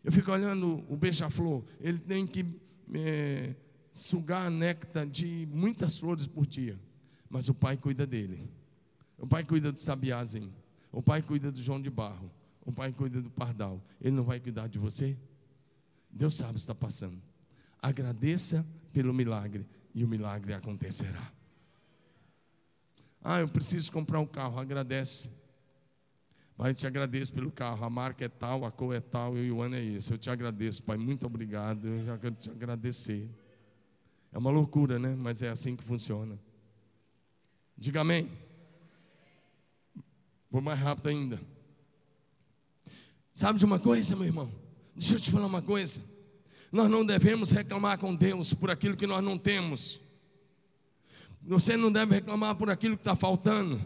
Eu 0.03 0.11
fico 0.11 0.31
olhando 0.31 0.83
o 0.87 0.95
beija-flor, 0.95 1.63
ele 1.79 1.99
tem 1.99 2.25
que 2.25 2.45
é, 2.93 3.53
sugar 3.91 4.49
néctar 4.49 5.05
de 5.05 5.47
muitas 5.51 5.97
flores 5.97 6.25
por 6.25 6.45
dia, 6.45 6.79
mas 7.29 7.49
o 7.49 7.53
pai 7.53 7.77
cuida 7.77 8.07
dele. 8.07 8.49
O 9.17 9.27
pai 9.27 9.43
cuida 9.43 9.71
do 9.71 9.79
sabiazinho, 9.79 10.53
o 10.91 11.01
pai 11.01 11.21
cuida 11.21 11.51
do 11.51 11.61
João 11.61 11.81
de 11.81 11.89
Barro, 11.89 12.31
o 12.65 12.71
pai 12.71 12.93
cuida 12.93 13.21
do 13.21 13.29
pardal. 13.29 13.83
Ele 13.99 14.15
não 14.15 14.23
vai 14.23 14.39
cuidar 14.39 14.67
de 14.67 14.79
você? 14.79 15.17
Deus 16.09 16.35
sabe 16.35 16.51
o 16.51 16.53
que 16.53 16.59
está 16.59 16.73
passando. 16.73 17.21
Agradeça 17.81 18.65
pelo 18.93 19.13
milagre 19.13 19.67
e 19.93 20.03
o 20.03 20.07
milagre 20.07 20.53
acontecerá. 20.53 21.31
Ah, 23.21 23.39
eu 23.39 23.49
preciso 23.49 23.91
comprar 23.91 24.19
um 24.19 24.25
carro, 24.25 24.57
agradece. 24.59 25.29
Pai, 26.59 26.71
eu 26.71 26.75
te 26.75 26.85
agradeço 26.85 27.31
pelo 27.31 27.49
carro. 27.49 27.85
A 27.85 27.89
marca 27.89 28.25
é 28.25 28.27
tal, 28.27 28.65
a 28.65 28.71
cor 28.71 28.93
é 28.93 28.99
tal 28.99 29.37
e 29.37 29.49
o 29.49 29.61
ano 29.61 29.77
é 29.77 29.81
esse. 29.81 30.11
Eu 30.11 30.17
te 30.17 30.29
agradeço, 30.29 30.83
Pai. 30.83 30.97
Muito 30.97 31.25
obrigado. 31.25 31.87
Eu 31.87 32.03
já 32.03 32.17
quero 32.17 32.35
te 32.35 32.49
agradecer. 32.49 33.29
É 34.29 34.37
uma 34.37 34.51
loucura, 34.51 34.99
né? 34.99 35.15
Mas 35.17 35.41
é 35.41 35.47
assim 35.47 35.73
que 35.73 35.85
funciona. 35.85 36.37
Diga 37.77 38.01
amém. 38.01 38.29
Vou 40.51 40.61
mais 40.61 40.77
rápido 40.77 41.07
ainda. 41.07 41.39
Sabe 43.31 43.57
de 43.57 43.63
uma 43.63 43.79
coisa, 43.79 44.13
meu 44.17 44.25
irmão? 44.25 44.51
Deixa 44.93 45.15
eu 45.15 45.19
te 45.21 45.31
falar 45.31 45.47
uma 45.47 45.61
coisa. 45.61 46.03
Nós 46.73 46.91
não 46.91 47.05
devemos 47.05 47.51
reclamar 47.51 47.97
com 47.97 48.13
Deus 48.13 48.53
por 48.53 48.69
aquilo 48.69 48.97
que 48.97 49.07
nós 49.07 49.23
não 49.23 49.37
temos. 49.37 50.01
Você 51.41 51.77
não 51.77 51.89
deve 51.89 52.15
reclamar 52.15 52.55
por 52.55 52.69
aquilo 52.69 52.97
que 52.97 53.01
está 53.01 53.15
faltando 53.15 53.79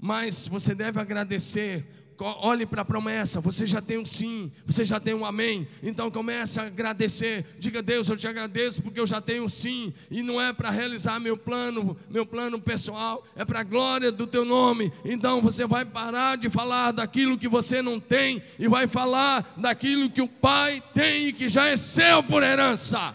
mas 0.00 0.48
você 0.48 0.74
deve 0.74 1.00
agradecer 1.00 1.86
olhe 2.24 2.66
para 2.66 2.82
a 2.82 2.84
promessa, 2.84 3.40
você 3.40 3.66
já 3.66 3.80
tem 3.80 3.98
um 3.98 4.04
sim, 4.04 4.52
você 4.66 4.84
já 4.84 5.00
tem 5.00 5.14
um 5.14 5.24
amém. 5.24 5.66
Então 5.82 6.10
comece 6.10 6.60
a 6.60 6.64
agradecer. 6.64 7.44
Diga, 7.58 7.82
Deus, 7.82 8.08
eu 8.08 8.16
te 8.16 8.28
agradeço 8.28 8.82
porque 8.82 9.00
eu 9.00 9.06
já 9.06 9.20
tenho 9.20 9.44
um 9.44 9.48
sim. 9.48 9.92
E 10.10 10.22
não 10.22 10.40
é 10.40 10.52
para 10.52 10.70
realizar 10.70 11.18
meu 11.18 11.36
plano, 11.36 11.96
meu 12.10 12.26
plano 12.26 12.60
pessoal, 12.60 13.24
é 13.34 13.44
para 13.44 13.60
a 13.60 13.64
glória 13.64 14.12
do 14.12 14.26
teu 14.26 14.44
nome. 14.44 14.92
Então 15.04 15.40
você 15.40 15.66
vai 15.66 15.84
parar 15.84 16.36
de 16.36 16.50
falar 16.50 16.92
daquilo 16.92 17.38
que 17.38 17.48
você 17.48 17.80
não 17.80 17.98
tem 17.98 18.42
e 18.58 18.68
vai 18.68 18.86
falar 18.86 19.54
daquilo 19.56 20.10
que 20.10 20.20
o 20.20 20.28
Pai 20.28 20.82
tem 20.94 21.28
e 21.28 21.32
que 21.32 21.48
já 21.48 21.68
é 21.68 21.76
seu 21.76 22.22
por 22.22 22.42
herança. 22.42 23.14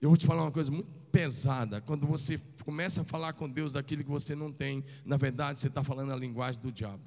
Eu 0.00 0.08
vou 0.08 0.16
te 0.16 0.26
falar 0.26 0.42
uma 0.42 0.50
coisa 0.50 0.70
muito 0.70 0.90
pesada. 1.12 1.80
Quando 1.80 2.06
você 2.06 2.38
começa 2.64 3.02
a 3.02 3.04
falar 3.04 3.32
com 3.32 3.48
Deus 3.48 3.72
daquilo 3.72 4.04
que 4.04 4.10
você 4.10 4.34
não 4.34 4.52
tem, 4.52 4.84
na 5.04 5.16
verdade 5.16 5.58
você 5.58 5.68
está 5.68 5.82
falando 5.82 6.12
a 6.12 6.16
linguagem 6.16 6.60
do 6.60 6.70
diabo. 6.70 7.02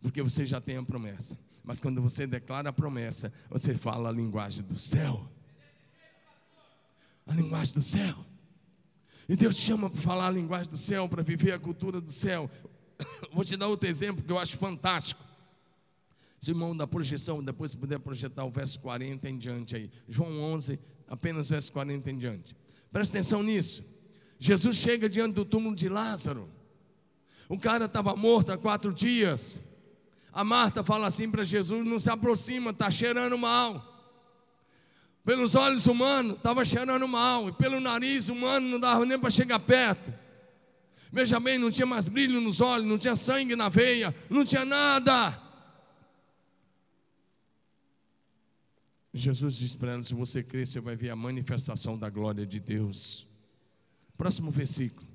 Porque 0.00 0.22
você 0.22 0.46
já 0.46 0.60
tem 0.60 0.76
a 0.76 0.82
promessa. 0.82 1.38
Mas 1.64 1.80
quando 1.80 2.00
você 2.00 2.26
declara 2.26 2.70
a 2.70 2.72
promessa, 2.72 3.32
você 3.50 3.74
fala 3.74 4.08
a 4.08 4.12
linguagem 4.12 4.64
do 4.64 4.78
céu. 4.78 5.28
A 7.26 7.34
linguagem 7.34 7.74
do 7.74 7.82
céu. 7.82 8.24
E 9.28 9.34
Deus 9.34 9.56
chama 9.56 9.90
para 9.90 10.00
falar 10.00 10.28
a 10.28 10.30
linguagem 10.30 10.70
do 10.70 10.76
céu, 10.76 11.08
para 11.08 11.22
viver 11.22 11.52
a 11.52 11.58
cultura 11.58 12.00
do 12.00 12.12
céu. 12.12 12.48
Vou 13.32 13.44
te 13.44 13.56
dar 13.56 13.66
outro 13.66 13.88
exemplo 13.88 14.22
que 14.22 14.30
eu 14.30 14.38
acho 14.38 14.56
fantástico. 14.56 15.24
Se 16.38 16.52
irmão 16.52 16.76
da 16.76 16.86
projeção, 16.86 17.42
depois 17.42 17.72
se 17.72 17.76
puder 17.76 17.98
projetar 17.98 18.44
o 18.44 18.50
verso 18.50 18.78
40 18.78 19.28
em 19.28 19.36
diante 19.36 19.74
aí. 19.74 19.90
João 20.08 20.38
11, 20.38 20.78
apenas 21.08 21.48
verso 21.48 21.72
40 21.72 22.10
em 22.10 22.16
diante. 22.16 22.56
Presta 22.90 23.18
atenção 23.18 23.42
nisso. 23.42 23.84
Jesus 24.38 24.76
chega 24.76 25.08
diante 25.08 25.34
do 25.34 25.44
túmulo 25.44 25.74
de 25.74 25.88
Lázaro. 25.88 26.48
O 27.48 27.58
cara 27.58 27.84
estava 27.86 28.14
morto 28.16 28.50
há 28.52 28.58
quatro 28.58 28.92
dias. 28.92 29.60
A 30.32 30.44
Marta 30.44 30.82
fala 30.84 31.06
assim 31.06 31.30
para 31.30 31.44
Jesus: 31.44 31.86
não 31.86 31.98
se 31.98 32.10
aproxima, 32.10 32.70
está 32.70 32.90
cheirando 32.90 33.38
mal. 33.38 33.94
Pelos 35.24 35.54
olhos 35.54 35.86
humanos, 35.86 36.36
estava 36.36 36.64
cheirando 36.64 37.08
mal. 37.08 37.48
E 37.48 37.52
pelo 37.52 37.80
nariz 37.80 38.28
humano, 38.28 38.68
não 38.68 38.78
dava 38.78 39.04
nem 39.06 39.18
para 39.18 39.30
chegar 39.30 39.58
perto. 39.58 40.12
Veja 41.10 41.40
bem, 41.40 41.58
não 41.58 41.70
tinha 41.70 41.86
mais 41.86 42.08
brilho 42.08 42.40
nos 42.40 42.60
olhos, 42.60 42.86
não 42.86 42.98
tinha 42.98 43.16
sangue 43.16 43.56
na 43.56 43.68
veia, 43.68 44.14
não 44.28 44.44
tinha 44.44 44.64
nada. 44.64 45.45
Jesus 49.18 49.54
diz 49.54 49.74
para 49.74 49.92
ela: 49.92 50.02
se 50.02 50.14
você 50.14 50.42
crer, 50.42 50.66
você 50.66 50.80
vai 50.80 50.94
ver 50.94 51.10
a 51.10 51.16
manifestação 51.16 51.98
da 51.98 52.10
glória 52.10 52.44
de 52.44 52.60
Deus. 52.60 53.26
Próximo 54.16 54.50
versículo, 54.50 55.06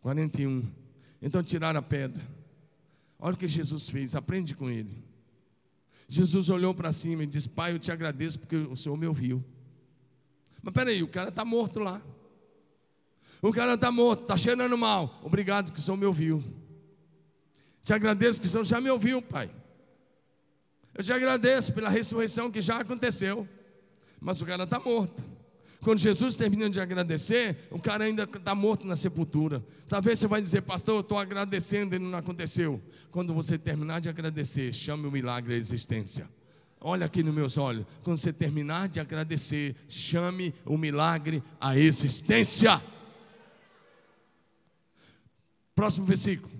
41. 0.00 0.62
Então 1.20 1.42
tiraram 1.42 1.80
a 1.80 1.82
pedra. 1.82 2.22
Olha 3.18 3.34
o 3.34 3.38
que 3.38 3.48
Jesus 3.48 3.88
fez, 3.88 4.14
aprende 4.14 4.54
com 4.54 4.68
ele. 4.68 5.02
Jesus 6.06 6.50
olhou 6.50 6.74
para 6.74 6.92
cima 6.92 7.24
e 7.24 7.26
disse: 7.26 7.48
Pai, 7.48 7.72
eu 7.72 7.78
te 7.78 7.90
agradeço 7.90 8.38
porque 8.38 8.56
o 8.56 8.76
Senhor 8.76 8.96
me 8.96 9.06
ouviu. 9.06 9.42
Mas 10.62 10.74
peraí, 10.74 11.02
o 11.02 11.08
cara 11.08 11.30
está 11.30 11.44
morto 11.44 11.78
lá. 11.78 12.02
O 13.40 13.52
cara 13.52 13.74
está 13.74 13.90
morto, 13.90 14.22
está 14.22 14.36
cheirando 14.36 14.76
mal. 14.76 15.20
Obrigado 15.22 15.72
que 15.72 15.78
o 15.78 15.82
Senhor 15.82 15.96
me 15.96 16.06
ouviu. 16.06 16.42
Te 17.82 17.92
agradeço 17.92 18.40
que 18.40 18.46
o 18.46 18.50
Senhor 18.50 18.64
já 18.64 18.80
me 18.80 18.90
ouviu, 18.90 19.20
Pai. 19.20 19.50
Eu 20.94 21.02
te 21.02 21.12
agradeço 21.12 21.72
pela 21.72 21.88
ressurreição 21.88 22.50
que 22.50 22.62
já 22.62 22.78
aconteceu, 22.78 23.48
mas 24.20 24.40
o 24.40 24.46
cara 24.46 24.64
está 24.64 24.78
morto. 24.78 25.22
Quando 25.82 25.98
Jesus 25.98 26.34
termina 26.34 26.70
de 26.70 26.80
agradecer, 26.80 27.68
o 27.70 27.78
cara 27.78 28.04
ainda 28.04 28.22
está 28.22 28.54
morto 28.54 28.86
na 28.86 28.96
sepultura. 28.96 29.62
Talvez 29.86 30.18
você 30.18 30.26
vai 30.26 30.40
dizer, 30.40 30.62
pastor, 30.62 30.94
eu 30.94 31.00
estou 31.00 31.18
agradecendo 31.18 31.94
e 31.94 31.98
não 31.98 32.16
aconteceu. 32.16 32.80
Quando 33.10 33.34
você 33.34 33.58
terminar 33.58 34.00
de 34.00 34.08
agradecer, 34.08 34.72
chame 34.72 35.06
o 35.06 35.10
milagre 35.10 35.52
à 35.52 35.56
existência. 35.58 36.26
Olha 36.80 37.04
aqui 37.04 37.22
nos 37.22 37.34
meus 37.34 37.58
olhos. 37.58 37.84
Quando 38.02 38.16
você 38.16 38.32
terminar 38.32 38.88
de 38.88 38.98
agradecer, 39.00 39.74
chame 39.88 40.54
o 40.64 40.78
milagre 40.78 41.42
à 41.60 41.76
existência. 41.76 42.80
Próximo 45.74 46.06
versículo. 46.06 46.53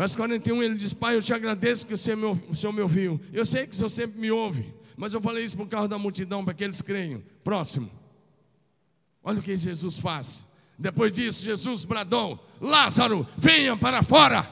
Verso 0.00 0.16
41 0.16 0.62
ele 0.62 0.76
diz: 0.76 0.94
Pai, 0.94 1.14
eu 1.14 1.20
te 1.20 1.34
agradeço 1.34 1.86
que 1.86 1.92
o 1.92 1.98
Senhor, 1.98 2.16
me, 2.16 2.42
o 2.48 2.54
Senhor 2.54 2.72
me 2.72 2.80
ouviu. 2.80 3.20
Eu 3.34 3.44
sei 3.44 3.66
que 3.66 3.72
o 3.72 3.74
Senhor 3.74 3.90
sempre 3.90 4.18
me 4.18 4.30
ouve, 4.30 4.74
mas 4.96 5.12
eu 5.12 5.20
falei 5.20 5.44
isso 5.44 5.58
por 5.58 5.68
causa 5.68 5.88
da 5.88 5.98
multidão, 5.98 6.42
para 6.42 6.54
que 6.54 6.64
eles 6.64 6.80
creiam. 6.80 7.22
Próximo. 7.44 7.90
Olha 9.22 9.40
o 9.40 9.42
que 9.42 9.54
Jesus 9.58 9.98
faz. 9.98 10.46
Depois 10.78 11.12
disso, 11.12 11.44
Jesus 11.44 11.84
bradou: 11.84 12.42
Lázaro, 12.58 13.28
venha 13.36 13.76
para 13.76 14.02
fora. 14.02 14.50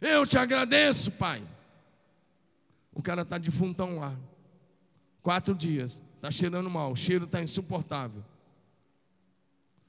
Eu 0.00 0.26
te 0.26 0.36
agradeço, 0.36 1.12
Pai. 1.12 1.40
O 2.92 3.00
cara 3.00 3.22
está 3.22 3.38
defuntão 3.38 4.00
lá. 4.00 4.12
Quatro 5.22 5.54
dias. 5.54 6.02
Está 6.16 6.32
cheirando 6.32 6.68
mal. 6.68 6.90
O 6.90 6.96
cheiro 6.96 7.26
está 7.26 7.40
insuportável. 7.40 8.24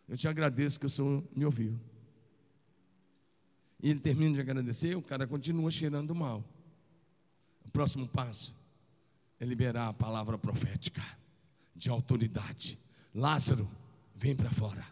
Eu 0.08 0.16
te 0.16 0.28
agradeço 0.28 0.80
que 0.80 0.86
o 0.86 0.90
Senhor 0.90 1.24
me 1.36 1.44
ouviu. 1.44 1.89
E 3.82 3.90
ele 3.90 4.00
termina 4.00 4.36
de 4.36 4.42
agradecer, 4.42 4.96
o 4.96 5.02
cara 5.02 5.26
continua 5.26 5.72
cheirando 5.72 6.14
mal. 6.14 6.44
O 7.66 7.72
próximo 7.72 8.08
passo 8.08 8.54
é 9.40 9.46
liberar 9.46 9.88
a 9.90 9.94
palavra 9.94 10.38
profética 10.38 11.04
de 11.76 11.90
autoridade. 11.90 12.78
Lázaro, 13.14 13.70
vem 14.16 14.36
para 14.36 14.52
fora. 14.52 14.86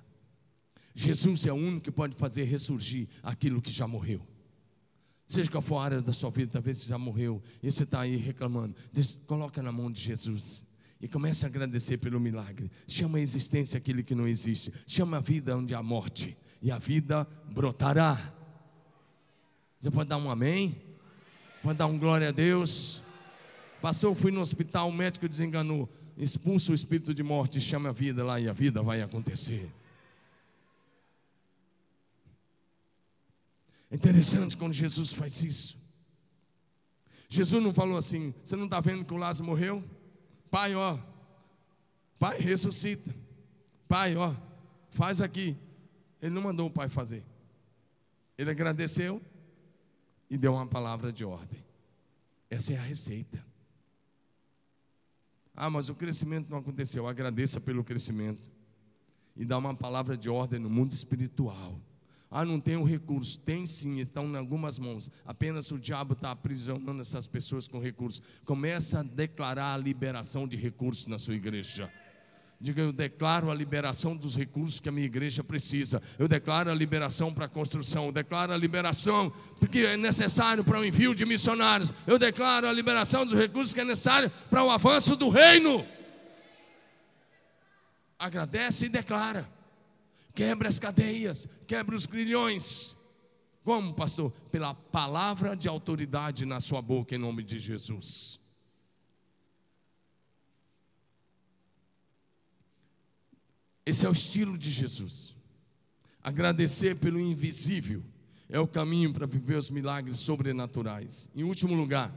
Jesus 0.96 1.46
é 1.46 1.52
o 1.52 1.56
único 1.56 1.84
que 1.84 1.92
pode 1.92 2.16
fazer 2.16 2.46
ressurgir 2.46 3.08
aquilo 3.22 3.62
que 3.62 3.72
já 3.72 3.88
morreu. 3.88 4.26
Seja 5.28 5.52
qual 5.52 5.62
for 5.62 5.78
a 5.78 5.84
área 5.84 6.02
da 6.02 6.14
sua 6.14 6.30
vida, 6.30 6.54
talvez 6.54 6.78
você 6.78 6.88
já 6.88 6.98
morreu 6.98 7.44
e 7.62 7.70
você 7.70 7.84
está 7.84 8.02
aí 8.02 8.16
reclamando. 8.16 8.74
Diz, 8.94 9.20
coloca 9.28 9.62
na 9.62 9.72
mão 9.72 9.92
de 9.92 10.00
Jesus 10.00 10.66
e 11.02 11.08
comece 11.08 11.46
a 11.46 11.50
agradecer 11.50 11.98
pelo 11.98 12.20
milagre. 12.20 12.72
Chama 12.88 13.18
a 13.18 13.22
existência 13.22 13.78
aquele 13.78 14.02
que 14.02 14.16
não 14.16 14.28
existe. 14.28 14.72
Chama 14.88 15.18
a 15.18 15.20
vida 15.20 15.56
onde 15.58 15.76
há 15.76 15.84
morte 15.84 16.36
e 16.62 16.72
a 16.72 16.78
vida 16.78 17.28
brotará. 17.54 18.34
Você 19.80 19.92
pode 19.92 20.10
dar 20.10 20.18
um 20.18 20.30
amém? 20.30 20.76
Pode 21.62 21.78
dar 21.78 21.88
um 21.88 21.98
glória 21.98 22.30
a 22.30 22.32
Deus? 22.32 23.02
Pastor, 23.82 24.12
eu 24.12 24.16
fui 24.16 24.32
no 24.32 24.42
hospital, 24.42 24.90
o 24.90 24.94
médico 24.94 25.28
desenganou. 25.28 25.90
Expulsa 26.18 26.72
o 26.72 26.76
espírito 26.76 27.14
de 27.14 27.22
morte, 27.22 27.62
chama 27.62 27.90
a 27.90 27.92
vida 27.92 28.24
lá 28.24 28.40
e 28.40 28.50
a 28.50 28.54
vida 28.54 28.82
vai 28.82 29.02
acontecer. 29.02 29.70
É 33.92 33.96
interessante 33.96 34.58
quando 34.58 34.74
Jesus 34.74 35.14
faz 35.14 35.44
isso. 35.44 35.78
Jesus 37.30 37.64
não 37.64 37.72
falou 37.72 37.98
assim: 37.98 38.34
Você 38.44 38.56
não 38.56 38.66
está 38.66 38.80
vendo 38.80 39.06
que 39.06 39.14
o 39.14 39.18
Lázaro 39.18 39.46
morreu? 39.46 39.84
Pai, 40.50 40.74
ó, 40.74 40.98
Pai, 42.20 42.40
ressuscita. 42.40 43.14
Pai, 43.88 44.16
ó, 44.16 44.34
faz 44.90 45.22
aqui. 45.22 45.56
Ele 46.22 46.34
não 46.34 46.42
mandou 46.42 46.68
o 46.68 46.72
pai 46.72 46.90
fazer. 46.90 47.24
Ele 48.38 48.50
agradeceu, 48.50 49.22
e 50.30 50.38
deu 50.38 50.54
uma 50.54 50.68
palavra 50.68 51.12
de 51.12 51.24
ordem. 51.24 51.64
Essa 52.50 52.74
é 52.74 52.78
a 52.78 52.82
receita. 52.82 53.44
Ah, 55.56 55.70
mas 55.70 55.90
o 55.90 55.96
crescimento 55.96 56.50
não 56.50 56.60
aconteceu. 56.60 57.08
Agradeça 57.08 57.60
pelo 57.60 57.84
crescimento. 57.84 58.42
E 59.36 59.44
dá 59.44 59.58
uma 59.58 59.76
palavra 59.76 60.16
de 60.16 60.30
ordem 60.30 60.60
no 60.60 60.70
mundo 60.70 60.92
espiritual. 60.92 61.80
Ah, 62.30 62.46
não 62.46 62.60
tem 62.60 62.76
o 62.76 62.84
recurso. 62.84 63.40
Tem 63.40 63.66
sim, 63.66 64.00
estão 64.00 64.26
em 64.26 64.36
algumas 64.36 64.78
mãos. 64.78 65.10
Apenas 65.26 65.72
o 65.72 65.80
diabo 65.80 66.14
está 66.14 66.32
aprisionando 66.32 67.02
essas 67.02 67.26
pessoas 67.26 67.68
com 67.68 67.80
recursos. 67.80 68.22
Começa 68.46 69.00
a 69.00 69.04
declarar 69.04 69.74
a 69.74 69.78
liberação 69.78 70.48
de 70.48 70.58
recursos 70.58 71.08
na 71.08 71.18
sua 71.18 71.36
igreja. 71.36 71.92
Diga, 72.60 72.82
eu 72.82 72.92
declaro 72.92 73.52
a 73.52 73.54
liberação 73.54 74.16
dos 74.16 74.36
recursos 74.36 74.80
que 74.80 74.90
a 74.90 74.92
minha 74.92 75.06
igreja 75.06 75.44
precisa. 75.44 76.02
Eu 76.18 76.28
declaro 76.28 76.72
a 76.72 76.74
liberação 76.74 77.32
para 77.32 77.46
a 77.46 77.50
construção. 77.50 78.08
Eu 78.08 78.12
declaro 78.12 78.52
a 78.52 78.58
liberação 78.58 79.32
porque 79.60 79.80
é 79.80 79.96
necessário 79.96 80.64
para 80.64 80.80
o 80.80 80.86
envio 80.86 81.14
de 81.14 81.24
missionários. 81.24 81.94
Eu 82.08 82.18
declaro 82.18 82.68
a 82.68 82.72
liberação 82.72 83.26
dos 83.26 83.38
recursos 83.38 83.76
que 83.76 83.82
é 83.82 83.86
necessário 83.86 84.32
para 84.50 84.64
o 84.64 84.72
avanço 84.72 85.16
do 85.16 85.30
reino. 85.30 85.86
Agradece 88.18 88.88
e 88.88 88.90
declara. 88.90 89.48
Quebra 90.34 90.68
as 90.68 90.80
cadeias, 90.80 91.48
quebra 91.68 91.96
os 91.96 92.08
grilhões. 92.08 92.96
Como, 93.64 93.94
pastor? 93.94 94.32
Pela 94.52 94.74
palavra 94.74 95.56
de 95.56 95.68
autoridade 95.68 96.44
na 96.44 96.60
sua 96.60 96.82
boca, 96.82 97.14
em 97.14 97.20
nome 97.20 97.44
de 97.44 97.60
Jesus. 97.60 98.40
Esse 103.88 104.06
é 104.06 104.10
o 104.10 104.12
estilo 104.12 104.58
de 104.58 104.70
Jesus. 104.70 105.34
Agradecer 106.22 106.98
pelo 106.98 107.18
invisível 107.18 108.04
é 108.50 108.60
o 108.60 108.68
caminho 108.68 109.14
para 109.14 109.26
viver 109.26 109.56
os 109.56 109.70
milagres 109.70 110.18
sobrenaturais. 110.18 111.30
Em 111.34 111.44
último 111.44 111.74
lugar, 111.74 112.14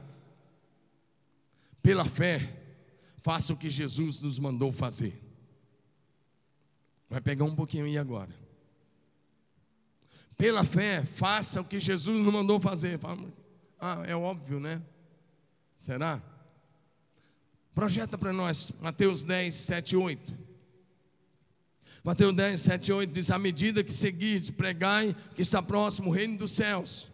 pela 1.81 2.03
fé, 2.03 2.61
faça 3.19 3.53
o 3.53 3.57
que 3.57 3.69
Jesus 3.69 4.19
nos 4.19 4.37
mandou 4.37 4.73
fazer. 4.73 5.17
Vai 7.09 7.21
pegar 7.21 7.45
um 7.45 7.55
pouquinho 7.55 7.85
aí 7.85 7.97
agora. 7.97 8.35
Pela 10.37 10.65
fé, 10.65 11.05
faça 11.05 11.61
o 11.61 11.65
que 11.65 11.79
Jesus 11.79 12.21
nos 12.21 12.33
mandou 12.33 12.59
fazer. 12.59 12.99
Ah, 13.79 14.03
é 14.05 14.15
óbvio, 14.15 14.59
né? 14.59 14.81
Será? 15.73 16.21
Projeta 17.73 18.17
para 18.17 18.33
nós, 18.33 18.73
Mateus 18.81 19.23
10, 19.23 19.55
7 19.55 19.91
e 19.93 19.95
8. 19.95 20.50
Mateus 22.03 22.35
10, 22.35 22.59
7 22.59 22.87
e 22.87 22.93
8 22.93 23.13
diz: 23.13 23.29
À 23.29 23.37
medida 23.37 23.83
que 23.83 23.91
seguis, 23.91 24.49
pregai 24.49 25.15
que 25.35 25.41
está 25.41 25.61
próximo 25.61 26.09
o 26.09 26.13
reino 26.13 26.37
dos 26.37 26.51
céus. 26.51 27.11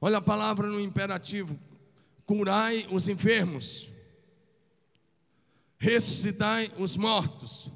Olha 0.00 0.18
a 0.18 0.22
palavra 0.22 0.68
no 0.68 0.80
imperativo: 0.80 1.58
curai 2.24 2.86
os 2.92 3.08
enfermos, 3.08 3.92
ressuscitai 5.78 6.70
os 6.78 6.96
mortos, 6.96 7.70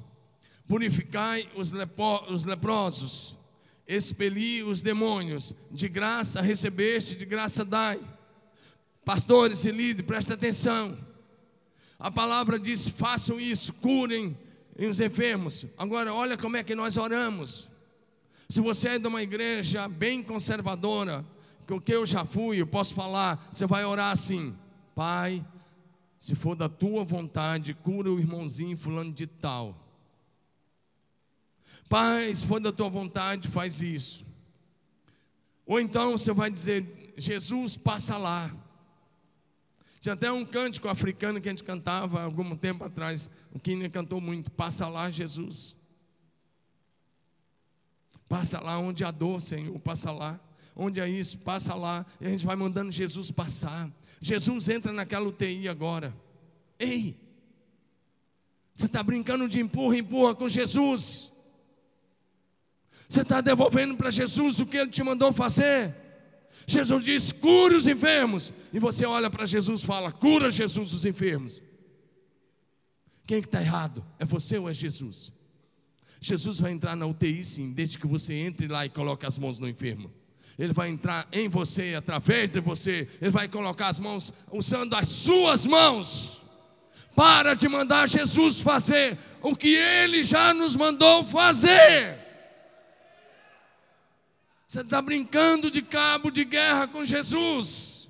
purificai 0.65 1.49
os, 1.55 1.73
lepo, 1.73 2.23
os 2.31 2.45
leprosos, 2.45 3.37
expeli 3.85 4.63
os 4.63 4.81
demônios, 4.81 5.53
de 5.69 5.89
graça 5.89 6.41
recebeste, 6.41 7.15
de 7.15 7.25
graça 7.25 7.65
dai. 7.65 7.99
Pastores 9.03 9.65
e 9.65 9.71
líderes, 9.71 10.07
presta 10.07 10.35
atenção. 10.35 10.97
A 11.99 12.09
palavra 12.09 12.57
diz: 12.57 12.87
façam 12.87 13.41
isso, 13.41 13.73
curem 13.73 14.37
os 14.77 14.99
enfermos. 14.99 15.65
Agora, 15.77 16.13
olha 16.13 16.37
como 16.37 16.57
é 16.57 16.63
que 16.63 16.75
nós 16.75 16.97
oramos. 16.97 17.69
Se 18.49 18.61
você 18.61 18.89
é 18.89 18.99
de 18.99 19.07
uma 19.07 19.21
igreja 19.21 19.87
bem 19.87 20.21
conservadora, 20.23 21.25
que 21.65 21.73
o 21.73 21.81
que 21.81 21.93
eu 21.93 22.05
já 22.05 22.25
fui, 22.25 22.61
eu 22.61 22.67
posso 22.67 22.93
falar, 22.93 23.49
você 23.51 23.65
vai 23.65 23.85
orar 23.85 24.11
assim: 24.11 24.55
Pai, 24.95 25.45
se 26.17 26.35
for 26.35 26.55
da 26.55 26.69
tua 26.69 27.03
vontade, 27.03 27.73
cura 27.73 28.11
o 28.11 28.19
irmãozinho 28.19 28.77
fulano 28.77 29.11
de 29.11 29.27
tal. 29.27 29.77
Pai, 31.89 32.33
se 32.33 32.45
for 32.45 32.59
da 32.59 32.71
tua 32.71 32.89
vontade, 32.89 33.47
faz 33.47 33.81
isso. 33.81 34.25
Ou 35.65 35.79
então 35.79 36.17
você 36.17 36.33
vai 36.33 36.49
dizer: 36.49 37.13
Jesus, 37.17 37.77
passa 37.77 38.17
lá. 38.17 38.51
Tinha 40.03 40.15
até 40.15 40.29
um 40.29 40.43
cântico 40.43 40.89
africano 40.89 41.39
que 41.39 41.47
a 41.47 41.51
gente 41.53 41.63
cantava 41.63 42.19
há 42.19 42.23
algum 42.23 42.57
tempo 42.57 42.83
atrás. 42.83 43.31
O 43.53 43.57
Kine 43.57 43.89
cantou 43.89 44.19
muito: 44.19 44.51
Passa 44.51 44.85
lá, 44.85 45.09
Jesus. 45.09 45.77
Passa 48.27 48.61
lá 48.61 48.77
onde 48.77 49.05
há 49.05 49.11
dor, 49.11 49.39
Senhor, 49.39 49.79
passa 49.79 50.11
lá. 50.11 50.37
Onde 50.75 50.99
é 50.99 51.07
isso, 51.07 51.37
passa 51.37 51.73
lá. 51.73 52.05
E 52.19 52.27
a 52.27 52.29
gente 52.29 52.45
vai 52.45 52.53
mandando 52.57 52.91
Jesus 52.91 53.31
passar. 53.31 53.89
Jesus 54.19 54.67
entra 54.67 54.91
naquela 54.91 55.25
UTI 55.25 55.69
agora. 55.69 56.13
Ei, 56.77 57.15
você 58.75 58.87
está 58.87 59.01
brincando 59.01 59.47
de 59.47 59.61
empurra, 59.61 59.95
empurra 59.95 60.35
com 60.35 60.49
Jesus. 60.49 61.31
Você 63.07 63.21
está 63.21 63.39
devolvendo 63.39 63.95
para 63.95 64.11
Jesus 64.11 64.59
o 64.59 64.65
que 64.65 64.75
ele 64.75 64.91
te 64.91 65.01
mandou 65.01 65.31
fazer. 65.31 65.95
Jesus 66.65 67.03
diz: 67.03 67.31
cure 67.31 67.75
os 67.75 67.87
enfermos. 67.87 68.53
E 68.71 68.79
você 68.79 69.05
olha 69.05 69.29
para 69.29 69.45
Jesus 69.45 69.81
e 69.81 69.85
fala: 69.85 70.11
cura 70.11 70.49
Jesus 70.49 70.93
os 70.93 71.05
enfermos. 71.05 71.61
Quem 73.25 73.39
está 73.39 73.61
errado? 73.61 74.05
É 74.19 74.25
você 74.25 74.57
ou 74.57 74.69
é 74.69 74.73
Jesus? 74.73 75.31
Jesus 76.19 76.59
vai 76.59 76.71
entrar 76.71 76.95
na 76.95 77.05
UTI 77.05 77.43
sim, 77.43 77.71
desde 77.71 77.97
que 77.97 78.07
você 78.07 78.33
entre 78.33 78.67
lá 78.67 78.85
e 78.85 78.89
coloque 78.89 79.25
as 79.25 79.37
mãos 79.37 79.59
no 79.59 79.67
enfermo. 79.67 80.11
Ele 80.57 80.71
vai 80.71 80.89
entrar 80.89 81.27
em 81.31 81.49
você, 81.49 81.95
através 81.95 82.49
de 82.49 82.59
você. 82.59 83.07
Ele 83.21 83.31
vai 83.31 83.47
colocar 83.47 83.87
as 83.87 83.99
mãos, 83.99 84.31
usando 84.51 84.93
as 84.93 85.07
suas 85.07 85.65
mãos. 85.65 86.45
Para 87.15 87.53
de 87.53 87.67
mandar 87.67 88.07
Jesus 88.07 88.61
fazer 88.61 89.17
o 89.41 89.55
que 89.55 89.75
ele 89.75 90.23
já 90.23 90.53
nos 90.53 90.75
mandou 90.75 91.23
fazer. 91.23 92.22
Você 94.73 94.81
está 94.81 94.99
brincando 95.03 95.69
de 95.69 95.83
cabo 95.83 96.31
de 96.31 96.43
guerra 96.43 96.87
com 96.87 97.05
Jesus. 97.05 98.09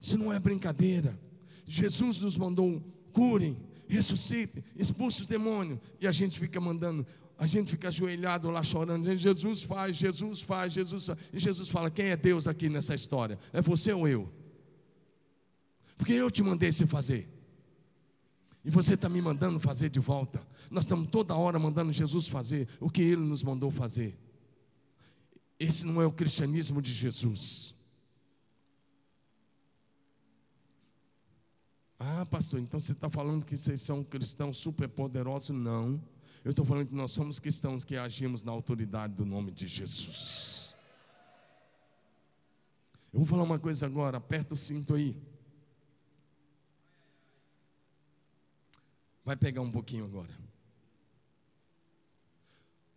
Isso 0.00 0.16
não 0.16 0.32
é 0.32 0.38
brincadeira. 0.38 1.20
Jesus 1.66 2.16
nos 2.16 2.38
mandou 2.38 2.82
curem, 3.12 3.58
ressuscitem, 3.86 4.64
expulse 4.74 5.20
os 5.20 5.26
demônios. 5.26 5.78
E 6.00 6.08
a 6.08 6.12
gente 6.12 6.38
fica 6.38 6.58
mandando, 6.62 7.06
a 7.36 7.44
gente 7.44 7.70
fica 7.70 7.88
ajoelhado 7.88 8.48
lá 8.48 8.62
chorando. 8.62 9.14
Jesus 9.14 9.64
faz, 9.64 9.96
Jesus 9.96 10.40
faz, 10.40 10.72
Jesus 10.72 11.04
faz. 11.04 11.18
E 11.30 11.38
Jesus 11.38 11.68
fala: 11.68 11.90
quem 11.90 12.06
é 12.06 12.16
Deus 12.16 12.48
aqui 12.48 12.70
nessa 12.70 12.94
história? 12.94 13.38
É 13.52 13.60
você 13.60 13.92
ou 13.92 14.08
eu? 14.08 14.32
Porque 15.98 16.14
eu 16.14 16.30
te 16.30 16.42
mandei 16.42 16.72
se 16.72 16.86
fazer. 16.86 17.28
E 18.64 18.70
você 18.70 18.94
está 18.94 19.08
me 19.08 19.22
mandando 19.22 19.58
fazer 19.58 19.88
de 19.88 20.00
volta. 20.00 20.46
Nós 20.70 20.84
estamos 20.84 21.08
toda 21.08 21.34
hora 21.34 21.58
mandando 21.58 21.92
Jesus 21.92 22.28
fazer 22.28 22.68
o 22.78 22.90
que 22.90 23.02
ele 23.02 23.22
nos 23.22 23.42
mandou 23.42 23.70
fazer. 23.70 24.18
Esse 25.58 25.86
não 25.86 26.00
é 26.00 26.06
o 26.06 26.12
cristianismo 26.12 26.80
de 26.80 26.92
Jesus. 26.92 27.74
Ah, 31.98 32.24
pastor, 32.26 32.60
então 32.60 32.80
você 32.80 32.92
está 32.92 33.10
falando 33.10 33.44
que 33.44 33.56
vocês 33.56 33.82
são 33.82 34.02
cristãos 34.02 34.56
superpoderosos? 34.56 35.50
Não. 35.50 36.02
Eu 36.42 36.50
estou 36.50 36.64
falando 36.64 36.88
que 36.88 36.94
nós 36.94 37.10
somos 37.12 37.38
cristãos 37.38 37.84
que 37.84 37.96
agimos 37.96 38.42
na 38.42 38.52
autoridade 38.52 39.14
do 39.14 39.26
nome 39.26 39.52
de 39.52 39.66
Jesus. 39.66 40.74
Eu 43.12 43.18
vou 43.18 43.26
falar 43.26 43.42
uma 43.42 43.58
coisa 43.58 43.84
agora, 43.84 44.16
aperta 44.16 44.54
o 44.54 44.56
cinto 44.56 44.94
aí. 44.94 45.14
Vai 49.30 49.36
pegar 49.36 49.60
um 49.60 49.70
pouquinho 49.70 50.06
agora. 50.06 50.36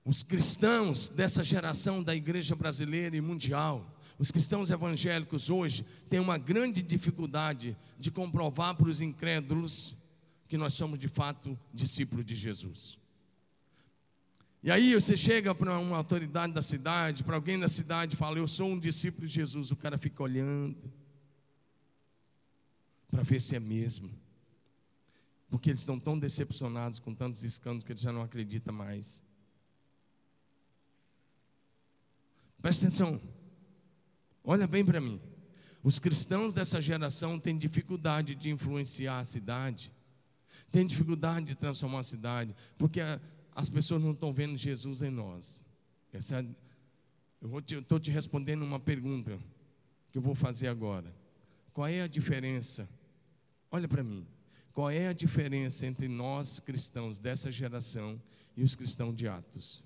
Os 0.03 0.23
cristãos 0.23 1.07
dessa 1.07 1.43
geração 1.43 2.01
da 2.01 2.15
igreja 2.15 2.55
brasileira 2.55 3.15
e 3.15 3.21
mundial, 3.21 3.85
os 4.17 4.31
cristãos 4.31 4.71
evangélicos 4.71 5.51
hoje 5.51 5.85
têm 6.09 6.19
uma 6.19 6.39
grande 6.39 6.81
dificuldade 6.81 7.77
de 7.99 8.09
comprovar 8.09 8.73
para 8.75 8.87
os 8.87 8.99
incrédulos 8.99 9.95
que 10.47 10.57
nós 10.57 10.73
somos 10.73 10.97
de 10.97 11.07
fato 11.07 11.55
discípulos 11.71 12.25
de 12.25 12.33
Jesus. 12.33 12.97
E 14.63 14.71
aí 14.71 14.95
você 14.95 15.15
chega 15.15 15.53
para 15.53 15.77
uma 15.77 15.97
autoridade 15.97 16.51
da 16.51 16.63
cidade, 16.63 17.23
para 17.23 17.35
alguém 17.35 17.59
da 17.59 17.67
cidade 17.67 18.15
e 18.15 18.17
fala: 18.17 18.39
Eu 18.39 18.47
sou 18.47 18.69
um 18.69 18.79
discípulo 18.79 19.27
de 19.27 19.33
Jesus. 19.35 19.69
O 19.69 19.75
cara 19.75 19.99
fica 19.99 20.23
olhando 20.23 20.91
para 23.11 23.21
ver 23.21 23.39
se 23.39 23.55
é 23.55 23.59
mesmo 23.59 24.22
porque 25.53 25.69
eles 25.69 25.81
estão 25.81 25.99
tão 25.99 26.17
decepcionados 26.17 26.97
com 26.97 27.13
tantos 27.13 27.43
escândalos 27.43 27.83
que 27.83 27.91
eles 27.91 28.01
já 28.01 28.11
não 28.11 28.23
acreditam 28.23 28.73
mais. 28.73 29.21
Presta 32.59 32.87
atenção, 32.87 33.21
olha 34.43 34.65
bem 34.65 34.83
para 34.83 34.99
mim. 34.99 35.21
Os 35.83 35.99
cristãos 35.99 36.55
dessa 36.55 36.81
geração 36.81 37.39
têm 37.39 37.55
dificuldade 37.55 38.33
de 38.33 38.49
influenciar 38.49 39.19
a 39.19 39.23
cidade, 39.23 39.93
têm 40.71 40.87
dificuldade 40.87 41.45
de 41.45 41.55
transformar 41.55 41.99
a 41.99 42.03
cidade, 42.03 42.55
porque 42.75 43.01
as 43.53 43.69
pessoas 43.69 44.01
não 44.01 44.13
estão 44.13 44.33
vendo 44.33 44.57
Jesus 44.57 45.03
em 45.03 45.11
nós. 45.11 45.63
Essa, 46.11 46.43
eu 47.39 47.59
estou 47.59 47.99
te 47.99 48.09
respondendo 48.09 48.63
uma 48.63 48.79
pergunta 48.79 49.39
que 50.09 50.17
eu 50.17 50.21
vou 50.23 50.33
fazer 50.33 50.67
agora. 50.67 51.15
Qual 51.71 51.87
é 51.87 52.01
a 52.01 52.07
diferença? 52.07 52.89
Olha 53.69 53.87
para 53.87 54.03
mim. 54.03 54.25
Qual 54.73 54.89
é 54.89 55.07
a 55.07 55.13
diferença 55.13 55.85
entre 55.85 56.07
nós 56.07 56.59
cristãos 56.59 57.19
dessa 57.19 57.51
geração 57.51 58.19
e 58.57 58.63
os 58.63 58.75
cristãos 58.75 59.15
de 59.15 59.27
Atos? 59.27 59.83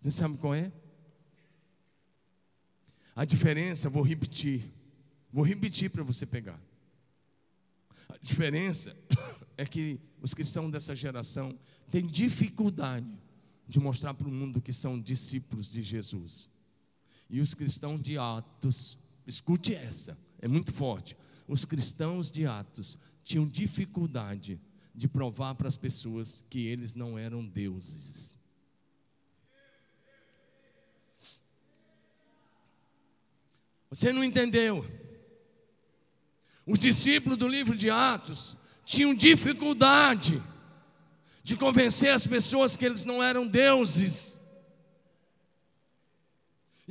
Você 0.00 0.12
sabe 0.12 0.38
qual 0.38 0.54
é? 0.54 0.72
A 3.14 3.24
diferença, 3.24 3.90
vou 3.90 4.04
repetir, 4.04 4.72
vou 5.32 5.44
repetir 5.44 5.90
para 5.90 6.04
você 6.04 6.24
pegar. 6.24 6.60
A 8.08 8.16
diferença 8.22 8.96
é 9.58 9.64
que 9.64 10.00
os 10.20 10.32
cristãos 10.32 10.70
dessa 10.70 10.94
geração 10.94 11.58
têm 11.90 12.06
dificuldade 12.06 13.18
de 13.66 13.80
mostrar 13.80 14.14
para 14.14 14.28
o 14.28 14.32
mundo 14.32 14.62
que 14.62 14.72
são 14.72 15.00
discípulos 15.00 15.68
de 15.68 15.82
Jesus. 15.82 16.48
E 17.28 17.40
os 17.40 17.52
cristãos 17.52 18.00
de 18.00 18.16
Atos, 18.16 18.96
escute 19.26 19.74
essa, 19.74 20.16
é 20.38 20.46
muito 20.46 20.72
forte 20.72 21.16
os 21.46 21.64
cristãos 21.64 22.30
de 22.30 22.46
Atos 22.46 22.98
tinham 23.24 23.46
dificuldade 23.46 24.60
de 24.94 25.08
provar 25.08 25.54
para 25.54 25.68
as 25.68 25.76
pessoas 25.76 26.44
que 26.50 26.66
eles 26.66 26.94
não 26.94 27.18
eram 27.18 27.44
deuses. 27.44 28.38
Você 33.88 34.12
não 34.12 34.24
entendeu? 34.24 34.84
Os 36.66 36.78
discípulos 36.78 37.38
do 37.38 37.48
livro 37.48 37.76
de 37.76 37.90
Atos 37.90 38.56
tinham 38.84 39.14
dificuldade 39.14 40.42
de 41.42 41.56
convencer 41.56 42.10
as 42.10 42.26
pessoas 42.26 42.76
que 42.76 42.84
eles 42.84 43.04
não 43.04 43.22
eram 43.22 43.46
deuses. 43.46 44.40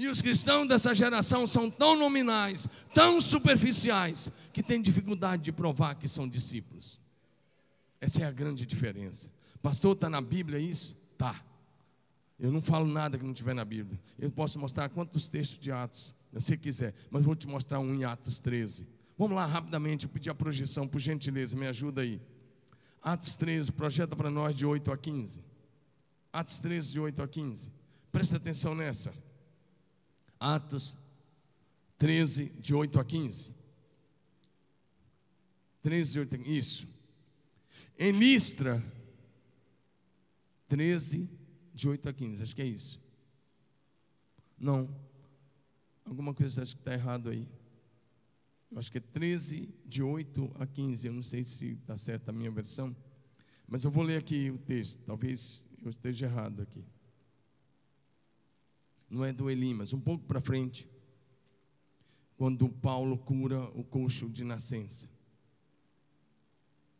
E 0.02 0.08
os 0.08 0.20
cristãos 0.20 0.68
dessa 0.68 0.96
geração 0.96 1.46
são 1.46 1.70
tão 1.70 1.96
nominais, 1.96 2.68
tão 2.92 3.22
superficiais, 3.22 4.32
que 4.52 4.64
têm 4.64 4.82
dificuldade 4.82 5.44
de 5.44 5.52
provar 5.52 5.94
que 5.94 6.08
são 6.08 6.28
discípulos. 6.28 7.00
Essa 8.00 8.24
é 8.24 8.26
a 8.26 8.32
grande 8.32 8.66
diferença. 8.66 9.30
Pastor, 9.62 9.94
está 9.94 10.10
na 10.10 10.20
Bíblia 10.20 10.58
isso? 10.58 10.98
Tá. 11.20 11.40
Eu 12.40 12.52
não 12.52 12.64
falo 12.64 12.88
nada 12.88 13.16
que 13.16 13.24
não 13.24 13.32
tiver 13.32 13.54
na 13.54 13.64
Bíblia. 13.64 14.02
Eu 14.18 14.32
posso 14.32 14.58
mostrar 14.58 14.90
quantos 14.90 15.28
textos 15.28 15.60
de 15.60 15.72
Atos 15.72 16.16
você 16.34 16.58
quiser, 16.58 16.96
mas 17.12 17.24
vou 17.24 17.36
te 17.36 17.48
mostrar 17.48 17.80
um 17.80 17.94
em 17.94 18.04
Atos 18.04 18.40
13. 18.40 18.88
Vamos 19.16 19.36
lá 19.36 19.46
rapidamente, 19.46 20.08
eu 20.08 20.12
pedi 20.12 20.32
a 20.32 20.34
projeção, 20.34 20.88
por 20.88 20.98
gentileza, 20.98 21.56
me 21.56 21.68
ajuda 21.68 22.02
aí. 22.02 22.20
Atos 23.04 23.36
13, 23.36 23.72
projeta 23.72 24.16
para 24.16 24.32
nós 24.32 24.56
de 24.56 24.66
8 24.66 24.92
a 24.92 24.98
15. 24.98 25.44
Atos 26.34 26.60
13, 26.60 26.92
de 26.92 27.00
8 27.00 27.22
a 27.22 27.28
15. 27.28 27.72
Presta 28.12 28.38
atenção 28.38 28.74
nessa. 28.74 29.14
Atos 30.42 30.98
13, 32.00 32.52
de 32.60 32.74
8 32.74 33.00
a 33.00 33.06
15. 33.06 33.54
13, 35.84 36.14
de 36.14 36.20
8 36.20 36.36
a 36.36 36.38
15. 36.40 36.58
Isso. 36.58 36.88
Em 37.96 38.12
Listra, 38.12 38.84
13, 40.68 41.30
de 41.76 41.88
8 41.88 42.10
a 42.10 42.14
15. 42.14 42.42
Acho 42.42 42.56
que 42.56 42.62
é 42.64 42.66
isso. 42.66 43.00
Não. 44.58 44.90
Alguma 46.04 46.34
coisa 46.34 46.64
acho 46.64 46.74
que 46.74 46.82
está 46.82 46.94
errado 46.94 47.30
aí. 47.30 47.48
Eu 48.72 48.80
acho 48.80 48.92
que 48.92 48.98
é 48.98 49.02
13, 49.02 49.70
de 49.86 50.02
8 50.02 50.56
a 50.56 50.66
15. 50.66 51.06
Eu 51.06 51.14
não 51.14 51.22
sei 51.22 51.44
se 51.44 51.74
está 51.74 51.96
certa 51.96 52.32
a 52.32 52.34
minha 52.34 52.50
versão. 52.50 52.96
Mas 53.68 53.84
eu 53.84 53.92
vou 53.92 54.04
ler 54.04 54.18
aqui 54.18 54.50
o 54.50 54.58
texto. 54.58 55.04
Talvez 55.06 55.68
eu 55.84 55.92
esteja 55.92 56.26
errado 56.26 56.64
aqui. 56.64 56.84
Não 59.12 59.26
é 59.26 59.34
do 59.34 59.50
Elimas, 59.50 59.92
um 59.92 60.00
pouco 60.00 60.24
para 60.24 60.40
frente. 60.40 60.88
Quando 62.38 62.70
Paulo 62.70 63.18
cura 63.18 63.62
o 63.78 63.84
coxo 63.84 64.30
de 64.30 64.46
nascença. 64.46 65.10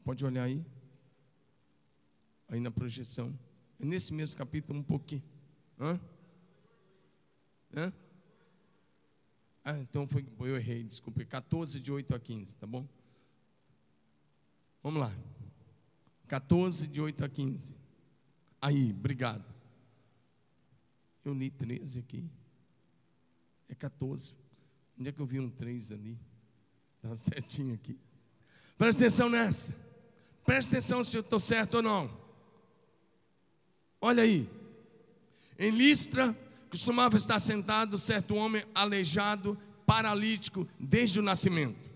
Pode 0.04 0.26
olhar 0.26 0.44
aí. 0.44 0.62
Aí 2.50 2.60
na 2.60 2.70
projeção. 2.70 3.34
É 3.80 3.86
nesse 3.86 4.14
mesmo 4.14 4.38
capítulo, 4.38 4.78
um 4.78 4.84
pouquinho. 4.84 5.24
Hã? 5.80 5.98
Hã? 7.74 7.94
Ah, 9.64 9.80
então 9.80 10.06
foi, 10.06 10.26
eu 10.40 10.58
errei, 10.58 10.84
desculpe. 10.84 11.24
14 11.24 11.80
de 11.80 11.94
8 11.94 12.14
a 12.14 12.20
15, 12.20 12.58
tá 12.58 12.68
bom? 12.68 12.86
Vamos 14.84 15.00
lá. 15.00 15.16
14 16.28 16.90
de 16.90 17.00
8 17.00 17.24
a 17.24 17.30
15. 17.30 17.74
Aí, 18.62 18.92
obrigado. 18.92 19.61
Eu 21.24 21.34
li 21.34 21.50
13 21.50 22.00
aqui. 22.00 22.30
É 23.70 23.76
14. 23.76 24.34
Onde 25.00 25.10
é 25.10 25.12
que 25.12 25.20
eu 25.20 25.26
vi 25.26 25.40
um 25.40 25.50
3 25.50 25.92
ali? 25.92 26.18
Está 26.98 27.16
certinho 27.16 27.74
aqui. 27.74 27.98
Presta 28.78 29.04
atenção 29.04 29.30
nessa. 29.30 29.76
Presta 30.46 30.72
atenção 30.72 31.04
se 31.04 31.16
eu 31.16 31.22
estou 31.22 31.40
certo 31.40 31.76
ou 31.76 31.82
não. 31.82 32.18
Olha 34.00 34.24
aí. 34.24 34.50
Em 35.58 35.70
Listra, 35.70 36.36
costumava 36.70 37.18
estar 37.18 37.40
sentado 37.40 37.98
certo 37.98 38.34
homem 38.34 38.66
aleijado, 38.74 39.58
paralítico, 39.86 40.68
desde 40.80 41.20
o 41.20 41.24
nascimento, 41.24 41.92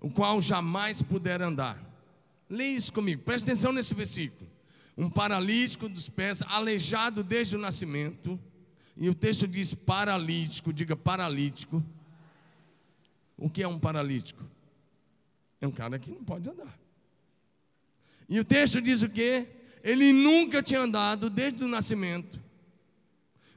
o 0.00 0.10
qual 0.10 0.40
jamais 0.40 1.02
pudera 1.02 1.46
andar. 1.46 1.78
Leia 2.48 2.76
isso 2.76 2.92
comigo, 2.92 3.22
presta 3.22 3.50
atenção 3.50 3.72
nesse 3.72 3.92
versículo. 3.92 4.49
Um 4.96 5.08
paralítico 5.08 5.88
dos 5.88 6.08
pés, 6.08 6.42
aleijado 6.42 7.22
desde 7.22 7.56
o 7.56 7.58
nascimento, 7.58 8.38
e 8.96 9.08
o 9.08 9.14
texto 9.14 9.48
diz 9.48 9.72
paralítico, 9.72 10.72
diga 10.72 10.94
paralítico. 10.94 11.82
O 13.36 13.48
que 13.48 13.62
é 13.62 13.68
um 13.68 13.78
paralítico? 13.78 14.44
É 15.60 15.66
um 15.66 15.70
cara 15.72 15.98
que 15.98 16.10
não 16.10 16.22
pode 16.22 16.48
andar. 16.50 16.78
E 18.28 18.38
o 18.38 18.44
texto 18.44 18.80
diz 18.80 19.02
o 19.02 19.08
que? 19.08 19.46
Ele 19.82 20.12
nunca 20.12 20.62
tinha 20.62 20.80
andado 20.80 21.30
desde 21.30 21.64
o 21.64 21.68
nascimento. 21.68 22.40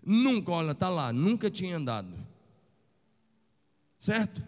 Nunca, 0.05 0.51
olha, 0.51 0.71
está 0.71 0.89
lá, 0.89 1.13
nunca 1.13 1.49
tinha 1.49 1.77
andado. 1.77 2.13
Certo? 3.97 4.43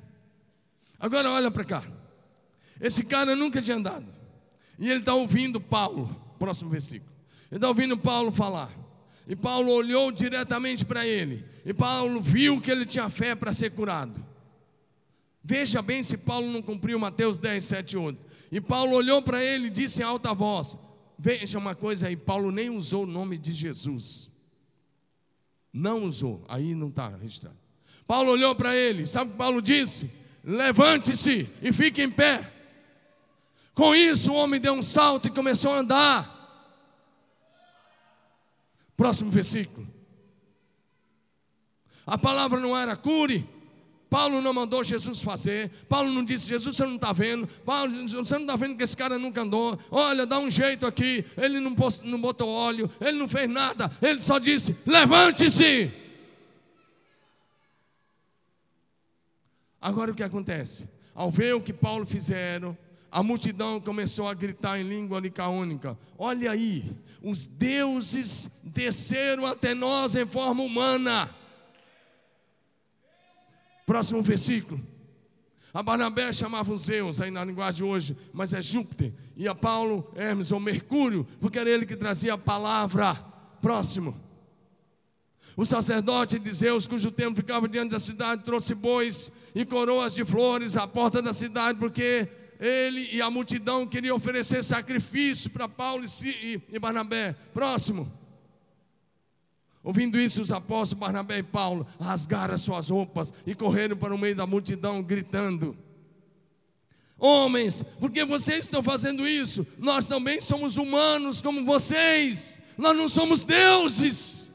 Agora 0.99 1.29
olha 1.29 1.51
para 1.51 1.63
cá. 1.63 1.83
Esse 2.79 3.05
cara 3.05 3.35
nunca 3.35 3.61
tinha 3.61 3.77
andado. 3.77 4.07
E 4.79 4.89
ele 4.89 4.99
está 4.99 5.13
ouvindo 5.13 5.61
Paulo, 5.61 6.09
próximo 6.45 6.69
versículo. 6.69 7.11
Está 7.51 7.67
ouvindo 7.67 7.97
Paulo 7.97 8.31
falar. 8.31 8.69
E 9.27 9.35
Paulo 9.35 9.71
olhou 9.71 10.11
diretamente 10.11 10.85
para 10.85 11.07
ele. 11.07 11.43
E 11.65 11.73
Paulo 11.73 12.21
viu 12.21 12.61
que 12.61 12.69
ele 12.69 12.85
tinha 12.85 13.09
fé 13.09 13.33
para 13.33 13.51
ser 13.51 13.71
curado. 13.71 14.23
Veja 15.43 15.81
bem 15.81 16.03
se 16.03 16.19
Paulo 16.19 16.51
não 16.51 16.61
cumpriu 16.61 16.99
Mateus 16.99 17.39
10, 17.39 17.63
7 17.63 17.91
e 17.93 17.97
8. 17.97 18.27
E 18.51 18.61
Paulo 18.61 18.95
olhou 18.95 19.23
para 19.23 19.43
ele 19.43 19.67
e 19.67 19.69
disse 19.71 20.01
em 20.01 20.05
alta 20.05 20.35
voz: 20.35 20.77
Veja 21.17 21.57
uma 21.57 21.73
coisa 21.73 22.07
aí, 22.07 22.15
Paulo 22.15 22.51
nem 22.51 22.69
usou 22.69 23.03
o 23.03 23.07
nome 23.07 23.39
de 23.39 23.51
Jesus. 23.51 24.29
Não 25.73 26.03
usou, 26.03 26.45
aí 26.47 26.75
não 26.75 26.89
está 26.89 27.09
registrado. 27.09 27.57
Paulo 28.05 28.31
olhou 28.31 28.53
para 28.55 28.75
ele, 28.75 29.07
sabe 29.07 29.29
o 29.29 29.33
que 29.33 29.37
Paulo 29.37 29.61
disse? 29.63 30.11
Levante-se 30.43 31.49
e 31.59 31.73
fique 31.73 32.03
em 32.03 32.09
pé. 32.09 32.51
Com 33.73 33.95
isso, 33.95 34.31
o 34.31 34.35
homem 34.35 34.61
deu 34.61 34.73
um 34.73 34.83
salto 34.83 35.27
e 35.27 35.31
começou 35.31 35.73
a 35.73 35.79
andar. 35.79 36.34
Próximo 38.95 39.31
versículo. 39.31 39.87
A 42.05 42.17
palavra 42.17 42.59
não 42.59 42.77
era 42.77 42.95
cure, 42.95 43.47
Paulo 44.15 44.41
não 44.41 44.53
mandou 44.53 44.81
Jesus 44.81 45.21
fazer. 45.21 45.69
Paulo 45.89 46.09
não 46.09 46.23
disse, 46.23 46.47
Jesus, 46.47 46.77
você 46.77 46.85
não 46.85 46.95
está 46.95 47.11
vendo. 47.11 47.47
Paulo, 47.65 47.91
você 48.07 48.15
não 48.15 48.41
está 48.41 48.55
vendo 48.55 48.77
que 48.77 48.83
esse 48.83 48.95
cara 48.95 49.17
nunca 49.17 49.41
andou. 49.41 49.77
Olha, 49.91 50.25
dá 50.25 50.39
um 50.39 50.49
jeito 50.49 50.85
aqui. 50.85 51.25
Ele 51.35 51.59
não, 51.59 51.75
não 52.05 52.21
botou 52.21 52.49
óleo, 52.49 52.89
ele 53.01 53.17
não 53.17 53.27
fez 53.27 53.49
nada. 53.49 53.91
Ele 54.01 54.21
só 54.21 54.39
disse: 54.39 54.73
levante-se. 54.85 55.91
Agora 59.81 60.11
o 60.11 60.15
que 60.15 60.23
acontece? 60.23 60.87
Ao 61.13 61.29
ver 61.29 61.53
o 61.53 61.61
que 61.61 61.73
Paulo 61.73 62.05
fizeram, 62.05 62.77
a 63.15 63.23
multidão 63.23 63.79
começou 63.79 64.27
a 64.27 64.33
gritar 64.33 64.77
em 64.77 64.83
língua 64.83 65.21
licaônica: 65.21 65.97
Olha 66.17 66.51
aí, 66.51 66.83
os 67.23 67.47
deuses 67.47 68.51
desceram 68.61 69.45
até 69.45 69.73
nós 69.73 70.17
em 70.17 70.25
forma 70.25 70.61
humana. 70.61 71.33
Próximo 73.85 74.21
versículo. 74.21 74.81
A 75.73 75.81
Barnabé 75.81 76.33
chamava 76.33 76.73
os 76.73 76.81
Zeus, 76.87 77.21
aí 77.21 77.31
na 77.31 77.45
linguagem 77.45 77.77
de 77.77 77.83
hoje, 77.85 78.17
mas 78.33 78.53
é 78.53 78.61
Júpiter. 78.61 79.13
E 79.37 79.47
a 79.47 79.55
Paulo, 79.55 80.11
Hermes 80.17 80.51
ou 80.51 80.59
Mercúrio, 80.59 81.25
porque 81.39 81.57
era 81.57 81.69
ele 81.69 81.85
que 81.85 81.95
trazia 81.95 82.33
a 82.33 82.37
palavra. 82.37 83.15
Próximo. 83.61 84.13
O 85.55 85.65
sacerdote 85.65 86.37
de 86.37 86.51
Zeus, 86.51 86.85
cujo 86.85 87.09
templo 87.11 87.37
ficava 87.37 87.65
diante 87.69 87.91
da 87.91 87.99
cidade, 87.99 88.43
trouxe 88.43 88.75
bois 88.75 89.31
e 89.53 89.63
coroas 89.63 90.13
de 90.13 90.25
flores 90.25 90.75
à 90.75 90.85
porta 90.85 91.21
da 91.21 91.31
cidade, 91.31 91.79
porque 91.79 92.27
ele 92.59 93.09
e 93.11 93.21
a 93.21 93.29
multidão 93.29 93.85
queriam 93.85 94.15
oferecer 94.17 94.63
sacrifício 94.63 95.49
para 95.49 95.67
Paulo 95.67 96.05
e 96.23 96.79
Barnabé. 96.79 97.33
Próximo. 97.53 98.11
Ouvindo 99.83 100.19
isso, 100.19 100.41
os 100.41 100.51
apóstolos 100.51 100.99
Barnabé 100.99 101.37
e 101.37 101.43
Paulo 101.43 101.85
rasgaram 101.99 102.55
as 102.55 102.61
suas 102.61 102.89
roupas 102.89 103.31
e 103.45 103.53
correram 103.53 103.95
para 103.95 104.15
o 104.15 104.17
meio 104.17 104.35
da 104.35 104.47
multidão, 104.47 105.03
gritando: 105.03 105.77
Homens, 107.19 107.83
por 107.99 108.09
que 108.09 108.25
vocês 108.25 108.65
estão 108.65 108.81
fazendo 108.81 109.27
isso? 109.27 109.65
Nós 109.77 110.07
também 110.07 110.41
somos 110.41 110.77
humanos 110.77 111.41
como 111.41 111.63
vocês, 111.63 112.59
nós 112.77 112.97
não 112.97 113.07
somos 113.07 113.43
deuses. 113.43 114.49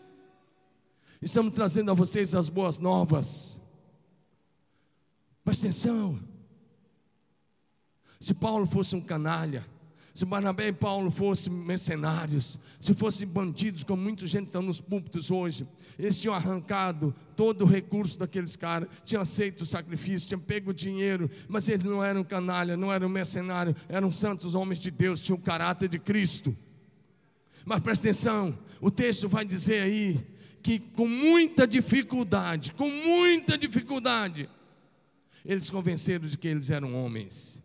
Estamos 1.23 1.55
trazendo 1.55 1.91
a 1.91 1.95
vocês 1.95 2.35
as 2.35 2.49
boas 2.49 2.79
novas. 2.79 3.61
Presta 5.45 5.67
atenção. 5.67 6.30
Se 8.21 8.35
Paulo 8.35 8.67
fosse 8.67 8.95
um 8.95 9.01
canalha, 9.01 9.65
se 10.13 10.27
Barnabé 10.27 10.69
e 10.69 10.73
Paulo 10.73 11.11
fossem 11.11 11.51
mercenários, 11.51 12.59
se 12.79 12.93
fossem 12.93 13.27
bandidos, 13.27 13.83
como 13.83 14.03
muita 14.03 14.27
gente 14.27 14.49
está 14.49 14.61
nos 14.61 14.79
púlpitos 14.79 15.31
hoje, 15.31 15.67
eles 15.99 16.19
tinham 16.19 16.35
arrancado 16.35 17.15
todo 17.35 17.63
o 17.63 17.67
recurso 17.67 18.19
daqueles 18.19 18.57
caras, 18.57 18.91
tinham 19.05 19.23
aceito 19.23 19.63
o 19.63 19.67
sacrifício, 19.67 20.29
tinham 20.29 20.41
pego 20.41 20.71
o 20.71 20.75
dinheiro, 20.75 21.31
mas 21.49 21.67
eles 21.71 21.87
não 21.87 22.05
eram 22.05 22.23
canalha, 22.23 22.77
não 22.77 22.93
eram 22.93 23.09
mercenários, 23.09 23.75
eram 23.89 24.13
santos 24.13 24.55
homens 24.55 24.79
de 24.79 24.91
Deus, 24.91 25.19
tinham 25.19 25.39
o 25.39 25.43
caráter 25.43 25.89
de 25.89 25.99
Cristo. 25.99 26.55
Mas 27.65 27.81
presta 27.81 28.09
atenção, 28.09 28.59
o 28.83 28.91
texto 28.91 29.31
vai 29.31 29.47
dizer 29.47 29.81
aí 29.81 30.21
que 30.63 30.79
com 30.79 31.09
muita 31.09 31.67
dificuldade, 31.67 32.73
com 32.73 32.91
muita 32.91 33.57
dificuldade, 33.57 34.47
eles 35.43 35.71
convenceram 35.71 36.27
de 36.27 36.37
que 36.37 36.49
eles 36.49 36.69
eram 36.69 36.95
homens. 36.95 37.63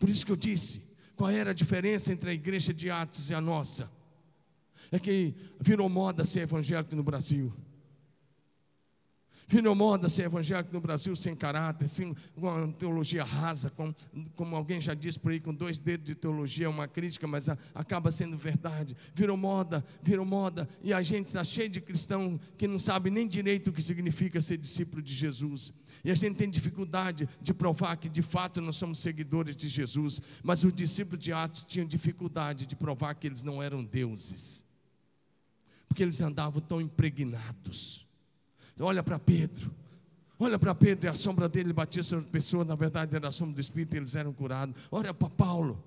Por 0.00 0.08
isso 0.08 0.24
que 0.24 0.32
eu 0.32 0.36
disse, 0.36 0.82
qual 1.14 1.28
era 1.28 1.50
a 1.50 1.54
diferença 1.54 2.10
entre 2.10 2.30
a 2.30 2.32
igreja 2.32 2.72
de 2.72 2.90
Atos 2.90 3.28
e 3.28 3.34
a 3.34 3.40
nossa? 3.40 3.88
É 4.90 4.98
que 4.98 5.34
virou 5.60 5.88
moda 5.90 6.24
ser 6.24 6.40
evangélico 6.40 6.96
no 6.96 7.02
Brasil. 7.02 7.52
Virou 9.46 9.74
moda 9.74 10.08
ser 10.08 10.22
evangélico 10.22 10.72
no 10.72 10.80
Brasil 10.80 11.14
sem 11.14 11.36
caráter, 11.36 11.86
sem 11.86 12.16
uma 12.36 12.72
teologia 12.72 13.24
rasa, 13.24 13.68
com, 13.68 13.92
como 14.34 14.56
alguém 14.56 14.80
já 14.80 14.94
disse 14.94 15.18
por 15.18 15.32
aí, 15.32 15.40
com 15.40 15.52
dois 15.52 15.80
dedos 15.80 16.06
de 16.06 16.14
teologia, 16.14 16.66
é 16.66 16.68
uma 16.68 16.88
crítica, 16.88 17.26
mas 17.26 17.48
a, 17.48 17.58
acaba 17.74 18.10
sendo 18.10 18.36
verdade. 18.36 18.96
Virou 19.14 19.36
moda, 19.36 19.84
virou 20.00 20.24
moda, 20.24 20.68
e 20.82 20.92
a 20.92 21.02
gente 21.02 21.26
está 21.26 21.44
cheio 21.44 21.68
de 21.68 21.80
cristão 21.80 22.40
que 22.56 22.66
não 22.66 22.78
sabe 22.78 23.10
nem 23.10 23.28
direito 23.28 23.68
o 23.68 23.72
que 23.72 23.82
significa 23.82 24.40
ser 24.40 24.56
discípulo 24.56 25.02
de 25.02 25.12
Jesus. 25.12 25.74
E 26.04 26.10
a 26.10 26.14
gente 26.14 26.36
tem 26.36 26.48
dificuldade 26.48 27.28
de 27.40 27.52
provar 27.52 27.96
que 27.96 28.08
de 28.08 28.22
fato 28.22 28.60
nós 28.60 28.76
somos 28.76 28.98
seguidores 28.98 29.54
de 29.54 29.68
Jesus, 29.68 30.20
mas 30.42 30.64
os 30.64 30.72
discípulos 30.72 31.22
de 31.22 31.32
Atos 31.32 31.64
tinham 31.64 31.86
dificuldade 31.86 32.66
de 32.66 32.76
provar 32.76 33.14
que 33.14 33.26
eles 33.26 33.42
não 33.42 33.62
eram 33.62 33.84
deuses, 33.84 34.66
porque 35.88 36.02
eles 36.02 36.20
andavam 36.20 36.60
tão 36.60 36.80
impregnados 36.80 38.10
Olha 38.80 39.02
para 39.02 39.18
Pedro. 39.18 39.74
Olha 40.38 40.58
para 40.58 40.74
Pedro 40.74 41.06
e 41.06 41.08
a 41.10 41.14
sombra 41.14 41.48
dele 41.48 41.72
batia 41.72 42.02
sobre 42.02 42.26
a 42.26 42.30
pessoa, 42.30 42.64
na 42.64 42.74
verdade 42.74 43.14
era 43.14 43.28
a 43.28 43.30
sombra 43.30 43.54
do 43.54 43.60
Espírito 43.60 43.94
e 43.94 43.98
eles 43.98 44.16
eram 44.16 44.32
curados. 44.32 44.74
Olha 44.90 45.12
para 45.12 45.28
Paulo. 45.28 45.84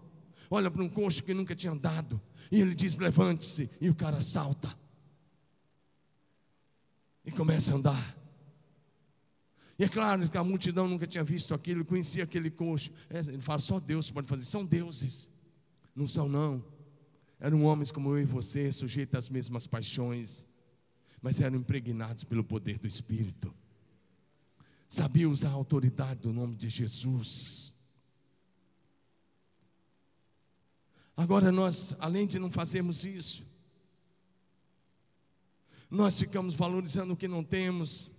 Olha 0.49 0.69
para 0.69 0.83
um 0.83 0.89
coxo 0.89 1.23
que 1.23 1.33
nunca 1.33 1.55
tinha 1.55 1.73
andado. 1.73 2.21
E 2.51 2.61
ele 2.61 2.75
diz: 2.75 2.97
levante-se. 2.97 3.69
E 3.81 3.89
o 3.89 3.95
cara 3.95 4.21
salta. 4.21 4.71
E 7.25 7.31
começa 7.31 7.73
a 7.73 7.77
andar. 7.77 8.22
E 9.83 9.85
é 9.85 9.89
claro 9.89 10.29
que 10.29 10.37
a 10.37 10.43
multidão 10.43 10.87
nunca 10.87 11.05
tinha 11.05 11.23
visto 11.23 11.53
aquilo, 11.53 11.83
conhecia 11.83 12.23
aquele 12.23 12.49
coxo. 12.49 12.89
É, 13.09 13.19
ele 13.19 13.41
fala: 13.41 13.59
só 13.59 13.79
Deus 13.79 14.09
pode 14.09 14.27
fazer. 14.27 14.45
São 14.45 14.65
deuses. 14.65 15.29
Não 15.95 16.07
são, 16.07 16.29
não. 16.29 16.63
Eram 17.39 17.63
homens 17.65 17.91
como 17.91 18.09
eu 18.11 18.21
e 18.21 18.25
você, 18.25 18.71
sujeitos 18.71 19.15
às 19.17 19.29
mesmas 19.29 19.67
paixões 19.67 20.47
mas 21.23 21.39
eram 21.39 21.55
impregnados 21.55 22.25
pelo 22.25 22.43
poder 22.43 22.77
do 22.77 22.85
Espírito. 22.85 23.55
Sabiam 24.89 25.31
usar 25.31 25.51
a 25.51 25.53
autoridade 25.53 26.19
do 26.19 26.33
nome 26.33 26.53
de 26.53 26.67
Jesus. 26.67 27.73
Agora 31.15 31.49
nós, 31.49 31.95
além 31.99 32.27
de 32.27 32.37
não 32.37 32.51
fazermos 32.51 33.05
isso, 33.05 33.45
nós 35.89 36.19
ficamos 36.19 36.55
valorizando 36.55 37.13
o 37.13 37.17
que 37.17 37.27
não 37.27 37.41
temos, 37.41 38.11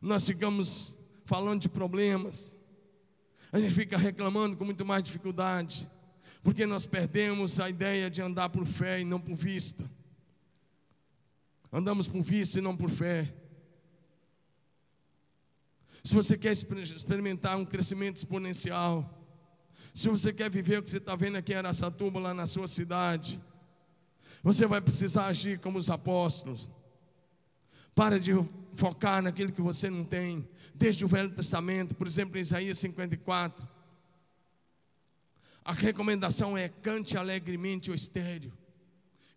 nós 0.00 0.26
ficamos 0.26 0.96
falando 1.24 1.60
de 1.62 1.68
problemas, 1.68 2.56
a 3.50 3.58
gente 3.58 3.74
fica 3.74 3.96
reclamando 3.96 4.56
com 4.56 4.64
muito 4.64 4.84
mais 4.84 5.02
dificuldade, 5.02 5.88
porque 6.42 6.66
nós 6.66 6.86
perdemos 6.86 7.60
a 7.60 7.68
ideia 7.68 8.10
de 8.10 8.22
andar 8.22 8.48
por 8.50 8.66
fé 8.66 9.00
e 9.00 9.04
não 9.04 9.20
por 9.20 9.34
vista. 9.34 9.90
Andamos 11.72 12.08
por 12.08 12.22
vista 12.22 12.58
e 12.58 12.62
não 12.62 12.76
por 12.76 12.90
fé. 12.90 13.32
Se 16.02 16.14
você 16.14 16.38
quer 16.38 16.52
experimentar 16.52 17.56
um 17.58 17.64
crescimento 17.64 18.16
exponencial, 18.16 19.18
se 19.94 20.08
você 20.08 20.32
quer 20.32 20.50
viver 20.50 20.78
o 20.78 20.82
que 20.82 20.90
você 20.90 20.98
está 20.98 21.16
vendo 21.16 21.36
aqui 21.36 21.52
em 21.52 21.56
Aracatuba, 21.56 22.20
lá 22.20 22.32
na 22.32 22.46
sua 22.46 22.68
cidade, 22.68 23.40
você 24.42 24.66
vai 24.66 24.80
precisar 24.80 25.26
agir 25.26 25.58
como 25.58 25.78
os 25.78 25.90
apóstolos. 25.90 26.70
Para 27.94 28.18
de 28.20 28.32
focar 28.78 29.20
naquilo 29.20 29.52
que 29.52 29.60
você 29.60 29.90
não 29.90 30.04
tem, 30.04 30.48
desde 30.72 31.04
o 31.04 31.08
Velho 31.08 31.30
Testamento, 31.30 31.96
por 31.96 32.06
exemplo, 32.06 32.38
em 32.38 32.40
Isaías 32.40 32.78
54. 32.78 33.66
A 35.64 35.72
recomendação 35.72 36.56
é 36.56 36.68
cante 36.68 37.18
alegremente 37.18 37.90
o 37.90 37.94
estéreo. 37.94 38.52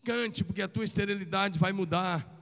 Cante, 0.04 0.44
porque 0.44 0.62
a 0.62 0.68
tua 0.68 0.86
esterilidade 0.86 1.58
vai 1.58 1.74
mudar. 1.74 2.38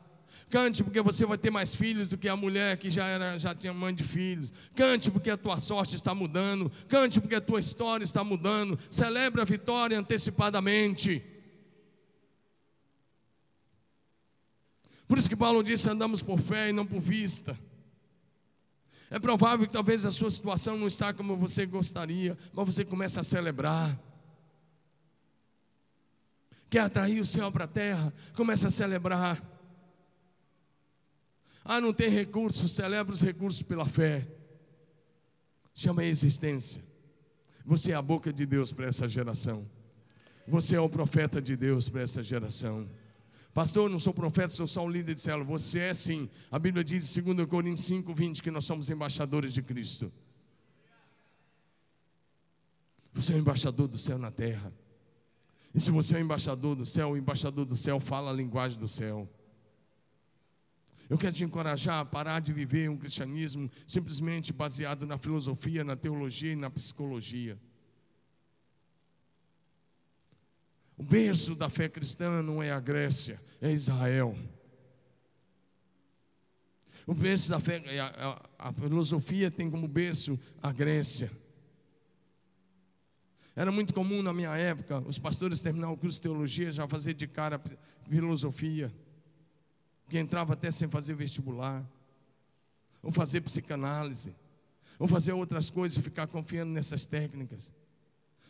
Cante, 0.50 0.84
porque 0.84 1.02
você 1.02 1.26
vai 1.26 1.38
ter 1.38 1.50
mais 1.50 1.74
filhos 1.74 2.10
do 2.10 2.18
que 2.18 2.28
a 2.28 2.36
mulher 2.36 2.78
que 2.78 2.92
já, 2.92 3.06
era, 3.06 3.38
já 3.38 3.56
tinha 3.56 3.74
mãe 3.74 3.96
de 3.96 4.04
filhos. 4.04 4.54
Cante, 4.76 5.10
porque 5.10 5.30
a 5.30 5.38
tua 5.38 5.58
sorte 5.58 5.96
está 5.96 6.14
mudando. 6.14 6.70
Cante, 6.90 7.22
porque 7.22 7.36
a 7.36 7.42
tua 7.42 7.62
história 7.62 8.04
está 8.04 8.26
mudando. 8.26 8.78
Celebre 8.90 9.42
a 9.42 9.46
vitória 9.46 9.98
antecipadamente. 9.98 11.24
Por 15.10 15.18
isso 15.18 15.30
que 15.30 15.36
Paulo 15.36 15.62
disse: 15.62 15.90
andamos 15.90 16.22
por 16.22 16.40
fé 16.40 16.70
e 16.70 16.72
não 16.72 16.86
por 16.86 17.02
vista. 17.02 17.60
É 19.10 19.20
provável 19.20 19.68
que 19.68 19.74
talvez 19.74 20.06
a 20.06 20.12
sua 20.12 20.32
situação 20.32 20.78
não 20.78 20.88
está 20.88 21.14
como 21.14 21.36
você 21.36 21.66
gostaria, 21.66 22.38
mas 22.54 22.66
você 22.66 22.86
começa 22.86 23.20
a 23.20 23.24
celebrar 23.24 24.00
quer 26.70 26.82
atrair 26.82 27.20
o 27.20 27.26
céu 27.26 27.52
para 27.52 27.66
a 27.66 27.68
terra, 27.68 28.14
começa 28.36 28.68
a 28.68 28.72
celebrar. 28.72 29.44
Ah, 31.66 31.82
não 31.82 31.94
tem 31.94 32.10
recursos, 32.10 32.72
celebra 32.72 33.14
os 33.14 33.22
recursos 33.22 33.62
pela 33.64 33.86
fé. 33.86 34.28
Chama 35.74 36.04
a 36.04 36.06
existência. 36.06 36.84
Você 37.66 37.92
é 37.92 37.96
a 37.96 38.02
boca 38.02 38.32
de 38.32 38.46
Deus 38.46 38.72
para 38.72 38.88
essa 38.88 39.08
geração. 39.08 39.68
Você 40.48 40.76
é 40.76 40.80
o 40.80 40.90
profeta 40.90 41.42
de 41.42 41.56
Deus 41.56 41.90
para 41.90 42.02
essa 42.02 42.24
geração. 42.24 42.90
Pastor, 43.54 43.90
não 43.90 43.98
sou 43.98 44.14
profeta, 44.14 44.50
sou 44.50 44.68
só 44.68 44.86
um 44.86 44.90
líder 44.90 45.16
de 45.16 45.22
célula. 45.22 45.44
Você 45.46 45.80
é 45.80 45.94
sim. 45.94 46.30
A 46.52 46.60
Bíblia 46.60 46.84
diz 46.84 47.18
em 47.18 47.22
2 47.22 47.48
Coríntios 47.48 47.86
5, 47.86 48.14
20 48.14 48.44
que 48.44 48.52
nós 48.52 48.66
somos 48.66 48.90
embaixadores 48.90 49.54
de 49.54 49.62
Cristo. 49.62 50.12
Você 53.14 53.34
é 53.34 53.36
o 53.36 53.40
embaixador 53.40 53.88
do 53.88 53.98
céu 53.98 54.18
na 54.18 54.32
terra. 54.32 54.72
E 55.74 55.80
se 55.80 55.92
você 55.92 56.16
é 56.16 56.18
o 56.20 56.22
embaixador 56.22 56.76
do 56.76 56.86
céu, 56.86 57.12
o 57.12 57.18
embaixador 57.18 57.66
do 57.66 57.76
céu 57.76 58.00
fala 58.00 58.30
a 58.30 58.34
linguagem 58.34 58.80
do 58.80 58.88
céu. 58.88 59.28
Eu 61.10 61.18
quero 61.18 61.36
te 61.36 61.44
encorajar 61.44 62.00
a 62.00 62.06
parar 62.06 62.40
de 62.40 62.54
viver 62.54 62.88
um 62.88 62.96
cristianismo 62.96 63.70
simplesmente 63.88 64.54
baseado 64.54 65.08
na 65.08 65.18
filosofia, 65.18 65.84
na 65.84 65.96
teologia 65.96 66.52
e 66.52 66.56
na 66.56 66.70
psicologia. 66.70 67.58
O 71.00 71.04
berço 71.04 71.56
da 71.56 71.70
fé 71.70 71.88
cristã 71.88 72.44
não 72.44 72.62
é 72.62 72.72
a 72.72 72.80
Grécia, 72.80 73.40
é 73.62 73.72
Israel. 73.72 74.38
O 77.08 77.14
berço 77.14 77.50
da 77.50 77.58
fé, 77.58 77.82
a, 77.98 78.42
a, 78.60 78.68
a 78.68 78.74
filosofia 78.74 79.50
tem 79.50 79.72
como 79.72 79.88
berço 79.88 80.38
a 80.62 80.74
Grécia. 80.74 81.32
Era 83.56 83.72
muito 83.72 83.94
comum 83.94 84.22
na 84.22 84.34
minha 84.34 84.54
época 84.58 85.00
os 85.00 85.18
pastores 85.18 85.62
terminar 85.62 85.90
o 85.90 85.96
curso 85.96 86.18
de 86.18 86.24
teologia 86.24 86.70
já 86.70 86.86
fazer 86.86 87.14
de 87.14 87.28
cara 87.28 87.62
filosofia, 88.02 88.94
que 90.10 90.20
entrava 90.20 90.52
até 90.52 90.70
sem 90.70 90.90
fazer 90.90 91.14
vestibular, 91.14 91.82
ou 93.02 93.10
fazer 93.10 93.40
psicanálise, 93.40 94.36
ou 95.00 95.08
fazer 95.08 95.32
outras 95.32 95.70
coisas 95.70 95.98
e 95.98 96.02
ficar 96.02 96.28
confiando 96.28 96.74
nessas 96.74 97.06
técnicas. 97.06 97.74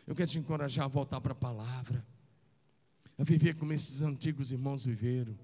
Eu 0.04 0.16
quero 0.16 0.28
te 0.28 0.38
encorajar 0.40 0.86
a 0.86 0.88
voltar 0.88 1.20
para 1.20 1.30
a 1.30 1.36
palavra, 1.36 2.04
a 3.20 3.22
viver 3.22 3.54
como 3.54 3.70
esses 3.74 4.00
antigos 4.00 4.50
irmãos 4.50 4.86
viveram. 4.86 5.36